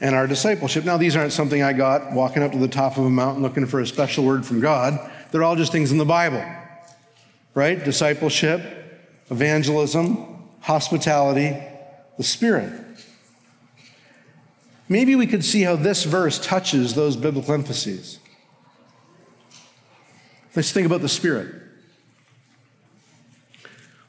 and 0.00 0.16
our 0.16 0.26
discipleship. 0.26 0.84
Now, 0.84 0.96
these 0.96 1.14
aren't 1.14 1.32
something 1.32 1.62
I 1.62 1.74
got 1.74 2.12
walking 2.12 2.42
up 2.42 2.52
to 2.52 2.58
the 2.58 2.66
top 2.66 2.96
of 2.96 3.04
a 3.04 3.10
mountain 3.10 3.42
looking 3.42 3.66
for 3.66 3.78
a 3.78 3.86
special 3.86 4.24
word 4.24 4.44
from 4.44 4.60
God. 4.60 4.98
They're 5.30 5.44
all 5.44 5.54
just 5.54 5.70
things 5.70 5.92
in 5.92 5.98
the 5.98 6.06
Bible, 6.06 6.44
right? 7.54 7.84
Discipleship, 7.84 8.62
evangelism, 9.30 10.48
hospitality, 10.60 11.56
the 12.16 12.24
Spirit. 12.24 12.72
Maybe 14.88 15.14
we 15.14 15.26
could 15.26 15.44
see 15.44 15.62
how 15.62 15.76
this 15.76 16.04
verse 16.04 16.38
touches 16.44 16.94
those 16.94 17.14
biblical 17.14 17.52
emphases. 17.52 18.18
Let's 20.56 20.72
think 20.72 20.86
about 20.86 21.02
the 21.02 21.08
Spirit. 21.08 21.62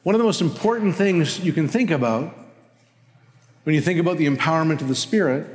One 0.03 0.15
of 0.15 0.19
the 0.19 0.25
most 0.25 0.41
important 0.41 0.95
things 0.95 1.39
you 1.39 1.53
can 1.53 1.67
think 1.69 1.89
about 1.89 2.37
when 3.63 3.73
you 3.73 3.81
think 3.81 3.99
about 3.99 4.17
the 4.17 4.27
empowerment 4.27 4.81
of 4.81 4.89
the 4.89 4.95
Spirit 4.95 5.47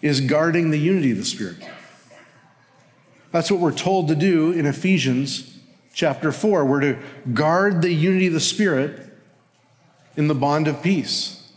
is 0.00 0.20
guarding 0.20 0.70
the 0.70 0.78
unity 0.78 1.10
of 1.10 1.16
the 1.16 1.24
Spirit. 1.24 1.56
That's 3.32 3.50
what 3.50 3.58
we're 3.58 3.72
told 3.72 4.08
to 4.08 4.14
do 4.14 4.52
in 4.52 4.64
Ephesians 4.64 5.58
chapter 5.92 6.30
4. 6.30 6.64
We're 6.64 6.80
to 6.80 6.98
guard 7.32 7.82
the 7.82 7.92
unity 7.92 8.28
of 8.28 8.32
the 8.32 8.40
Spirit 8.40 9.12
in 10.16 10.28
the 10.28 10.34
bond 10.34 10.68
of 10.68 10.80
peace. 10.80 11.52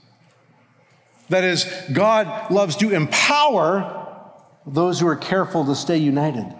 That 1.29 1.43
is, 1.43 1.71
God 1.93 2.49
loves 2.49 2.77
to 2.77 2.89
empower 2.91 4.05
those 4.65 4.99
who 4.99 5.07
are 5.07 5.15
careful 5.15 5.65
to 5.65 5.75
stay 5.75 5.97
united. 5.97 6.51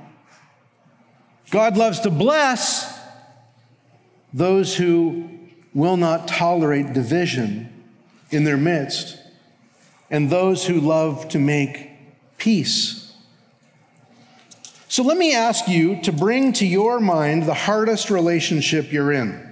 God 1.50 1.78
loves 1.78 2.02
to 2.02 2.12
bless 2.12 2.97
those 4.38 4.76
who 4.76 5.28
will 5.74 5.98
not 5.98 6.28
tolerate 6.28 6.94
division 6.94 7.74
in 8.30 8.44
their 8.44 8.58
midst, 8.58 9.18
and 10.12 10.30
those 10.30 10.68
who 10.68 10.80
love 10.80 11.28
to 11.30 11.40
make 11.40 11.90
peace. 12.38 13.16
So 14.88 15.02
let 15.02 15.18
me 15.18 15.34
ask 15.34 15.68
you 15.68 16.02
to 16.04 16.12
bring 16.12 16.54
to 16.54 16.68
your 16.68 17.00
mind 17.00 17.44
the 17.44 17.56
hardest 17.56 18.12
relationship 18.12 18.92
you're 18.92 19.12
in. 19.12 19.52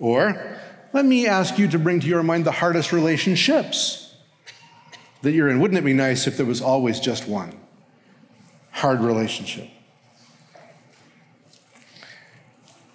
Or 0.00 0.58
let 0.92 1.04
me 1.04 1.28
ask 1.28 1.56
you 1.58 1.68
to 1.68 1.78
bring 1.78 2.00
to 2.00 2.06
your 2.08 2.24
mind 2.24 2.44
the 2.44 2.52
hardest 2.52 2.92
relationships 2.92 4.12
that 5.22 5.30
you're 5.32 5.48
in. 5.48 5.60
Wouldn't 5.60 5.78
it 5.78 5.84
be 5.84 5.92
nice 5.92 6.26
if 6.26 6.36
there 6.36 6.46
was 6.46 6.60
always 6.60 6.98
just 6.98 7.28
one 7.28 7.56
hard 8.72 9.00
relationship? 9.00 9.68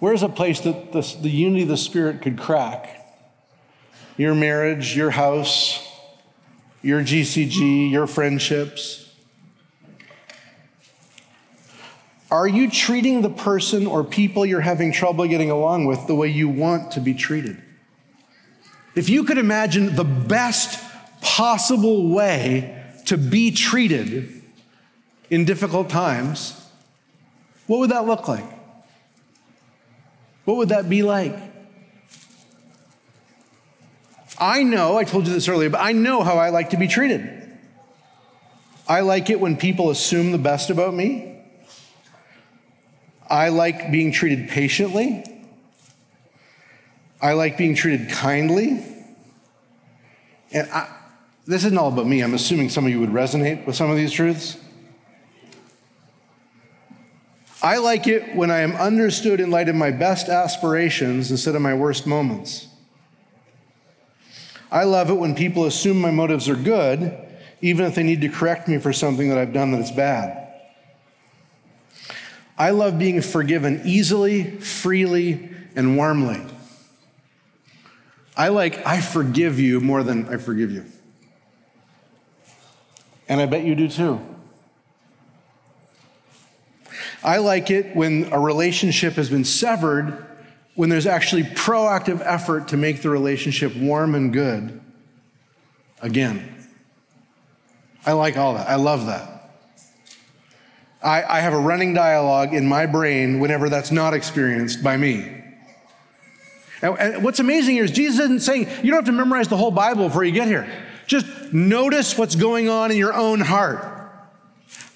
Where's 0.02 0.24
a 0.24 0.28
place 0.28 0.58
that 0.62 0.90
the, 0.90 1.16
the 1.20 1.30
unity 1.30 1.62
of 1.62 1.68
the 1.68 1.76
Spirit 1.76 2.22
could 2.22 2.36
crack? 2.36 3.06
Your 4.16 4.34
marriage, 4.34 4.96
your 4.96 5.10
house, 5.10 5.78
your 6.82 7.02
GCG, 7.02 7.88
your 7.88 8.08
friendships. 8.08 9.14
Are 12.32 12.48
you 12.48 12.68
treating 12.68 13.22
the 13.22 13.30
person 13.30 13.86
or 13.86 14.02
people 14.02 14.44
you're 14.44 14.60
having 14.60 14.92
trouble 14.92 15.24
getting 15.28 15.52
along 15.52 15.86
with 15.86 16.08
the 16.08 16.16
way 16.16 16.26
you 16.26 16.48
want 16.48 16.90
to 16.94 17.00
be 17.00 17.14
treated? 17.14 17.62
If 18.96 19.08
you 19.08 19.22
could 19.22 19.38
imagine 19.38 19.94
the 19.94 20.02
best 20.02 20.82
possible 21.20 22.08
way 22.08 22.84
to 23.04 23.16
be 23.16 23.52
treated 23.52 24.42
in 25.30 25.44
difficult 25.44 25.90
times, 25.90 26.60
what 27.68 27.78
would 27.78 27.90
that 27.90 28.04
look 28.04 28.26
like? 28.26 28.61
What 30.44 30.56
would 30.56 30.70
that 30.70 30.88
be 30.88 31.02
like? 31.02 31.36
I 34.38 34.62
know, 34.62 34.96
I 34.96 35.04
told 35.04 35.26
you 35.26 35.32
this 35.32 35.48
earlier, 35.48 35.70
but 35.70 35.80
I 35.80 35.92
know 35.92 36.22
how 36.22 36.36
I 36.36 36.50
like 36.50 36.70
to 36.70 36.76
be 36.76 36.88
treated. 36.88 37.42
I 38.88 39.00
like 39.00 39.30
it 39.30 39.38
when 39.38 39.56
people 39.56 39.90
assume 39.90 40.32
the 40.32 40.38
best 40.38 40.70
about 40.70 40.94
me. 40.94 41.40
I 43.30 43.50
like 43.50 43.92
being 43.92 44.12
treated 44.12 44.48
patiently. 44.48 45.24
I 47.20 47.34
like 47.34 47.56
being 47.56 47.74
treated 47.74 48.10
kindly. 48.10 48.84
And 50.50 50.68
I, 50.70 50.92
this 51.46 51.64
isn't 51.64 51.78
all 51.78 51.88
about 51.88 52.06
me. 52.06 52.20
I'm 52.20 52.34
assuming 52.34 52.68
some 52.68 52.84
of 52.84 52.90
you 52.90 53.00
would 53.00 53.10
resonate 53.10 53.64
with 53.64 53.76
some 53.76 53.90
of 53.90 53.96
these 53.96 54.12
truths. 54.12 54.58
I 57.62 57.78
like 57.78 58.08
it 58.08 58.34
when 58.34 58.50
I 58.50 58.58
am 58.58 58.72
understood 58.72 59.38
in 59.38 59.52
light 59.52 59.68
of 59.68 59.76
my 59.76 59.92
best 59.92 60.28
aspirations 60.28 61.30
instead 61.30 61.54
of 61.54 61.62
my 61.62 61.74
worst 61.74 62.08
moments. 62.08 62.66
I 64.72 64.82
love 64.82 65.10
it 65.10 65.14
when 65.14 65.36
people 65.36 65.66
assume 65.66 66.00
my 66.00 66.10
motives 66.10 66.48
are 66.48 66.56
good, 66.56 67.16
even 67.60 67.86
if 67.86 67.94
they 67.94 68.02
need 68.02 68.20
to 68.22 68.28
correct 68.28 68.66
me 68.66 68.78
for 68.78 68.92
something 68.92 69.28
that 69.28 69.38
I've 69.38 69.52
done 69.52 69.70
that 69.72 69.80
is 69.80 69.92
bad. 69.92 70.48
I 72.58 72.70
love 72.70 72.98
being 72.98 73.22
forgiven 73.22 73.82
easily, 73.84 74.58
freely, 74.58 75.50
and 75.76 75.96
warmly. 75.96 76.40
I 78.36 78.48
like, 78.48 78.84
I 78.84 79.00
forgive 79.00 79.60
you 79.60 79.80
more 79.80 80.02
than 80.02 80.28
I 80.28 80.38
forgive 80.38 80.72
you. 80.72 80.84
And 83.28 83.40
I 83.40 83.46
bet 83.46 83.62
you 83.62 83.76
do 83.76 83.88
too. 83.88 84.20
I 87.24 87.38
like 87.38 87.70
it 87.70 87.94
when 87.94 88.32
a 88.32 88.40
relationship 88.40 89.14
has 89.14 89.30
been 89.30 89.44
severed, 89.44 90.26
when 90.74 90.88
there's 90.88 91.06
actually 91.06 91.44
proactive 91.44 92.20
effort 92.24 92.68
to 92.68 92.76
make 92.76 93.02
the 93.02 93.10
relationship 93.10 93.76
warm 93.76 94.14
and 94.14 94.32
good 94.32 94.80
again. 96.00 96.48
I 98.04 98.12
like 98.12 98.36
all 98.36 98.54
that. 98.54 98.68
I 98.68 98.74
love 98.74 99.06
that. 99.06 99.50
I, 101.02 101.22
I 101.22 101.40
have 101.40 101.52
a 101.52 101.58
running 101.58 101.94
dialogue 101.94 102.54
in 102.54 102.66
my 102.66 102.86
brain 102.86 103.40
whenever 103.40 103.68
that's 103.68 103.90
not 103.90 104.14
experienced 104.14 104.82
by 104.82 104.96
me. 104.96 105.42
And 106.80 107.22
what's 107.22 107.38
amazing 107.38 107.76
here 107.76 107.84
is 107.84 107.92
Jesus 107.92 108.18
isn't 108.18 108.40
saying 108.40 108.68
you 108.82 108.90
don't 108.90 108.96
have 108.96 109.04
to 109.06 109.12
memorize 109.12 109.46
the 109.46 109.56
whole 109.56 109.70
Bible 109.70 110.08
before 110.08 110.24
you 110.24 110.32
get 110.32 110.48
here. 110.48 110.68
Just 111.06 111.52
notice 111.52 112.18
what's 112.18 112.34
going 112.34 112.68
on 112.68 112.90
in 112.90 112.96
your 112.96 113.14
own 113.14 113.40
heart. 113.40 113.88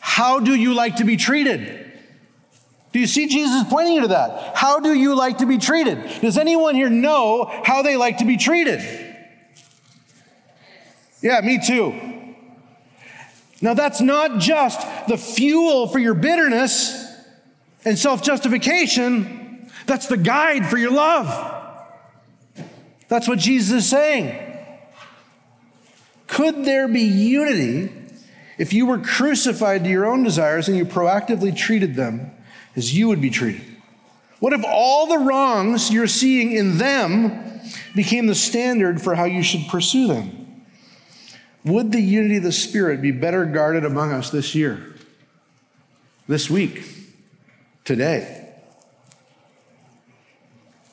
How 0.00 0.40
do 0.40 0.54
you 0.54 0.74
like 0.74 0.96
to 0.96 1.04
be 1.04 1.16
treated? 1.16 1.85
Do 2.96 3.00
you 3.00 3.06
see 3.06 3.26
Jesus 3.26 3.62
pointing 3.68 3.92
you 3.92 4.00
to 4.00 4.08
that? 4.08 4.56
How 4.56 4.80
do 4.80 4.94
you 4.94 5.14
like 5.14 5.36
to 5.36 5.46
be 5.46 5.58
treated? 5.58 6.02
Does 6.22 6.38
anyone 6.38 6.74
here 6.74 6.88
know 6.88 7.44
how 7.62 7.82
they 7.82 7.94
like 7.94 8.16
to 8.20 8.24
be 8.24 8.38
treated? 8.38 8.80
Yeah, 11.20 11.42
me 11.42 11.60
too. 11.62 12.34
Now, 13.60 13.74
that's 13.74 14.00
not 14.00 14.38
just 14.40 14.80
the 15.08 15.18
fuel 15.18 15.88
for 15.88 15.98
your 15.98 16.14
bitterness 16.14 17.14
and 17.84 17.98
self 17.98 18.22
justification, 18.22 19.70
that's 19.84 20.06
the 20.06 20.16
guide 20.16 20.64
for 20.64 20.78
your 20.78 20.92
love. 20.92 21.84
That's 23.08 23.28
what 23.28 23.38
Jesus 23.38 23.84
is 23.84 23.90
saying. 23.90 24.58
Could 26.28 26.64
there 26.64 26.88
be 26.88 27.02
unity 27.02 27.92
if 28.56 28.72
you 28.72 28.86
were 28.86 29.00
crucified 29.00 29.84
to 29.84 29.90
your 29.90 30.06
own 30.06 30.22
desires 30.22 30.66
and 30.66 30.78
you 30.78 30.86
proactively 30.86 31.54
treated 31.54 31.94
them 31.94 32.30
as 32.76 32.96
you 32.96 33.08
would 33.08 33.20
be 33.20 33.30
treated? 33.30 33.64
What 34.38 34.52
if 34.52 34.62
all 34.64 35.06
the 35.06 35.18
wrongs 35.18 35.90
you're 35.90 36.06
seeing 36.06 36.52
in 36.52 36.78
them 36.78 37.60
became 37.94 38.26
the 38.26 38.34
standard 38.34 39.00
for 39.00 39.14
how 39.14 39.24
you 39.24 39.42
should 39.42 39.66
pursue 39.68 40.06
them? 40.06 40.64
Would 41.64 41.90
the 41.90 42.00
unity 42.00 42.36
of 42.36 42.44
the 42.44 42.52
Spirit 42.52 43.02
be 43.02 43.10
better 43.10 43.44
guarded 43.44 43.84
among 43.84 44.12
us 44.12 44.30
this 44.30 44.54
year, 44.54 44.94
this 46.28 46.48
week, 46.48 46.84
today? 47.84 48.54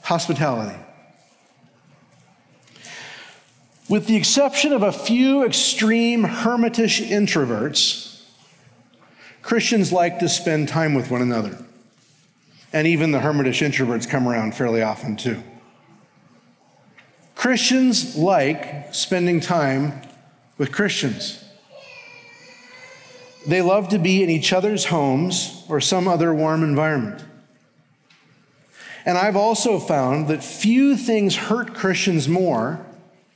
Hospitality. 0.01 0.79
With 3.89 4.07
the 4.07 4.15
exception 4.15 4.71
of 4.73 4.81
a 4.81 4.91
few 4.91 5.45
extreme 5.45 6.23
hermitish 6.23 7.05
introverts, 7.05 8.21
Christians 9.41 9.91
like 9.91 10.19
to 10.19 10.29
spend 10.29 10.69
time 10.69 10.93
with 10.93 11.11
one 11.11 11.21
another. 11.21 11.63
And 12.73 12.87
even 12.87 13.11
the 13.11 13.19
hermitish 13.19 13.65
introverts 13.65 14.09
come 14.09 14.27
around 14.27 14.55
fairly 14.55 14.81
often 14.81 15.15
too. 15.15 15.41
Christians 17.35 18.15
like 18.17 18.93
spending 18.93 19.39
time 19.39 20.01
with 20.57 20.71
Christians. 20.71 21.43
They 23.45 23.61
love 23.61 23.89
to 23.89 23.99
be 23.99 24.23
in 24.23 24.29
each 24.29 24.53
other's 24.53 24.85
homes 24.85 25.65
or 25.67 25.81
some 25.81 26.07
other 26.07 26.33
warm 26.33 26.63
environment. 26.63 27.23
And 29.05 29.17
I've 29.17 29.35
also 29.35 29.79
found 29.79 30.29
that 30.29 30.43
few 30.43 30.95
things 30.95 31.35
hurt 31.35 31.73
Christians 31.73 32.29
more 32.29 32.83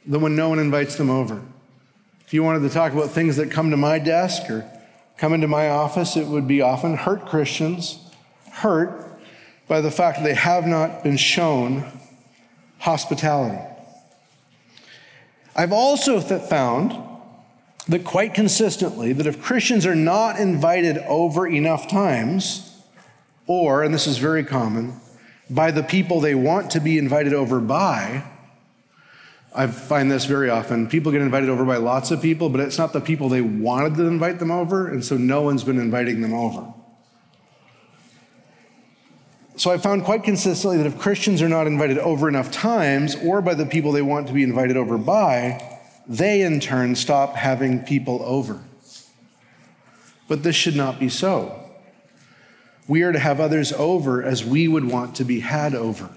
than 0.05 0.21
when 0.21 0.35
no 0.35 0.49
one 0.49 0.59
invites 0.59 0.95
them 0.95 1.09
over. 1.09 1.41
If 2.25 2.33
you 2.33 2.41
wanted 2.41 2.61
to 2.61 2.69
talk 2.69 2.93
about 2.93 3.09
things 3.09 3.35
that 3.35 3.51
come 3.51 3.71
to 3.71 3.77
my 3.77 3.99
desk 3.99 4.49
or 4.49 4.69
come 5.17 5.33
into 5.33 5.47
my 5.47 5.69
office, 5.69 6.15
it 6.15 6.27
would 6.27 6.47
be 6.47 6.61
often 6.61 6.95
hurt 6.95 7.25
Christians, 7.25 7.99
hurt 8.51 9.06
by 9.67 9.81
the 9.81 9.91
fact 9.91 10.17
that 10.17 10.23
they 10.23 10.33
have 10.33 10.65
not 10.65 11.03
been 11.03 11.17
shown 11.17 11.83
hospitality. 12.79 13.59
I've 15.55 15.73
also 15.73 16.21
th- 16.21 16.43
found 16.43 16.93
that 17.87 18.03
quite 18.03 18.33
consistently 18.33 19.13
that 19.13 19.27
if 19.27 19.41
Christians 19.41 19.85
are 19.85 19.95
not 19.95 20.39
invited 20.39 20.97
over 20.99 21.47
enough 21.47 21.87
times, 21.87 22.75
or, 23.47 23.83
and 23.83 23.93
this 23.93 24.07
is 24.07 24.17
very 24.17 24.43
common, 24.43 24.99
by 25.49 25.71
the 25.71 25.83
people 25.83 26.19
they 26.19 26.35
want 26.35 26.71
to 26.71 26.79
be 26.79 26.97
invited 26.97 27.33
over 27.33 27.59
by, 27.59 28.23
I 29.55 29.67
find 29.67 30.11
this 30.11 30.25
very 30.25 30.49
often. 30.49 30.87
People 30.87 31.11
get 31.11 31.21
invited 31.21 31.49
over 31.49 31.65
by 31.65 31.77
lots 31.77 32.11
of 32.11 32.21
people, 32.21 32.49
but 32.49 32.61
it's 32.61 32.77
not 32.77 32.93
the 32.93 33.01
people 33.01 33.29
they 33.29 33.41
wanted 33.41 33.95
to 33.95 34.05
invite 34.05 34.39
them 34.39 34.51
over, 34.51 34.87
and 34.87 35.03
so 35.03 35.17
no 35.17 35.41
one's 35.41 35.63
been 35.63 35.79
inviting 35.79 36.21
them 36.21 36.33
over. 36.33 36.73
So 39.57 39.71
I 39.71 39.79
found 39.79 40.03
quite 40.03 40.23
consistently 40.23 40.77
that 40.77 40.85
if 40.85 40.99
Christians 40.99 41.41
are 41.41 41.49
not 41.49 41.65
invited 41.65 41.97
over 41.97 42.29
enough 42.29 42.51
times 42.51 43.15
or 43.15 43.41
by 43.41 43.55
the 43.55 43.65
people 43.65 43.91
they 43.91 44.03
want 44.03 44.27
to 44.27 44.33
be 44.33 44.43
invited 44.43 44.77
over 44.77 44.99
by, 44.99 45.79
they 46.07 46.43
in 46.43 46.59
turn 46.59 46.95
stop 46.95 47.35
having 47.35 47.79
people 47.79 48.21
over. 48.23 48.63
But 50.27 50.43
this 50.43 50.55
should 50.55 50.75
not 50.75 50.99
be 50.99 51.09
so. 51.09 51.59
We 52.87 53.01
are 53.01 53.11
to 53.11 53.17
have 53.17 53.39
others 53.39 53.73
over 53.73 54.21
as 54.21 54.45
we 54.45 54.67
would 54.67 54.85
want 54.85 55.15
to 55.15 55.23
be 55.23 55.39
had 55.39 55.73
over. 55.73 56.11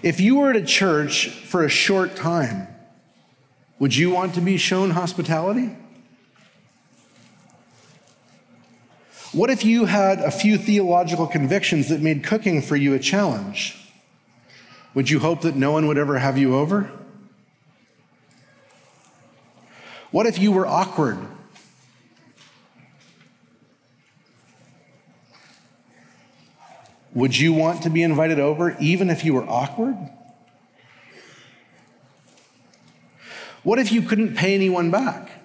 If 0.00 0.20
you 0.20 0.36
were 0.36 0.50
at 0.50 0.56
a 0.56 0.64
church 0.64 1.28
for 1.28 1.64
a 1.64 1.68
short 1.68 2.14
time, 2.14 2.68
would 3.80 3.96
you 3.96 4.10
want 4.10 4.34
to 4.34 4.40
be 4.40 4.58
shown 4.58 4.90
hospitality? 4.90 5.76
What 9.38 9.50
if 9.50 9.64
you 9.64 9.84
had 9.84 10.18
a 10.18 10.32
few 10.32 10.58
theological 10.58 11.28
convictions 11.28 11.90
that 11.90 12.00
made 12.00 12.24
cooking 12.24 12.60
for 12.60 12.74
you 12.74 12.94
a 12.94 12.98
challenge? 12.98 13.76
Would 14.94 15.10
you 15.10 15.20
hope 15.20 15.42
that 15.42 15.54
no 15.54 15.70
one 15.70 15.86
would 15.86 15.96
ever 15.96 16.18
have 16.18 16.36
you 16.36 16.56
over? 16.56 16.90
What 20.10 20.26
if 20.26 20.40
you 20.40 20.50
were 20.50 20.66
awkward? 20.66 21.18
Would 27.14 27.38
you 27.38 27.52
want 27.52 27.84
to 27.84 27.90
be 27.90 28.02
invited 28.02 28.40
over 28.40 28.76
even 28.80 29.08
if 29.08 29.24
you 29.24 29.34
were 29.34 29.48
awkward? 29.48 29.96
What 33.62 33.78
if 33.78 33.92
you 33.92 34.02
couldn't 34.02 34.34
pay 34.34 34.56
anyone 34.56 34.90
back? 34.90 35.37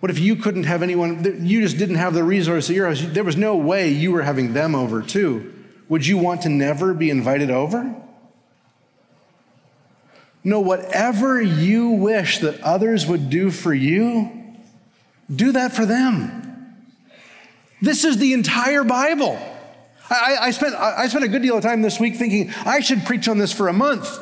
What 0.00 0.10
if 0.10 0.18
you 0.18 0.36
couldn't 0.36 0.64
have 0.64 0.82
anyone, 0.82 1.44
you 1.44 1.60
just 1.60 1.76
didn't 1.76 1.96
have 1.96 2.14
the 2.14 2.22
resource 2.22 2.70
at 2.70 2.76
your 2.76 2.86
house? 2.86 3.00
There 3.02 3.24
was 3.24 3.36
no 3.36 3.56
way 3.56 3.88
you 3.88 4.12
were 4.12 4.22
having 4.22 4.52
them 4.52 4.74
over 4.74 5.02
too. 5.02 5.52
Would 5.88 6.06
you 6.06 6.18
want 6.18 6.42
to 6.42 6.48
never 6.48 6.94
be 6.94 7.10
invited 7.10 7.50
over? 7.50 7.94
No, 10.44 10.60
whatever 10.60 11.42
you 11.42 11.90
wish 11.90 12.38
that 12.38 12.60
others 12.60 13.06
would 13.06 13.28
do 13.28 13.50
for 13.50 13.74
you, 13.74 14.30
do 15.34 15.52
that 15.52 15.72
for 15.72 15.84
them. 15.84 16.76
This 17.82 18.04
is 18.04 18.18
the 18.18 18.32
entire 18.32 18.84
Bible. 18.84 19.38
I, 20.10 20.36
I, 20.40 20.50
spent, 20.52 20.74
I 20.74 21.08
spent 21.08 21.24
a 21.24 21.28
good 21.28 21.42
deal 21.42 21.56
of 21.56 21.62
time 21.62 21.82
this 21.82 22.00
week 22.00 22.16
thinking 22.16 22.52
I 22.64 22.80
should 22.80 23.04
preach 23.04 23.28
on 23.28 23.38
this 23.38 23.52
for 23.52 23.68
a 23.68 23.72
month. 23.72 24.18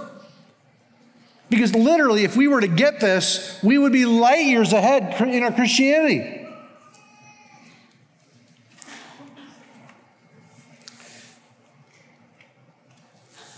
Because 1.49 1.75
literally, 1.75 2.25
if 2.25 2.37
we 2.37 2.49
were 2.49 2.61
to 2.61 2.69
get 2.69 2.99
this, 2.99 3.59
we 3.63 3.79
would 3.79 3.93
be 3.93 4.05
light 4.05 4.47
years 4.47 4.73
ahead 4.73 5.21
in 5.21 5.43
our 5.43 5.53
Christianity. 5.53 6.49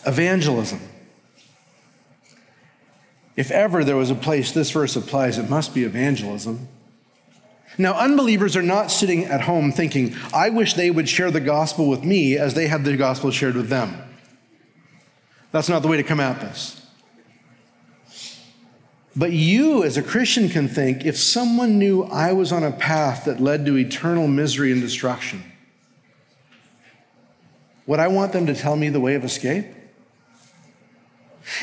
Evangelism. 0.07 0.81
If 3.37 3.51
ever 3.51 3.85
there 3.85 3.97
was 3.97 4.11
a 4.11 4.15
place 4.15 4.53
this 4.53 4.71
verse 4.71 4.97
applies, 4.97 5.39
it 5.39 5.49
must 5.49 5.75
be 5.75 5.85
evangelism. 5.85 6.69
Now, 7.79 7.95
unbelievers 7.95 8.57
are 8.57 8.63
not 8.63 8.91
sitting 8.91 9.27
at 9.27 9.43
home 9.43 9.71
thinking, 9.71 10.17
I 10.35 10.51
wish 10.51 10.75
they 10.75 10.91
would 10.91 11.09
share 11.09 11.31
the 11.31 11.41
gospel 11.41 11.89
with 11.89 12.03
me 12.03 12.37
as 12.37 12.55
they 12.55 12.67
had 12.67 12.85
the 12.85 12.97
gospel 12.97 13.31
shared 13.31 13.55
with 13.55 13.69
them. 13.69 13.97
That's 15.53 15.69
not 15.69 15.83
the 15.83 15.89
way 15.89 15.97
to 15.97 16.03
come 16.03 16.19
at 16.19 16.41
this. 16.41 16.88
But 19.17 19.33
you, 19.33 19.83
as 19.85 19.97
a 19.97 20.03
Christian, 20.03 20.49
can 20.49 20.69
think 20.69 21.05
if 21.05 21.17
someone 21.17 21.79
knew 21.79 22.05
I 22.05 22.33
was 22.33 22.53
on 22.53 22.63
a 22.63 22.71
path 22.71 23.25
that 23.25 23.41
led 23.41 23.67
to 23.67 23.77
eternal 23.77 24.29
misery 24.29 24.71
and 24.71 24.81
destruction, 24.81 25.43
would 27.87 27.99
I 27.99 28.09
want 28.09 28.33
them 28.33 28.47
to 28.47 28.55
tell 28.55 28.77
me 28.77 28.91
the 28.91 29.01
way 29.01 29.15
of 29.15 29.25
escape? 29.25 29.67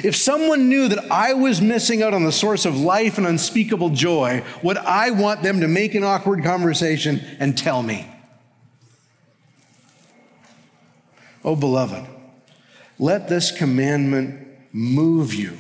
If 0.04 0.16
someone 0.16 0.68
knew 0.68 0.88
that 0.88 1.12
I 1.12 1.34
was 1.34 1.62
missing 1.62 2.02
out 2.02 2.14
on 2.14 2.24
the 2.24 2.32
source 2.32 2.66
of 2.66 2.80
life 2.80 3.20
and 3.20 3.28
unspeakable 3.28 3.92
joy, 3.92 4.44
would 4.64 4.78
I 4.78 5.12
want 5.12 5.44
them 5.44 5.62
to 5.62 5.68
make 5.68 5.94
an 5.94 6.04
awkward 6.04 6.44
conversation 6.44 7.22
and 7.40 7.56
tell 7.56 7.84
me? 7.84 8.12
Oh, 11.44 11.56
beloved, 11.56 12.08
let 12.98 13.30
this 13.30 13.52
commandment 13.52 14.48
move 14.74 15.36
you 15.36 15.56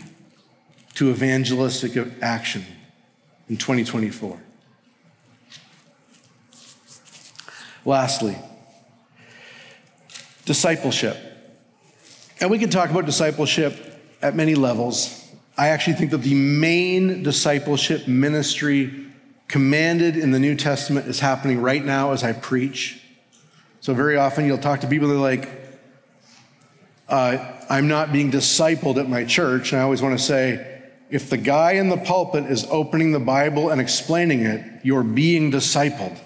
to 0.96 1.10
evangelistic 1.10 1.96
action 2.22 2.66
in 3.50 3.58
2024. 3.58 4.39
Lastly, 7.86 8.36
discipleship. 10.46 11.18
And 12.41 12.50
we 12.50 12.58
can 12.58 12.70
talk 12.70 12.89
about 12.89 13.06
discipleship 13.06 14.02
at 14.22 14.36
many 14.36 14.56
levels. 14.56 15.22
I 15.58 15.70
actually 15.70 15.93
think 15.93 16.12
that 16.12 16.20
the 16.20 16.34
main 16.34 17.24
discipleship 17.24 18.08
ministry 18.08 19.06
commanded 19.48 20.18
in 20.18 20.32
the 20.32 20.39
New 20.39 20.56
Testament 20.56 21.08
is 21.08 21.20
happening 21.20 21.62
right 21.62 21.84
now 21.84 22.12
as 22.12 22.24
I 22.24 22.34
preach. 22.34 23.02
So, 23.82 23.93
very 23.93 24.18
often 24.18 24.46
you'll 24.46 24.58
talk 24.58 24.82
to 24.82 24.88
people 24.88 25.08
that 25.10 25.16
are 25.16 25.18
like, 25.18 25.50
uh, 27.08 27.54
I'm 27.70 27.88
not 27.88 28.12
being 28.12 28.32
discipled 28.32 28.98
at 28.98 29.08
my 29.08 29.26
church. 29.26 29.72
And 29.72 29.80
I 29.80 29.84
always 29.84 30.02
want 30.02 30.18
to 30.18 30.24
say, 30.24 30.75
if 31.16 31.30
the 31.30 31.38
guy 31.38 31.74
in 31.74 31.89
the 31.89 31.97
pulpit 31.97 32.45
is 32.45 32.66
opening 32.70 33.11
the 33.11 33.20
Bible 33.20 33.70
and 33.70 33.82
explaining 33.82 34.41
it, 34.41 34.63
you're 34.84 35.03
being 35.03 35.51
discipled. 35.51 36.20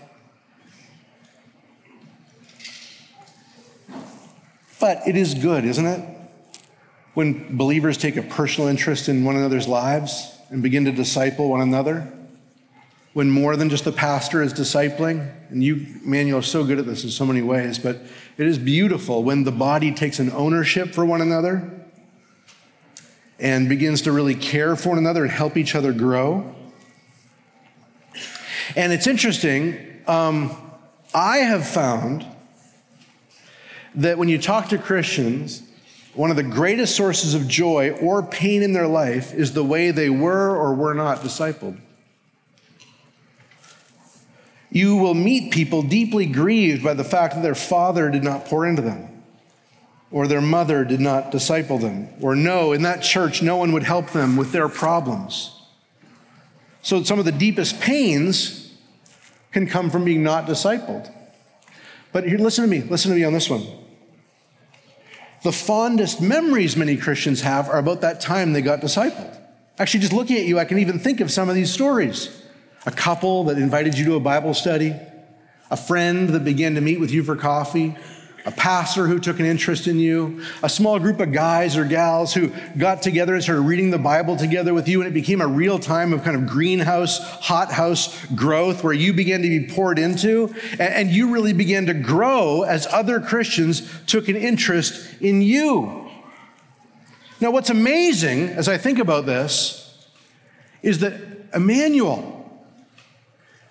But 4.80 5.08
it 5.08 5.16
is 5.16 5.34
good, 5.34 5.66
isn't 5.66 5.86
it? 5.86 6.20
when 7.20 7.58
believers 7.58 7.98
take 7.98 8.16
a 8.16 8.22
personal 8.22 8.70
interest 8.70 9.10
in 9.10 9.26
one 9.26 9.36
another's 9.36 9.68
lives 9.68 10.38
and 10.52 10.64
begin 10.64 10.86
to 10.86 10.92
disciple 10.94 11.50
one 11.50 11.60
another, 11.60 12.10
when 13.12 13.30
more 13.30 13.58
than 13.58 13.70
just 13.70 13.84
the 13.84 13.92
pastor 13.92 14.42
is 14.42 14.54
discipling, 14.54 15.30
and 15.50 15.62
you, 15.62 15.86
Immanuel, 16.06 16.40
are 16.40 16.42
so 16.42 16.64
good 16.64 16.80
at 16.80 16.86
this 16.86 17.04
in 17.04 17.10
so 17.10 17.26
many 17.26 17.42
ways, 17.42 17.78
but 17.78 17.98
it 18.38 18.48
is 18.48 18.58
beautiful 18.58 19.22
when 19.22 19.44
the 19.44 19.52
body 19.52 19.92
takes 19.92 20.20
an 20.20 20.32
ownership 20.32 20.94
for 20.94 21.04
one 21.04 21.20
another 21.20 21.70
and 23.40 23.70
begins 23.70 24.04
to 24.04 24.12
really 24.12 24.36
care 24.36 24.76
for 24.76 24.90
one 24.90 24.98
another 24.98 25.24
and 25.24 25.32
help 25.32 25.58
each 25.58 25.76
other 25.76 25.94
grow. 25.94 26.56
And 28.76 28.94
it's 28.94 29.08
interesting, 29.08 30.02
um, 30.08 30.56
I 31.14 31.38
have 31.38 31.68
found 31.68 32.26
that 33.96 34.18
when 34.18 34.30
you 34.30 34.38
talk 34.38 34.70
to 34.70 34.78
Christians, 34.78 35.64
one 36.14 36.30
of 36.30 36.36
the 36.36 36.44
greatest 36.44 36.96
sources 36.96 37.34
of 37.34 37.48
joy 37.48 37.92
or 37.92 38.22
pain 38.22 38.62
in 38.62 38.74
their 38.74 38.88
life 38.88 39.34
is 39.34 39.54
the 39.54 39.64
way 39.64 39.92
they 39.92 40.10
were 40.10 40.56
or 40.56 40.74
were 40.74 40.94
not 40.94 41.20
discipled. 41.20 41.80
You 44.72 44.98
will 44.98 45.16
meet 45.16 45.52
people 45.52 45.82
deeply 45.82 46.28
grieved 46.28 46.84
by 46.84 46.94
the 46.94 47.04
fact 47.04 47.36
that 47.36 47.42
their 47.42 47.56
father 47.56 48.10
did 48.12 48.24
not 48.24 48.46
pour 48.46 48.68
into 48.68 48.82
them, 48.84 49.09
or 50.12 50.28
their 50.28 50.42
mother 50.42 50.84
did 50.84 51.00
not 51.00 51.32
disciple 51.32 51.78
them, 51.78 52.10
or 52.22 52.36
no, 52.36 52.72
in 52.72 52.82
that 52.84 53.04
church, 53.04 53.42
no 53.42 53.58
one 53.58 53.72
would 53.74 53.84
help 53.84 54.10
them 54.10 54.36
with 54.36 54.52
their 54.52 54.68
problems. 54.68 55.56
So, 56.82 57.04
some 57.04 57.20
of 57.20 57.26
the 57.26 57.32
deepest 57.32 57.80
pains 57.80 58.74
can 59.52 59.68
come 59.68 59.90
from 59.90 60.06
being 60.06 60.24
not 60.24 60.48
discipled. 60.48 61.12
But 62.12 62.28
here, 62.28 62.40
listen 62.40 62.64
to 62.64 62.70
me, 62.70 62.82
listen 62.82 63.12
to 63.12 63.18
me 63.18 63.24
on 63.24 63.34
this 63.34 63.50
one. 63.50 63.66
The 65.44 65.52
fondest 65.52 66.22
memories 66.22 66.76
many 66.76 66.98
Christians 66.98 67.42
have 67.42 67.70
are 67.70 67.78
about 67.78 68.02
that 68.02 68.20
time 68.20 68.54
they 68.54 68.62
got 68.62 68.82
discipled. 68.82 69.38
Actually, 69.78 70.02
just 70.02 70.14
looking 70.14 70.38
at 70.38 70.46
you, 70.46 70.60
I 70.60 70.66
can 70.66 70.80
even 70.80 71.00
think 71.00 71.22
of 71.22 71.32
some 71.32 71.48
of 71.48 71.56
these 71.56 71.72
stories. 71.72 72.44
A 72.86 72.92
couple 72.92 73.46
that 73.46 73.58
invited 73.58 73.98
you 73.98 74.06
to 74.06 74.16
a 74.16 74.20
Bible 74.20 74.54
study, 74.54 74.96
a 75.72 75.78
friend 75.78 76.30
that 76.30 76.44
began 76.44 76.76
to 76.76 76.82
meet 76.82 77.00
with 77.00 77.12
you 77.12 77.24
for 77.24 77.36
coffee, 77.36 77.96
a 78.46 78.52
pastor 78.52 79.08
who 79.08 79.20
took 79.20 79.40
an 79.40 79.46
interest 79.46 79.88
in 79.88 80.00
you, 80.00 80.44
a 80.64 80.70
small 80.70 81.00
group 81.00 81.20
of 81.20 81.32
guys 81.32 81.76
or 81.76 81.86
gals 81.86 82.34
who 82.34 82.52
got 82.78 83.02
together 83.02 83.34
and 83.34 83.44
started 83.44 83.62
reading 83.62 83.92
the 83.92 83.98
Bible 83.98 84.38
together 84.38 84.74
with 84.74 84.88
you, 84.88 85.02
and 85.02 85.10
it 85.10 85.14
became 85.14 85.42
a 85.42 85.48
real 85.48 85.78
time 85.80 86.14
of 86.14 86.24
kind 86.24 86.36
of 86.36 86.48
greenhouse, 86.48 87.20
hothouse 87.42 88.26
growth 88.28 88.84
where 88.84 88.94
you 88.94 89.14
began 89.14 89.42
to 89.42 89.50
be 89.50 89.68
poured 89.68 90.00
into, 90.00 90.54
and 90.80 91.10
you 91.10 91.32
really 91.32 91.54
began 91.54 91.86
to 91.86 91.94
grow 91.94 92.64
as 92.64 92.88
other 92.88 93.20
Christians 93.20 93.90
took 94.06 94.30
an 94.30 94.36
interest 94.36 95.22
in 95.22 95.42
you. 95.42 96.10
Now, 97.42 97.52
what's 97.52 97.70
amazing 97.70 98.50
as 98.50 98.68
I 98.68 98.78
think 98.78 99.00
about 99.00 99.26
this 99.26 100.08
is 100.82 101.00
that 101.00 101.14
Immanuel, 101.54 102.64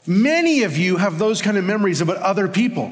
many 0.06 0.62
of 0.62 0.76
you 0.76 0.96
have 0.96 1.18
those 1.18 1.42
kind 1.42 1.56
of 1.56 1.64
memories 1.64 2.00
about 2.00 2.16
other 2.18 2.48
people. 2.48 2.90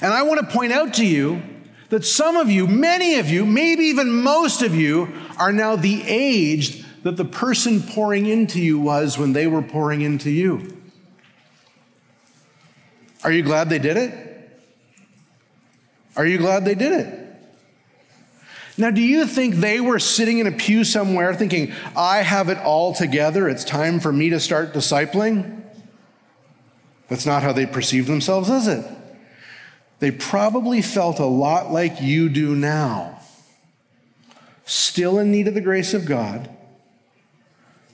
And 0.00 0.12
I 0.12 0.22
want 0.22 0.40
to 0.40 0.46
point 0.54 0.72
out 0.72 0.94
to 0.94 1.06
you 1.06 1.42
that 1.88 2.04
some 2.04 2.36
of 2.36 2.50
you, 2.50 2.66
many 2.66 3.18
of 3.18 3.28
you, 3.28 3.44
maybe 3.46 3.84
even 3.84 4.12
most 4.12 4.62
of 4.62 4.74
you, 4.74 5.12
are 5.38 5.52
now 5.52 5.76
the 5.76 6.02
age 6.06 6.84
that 7.02 7.16
the 7.16 7.24
person 7.24 7.82
pouring 7.82 8.26
into 8.26 8.60
you 8.60 8.78
was 8.78 9.18
when 9.18 9.32
they 9.32 9.46
were 9.46 9.62
pouring 9.62 10.02
into 10.02 10.30
you. 10.30 10.76
Are 13.24 13.32
you 13.32 13.42
glad 13.42 13.68
they 13.68 13.78
did 13.78 13.96
it? 13.96 14.24
Are 16.16 16.26
you 16.26 16.38
glad 16.38 16.64
they 16.64 16.74
did 16.74 16.92
it? 16.92 17.14
Now, 18.76 18.90
do 18.90 19.00
you 19.00 19.26
think 19.26 19.56
they 19.56 19.80
were 19.80 19.98
sitting 19.98 20.38
in 20.38 20.46
a 20.46 20.52
pew 20.52 20.84
somewhere 20.84 21.34
thinking, 21.34 21.72
I 21.96 22.18
have 22.18 22.48
it 22.48 22.58
all 22.58 22.92
together, 22.92 23.48
it's 23.48 23.64
time 23.64 23.98
for 23.98 24.12
me 24.12 24.30
to 24.30 24.38
start 24.38 24.72
discipling? 24.72 25.62
That's 27.08 27.26
not 27.26 27.42
how 27.42 27.52
they 27.52 27.66
perceive 27.66 28.06
themselves, 28.06 28.48
is 28.48 28.68
it? 28.68 28.84
They 30.00 30.10
probably 30.10 30.80
felt 30.82 31.18
a 31.18 31.26
lot 31.26 31.72
like 31.72 32.00
you 32.00 32.28
do 32.28 32.54
now, 32.54 33.20
still 34.64 35.18
in 35.18 35.32
need 35.32 35.48
of 35.48 35.54
the 35.54 35.60
grace 35.60 35.92
of 35.94 36.06
God, 36.06 36.48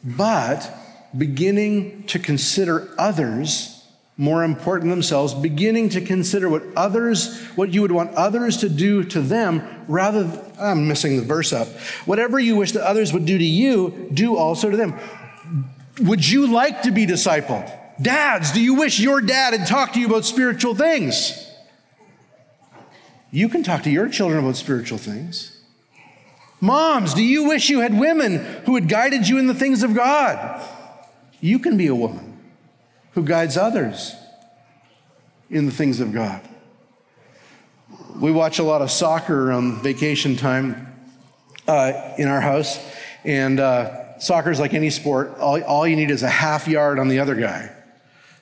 but 0.03 0.71
beginning 1.17 2.05
to 2.05 2.19
consider 2.19 2.91
others 2.99 3.71
more 4.17 4.45
important 4.45 4.85
than 4.85 4.91
themselves, 4.91 5.35
beginning 5.35 5.89
to 5.89 6.01
consider 6.01 6.49
what 6.49 6.63
others, 6.77 7.41
what 7.57 7.73
you 7.73 7.83
would 7.83 7.91
want 7.91 8.15
others 8.15 8.59
to 8.59 8.69
do 8.69 9.03
to 9.03 9.21
them, 9.21 9.85
rather 9.89 10.29
I'm 10.59 10.87
missing 10.87 11.17
the 11.17 11.25
verse 11.25 11.53
up. 11.53 11.69
Whatever 12.05 12.39
you 12.39 12.55
wish 12.57 12.73
that 12.73 12.87
others 12.87 13.13
would 13.13 13.27
do 13.27 13.37
to 13.37 13.45
you, 13.45 14.09
do 14.13 14.37
also 14.37 14.71
to 14.71 14.77
them. 14.77 14.97
Would 16.01 16.29
you 16.29 16.47
like 16.47 16.83
to 16.83 16.93
be 16.93 17.07
discipled? 17.07 17.73
Dads, 18.01 18.53
do 18.53 18.61
you 18.61 18.75
wish 18.75 19.01
your 19.01 19.21
dad 19.21 19.53
had 19.53 19.67
talked 19.67 19.95
to 19.95 20.01
you 20.01 20.07
about 20.07 20.25
spiritual 20.25 20.75
things? 20.75 21.44
You 23.35 23.49
can 23.49 23.65
talk 23.65 23.83
to 23.83 23.91
your 23.91 24.09
children 24.09 24.39
about 24.39 24.55
spiritual 24.55 24.97
things. 24.97 25.61
Moms, 26.61 27.15
do 27.15 27.23
you 27.25 27.49
wish 27.49 27.69
you 27.69 27.81
had 27.81 27.99
women 27.99 28.39
who 28.65 28.77
had 28.77 28.89
guided 28.89 29.29
you 29.29 29.39
in 29.39 29.49
the 29.49 29.55
things 29.55 29.83
of 29.83 29.93
God? 29.93 30.65
You 31.41 31.59
can 31.59 31.77
be 31.77 31.89
a 31.89 31.97
woman 31.97 32.39
who 33.15 33.25
guides 33.25 33.57
others 33.57 34.15
in 35.51 35.67
the 35.67 35.73
things 35.73 35.99
of 35.99 36.13
God. 36.13 36.43
We 38.21 38.31
watch 38.31 38.61
a 38.61 38.63
lot 38.63 38.83
of 38.83 38.91
soccer 38.93 39.51
on 39.51 39.83
vacation 39.83 40.37
time 40.37 40.95
uh, 41.67 42.15
in 42.17 42.29
our 42.29 42.41
house, 42.41 42.79
and 43.25 43.59
uh, 43.59 44.17
soccer 44.21 44.53
is 44.53 44.61
like 44.61 44.75
any 44.75 44.91
sport. 44.91 45.37
All, 45.41 45.61
all 45.65 45.89
you 45.89 45.97
need 45.97 46.13
is 46.13 46.23
a 46.23 46.29
half 46.29 46.69
yard 46.69 47.01
on 47.01 47.09
the 47.09 47.19
other 47.19 47.35
guy. 47.35 47.73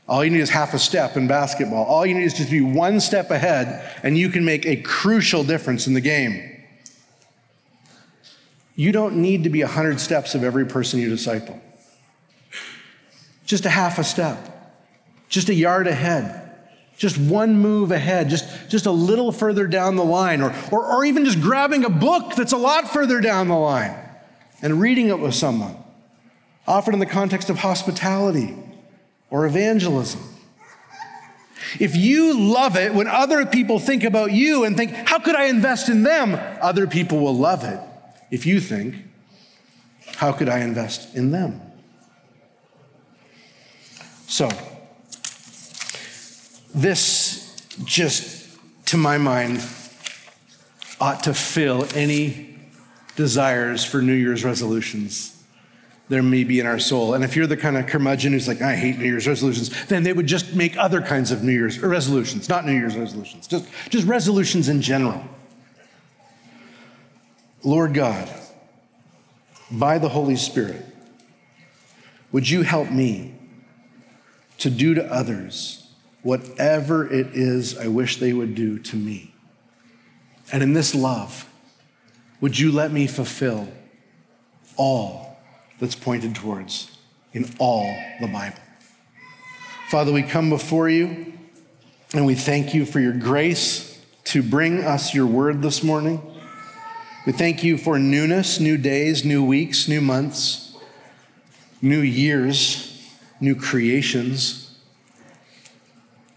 All 0.09 0.25
you 0.25 0.31
need 0.31 0.41
is 0.41 0.51
half 0.51 0.75
a 0.75 0.79
step 0.79 1.17
in 1.17 1.29
basketball. 1.29 1.85
All 1.85 2.05
you 2.05 2.15
need 2.15 2.25
is 2.25 2.35
just 2.35 2.51
be 2.51 2.61
one 2.61 3.01
step 3.01 3.31
ahead, 3.31 3.99
and 4.03 4.19
you 4.19 4.31
can 4.31 4.45
make 4.45 4.67
a 4.67 4.77
crucial 4.77 5.45
difference 5.45 5.87
in 5.87 5.95
the 5.95 6.01
game. 6.01 6.49
You 8.75 8.91
don't 8.91 9.17
need 9.17 9.45
to 9.45 9.51
be 9.51 9.63
100 9.63 10.01
steps 10.01 10.35
of 10.35 10.43
every 10.43 10.67
person 10.67 10.99
you 10.99 11.09
disciple. 11.09 11.61
Just 13.45 13.65
a 13.65 13.71
half 13.71 13.99
a 13.99 14.05
step, 14.05 14.75
just 15.29 15.49
a 15.49 15.55
yard 15.55 15.87
ahead, 15.87 16.39
just 16.97 17.19
one 17.19 17.59
move 17.59 17.93
ahead, 17.93 18.29
just, 18.29 18.71
just 18.71 18.87
a 18.87 18.91
little 18.91 19.31
further 19.31 19.67
down 19.67 19.97
the 19.97 20.05
line, 20.05 20.41
or, 20.41 20.55
or, 20.73 20.85
or 20.85 21.05
even 21.05 21.25
just 21.25 21.41
grabbing 21.41 21.85
a 21.85 21.91
book 21.91 22.35
that's 22.35 22.53
a 22.53 22.57
lot 22.57 22.91
further 22.91 23.21
down 23.21 23.49
the 23.49 23.55
line 23.55 23.97
and 24.63 24.81
reading 24.81 25.09
it 25.09 25.19
with 25.19 25.35
someone, 25.35 25.77
often 26.67 26.95
in 26.95 27.01
the 27.01 27.07
context 27.07 27.51
of 27.51 27.59
hospitality 27.59 28.57
or 29.33 29.47
evangelism. 29.47 30.21
If 31.81 31.97
you 31.97 32.39
love 32.39 32.77
it 32.77 32.95
when 32.95 33.09
other 33.09 33.47
people 33.47 33.79
think 33.79 34.05
about 34.05 34.31
you 34.31 34.65
and 34.65 34.77
think, 34.77 34.93
how 34.93 35.19
could 35.19 35.35
I 35.35 35.47
invest 35.47 35.89
in 35.89 36.03
them? 36.03 36.39
Other 36.61 36.87
people 36.87 37.19
will 37.19 37.35
love 37.35 37.65
it 37.65 37.81
if 38.31 38.45
you 38.45 38.61
think, 38.61 38.95
how 40.17 40.33
could 40.33 40.51
I 40.51 40.59
invest 40.59 41.17
in 41.17 41.31
them? 41.31 41.63
So, 44.27 44.51
this 46.75 47.57
just, 47.85 48.51
to 48.87 48.99
my 48.99 49.17
mind, 49.17 49.65
ought 51.01 51.23
to 51.25 51.33
fill 51.33 51.87
any 51.95 52.55
desires 53.17 53.83
for 53.83 54.03
New 54.03 54.15
Year's 54.15 54.45
resolutions 54.45 55.42
there 56.13 56.23
may 56.23 56.45
be 56.45 56.61
in 56.61 56.67
our 56.67 56.79
soul. 56.79 57.15
And 57.15 57.25
if 57.25 57.37
you're 57.37 57.47
the 57.47 57.57
kind 57.57 57.75
of 57.79 57.87
curmudgeon 57.87 58.35
who's 58.35 58.47
like, 58.47 58.61
I 58.61 58.77
hate 58.77 58.99
New 58.99 59.07
Year's 59.07 59.27
resolutions, 59.27 59.71
then 59.87 60.03
they 60.03 60.13
would 60.13 60.27
just 60.27 60.55
make 60.55 60.77
other 60.77 61.01
kinds 61.01 61.31
of 61.31 61.43
New 61.43 61.53
Year's 61.53 61.81
resolutions, 61.81 62.51
not 62.51 62.67
New 62.67 62.75
Year's 62.75 62.99
resolutions, 62.99 63.47
just, 63.47 63.67
just 63.89 64.07
resolutions 64.07 64.69
in 64.69 64.83
general. 64.83 65.25
Lord 67.65 67.95
God, 67.95 68.29
by 69.71 69.97
the 69.97 70.11
Holy 70.11 70.37
Spirit, 70.37 70.85
would 72.31 72.47
you 72.47 72.61
help 72.61 72.91
me 72.91 73.35
to 74.59 74.69
do 74.69 74.93
to 74.93 75.05
others 75.11 75.89
whatever 76.21 77.11
it 77.11 77.29
is 77.29 77.79
I 77.79 77.87
wish 77.87 78.19
they 78.19 78.35
would 78.35 78.55
do 78.55 78.79
to 78.81 78.97
me? 78.97 79.35
And 80.53 80.63
in 80.63 80.75
this 80.75 80.95
love, 80.95 81.49
would 82.43 82.59
you 82.59 82.71
let 82.71 82.93
me 82.93 83.07
fulfill 83.07 83.67
all 84.77 85.22
that's 85.83 85.97
pointed 85.97 86.33
towards 86.33 86.97
in 87.33 87.45
all 87.59 87.93
the 88.21 88.29
Bible? 88.29 88.57
Father, 89.89 90.13
we 90.13 90.23
come 90.23 90.49
before 90.49 90.89
you 90.89 91.33
and 92.15 92.25
we 92.25 92.37
thank 92.37 92.73
you 92.73 92.87
for 92.87 93.01
your 93.01 93.13
grace 93.13 94.01
to 94.27 94.45
bring 94.45 94.85
us 94.85 95.13
your 95.13 95.27
word 95.27 95.61
this 95.61 95.83
morning. 95.83 96.23
We 97.27 97.33
thank 97.33 97.65
you 97.65 97.77
for 97.77 97.99
newness, 97.99 98.61
new 98.61 98.77
days, 98.77 99.25
new 99.25 99.45
weeks, 99.45 99.89
new 99.89 100.01
months, 100.01 100.73
new 101.83 102.01
years, 102.01 103.05
new 103.41 103.57
creations. 103.57 104.79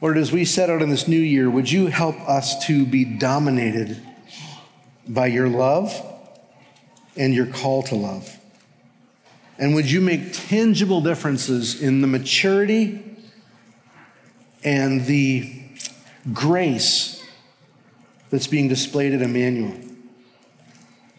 Lord, 0.01 0.17
as 0.17 0.31
we 0.31 0.43
set 0.43 0.71
out 0.71 0.81
in 0.81 0.89
this 0.89 1.07
new 1.07 1.19
year, 1.19 1.51
would 1.51 1.71
you 1.71 1.85
help 1.85 2.19
us 2.27 2.65
to 2.65 2.83
be 2.83 3.05
dominated 3.05 4.01
by 5.07 5.27
your 5.27 5.49
love 5.49 5.95
and 7.15 7.31
your 7.35 7.45
call 7.45 7.83
to 7.83 7.95
love? 7.95 8.34
And 9.57 9.73
would 9.75 9.89
you 9.89 10.01
make 10.01 10.33
tangible 10.33 11.01
differences 11.01 11.81
in 11.81 12.01
the 12.01 12.07
maturity 12.07 13.17
and 14.63 15.05
the 15.05 15.61
grace 16.33 17.23
that's 18.29 18.47
being 18.47 18.67
displayed 18.67 19.13
at 19.13 19.21
Immanuel? 19.21 19.79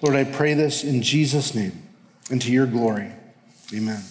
Lord, 0.03 0.17
I 0.17 0.25
pray 0.25 0.55
this 0.55 0.85
in 0.85 1.03
Jesus' 1.03 1.55
name 1.55 1.83
and 2.31 2.43
to 2.43 2.53
your 2.53 2.67
glory. 2.67 3.13
Amen. 3.75 4.03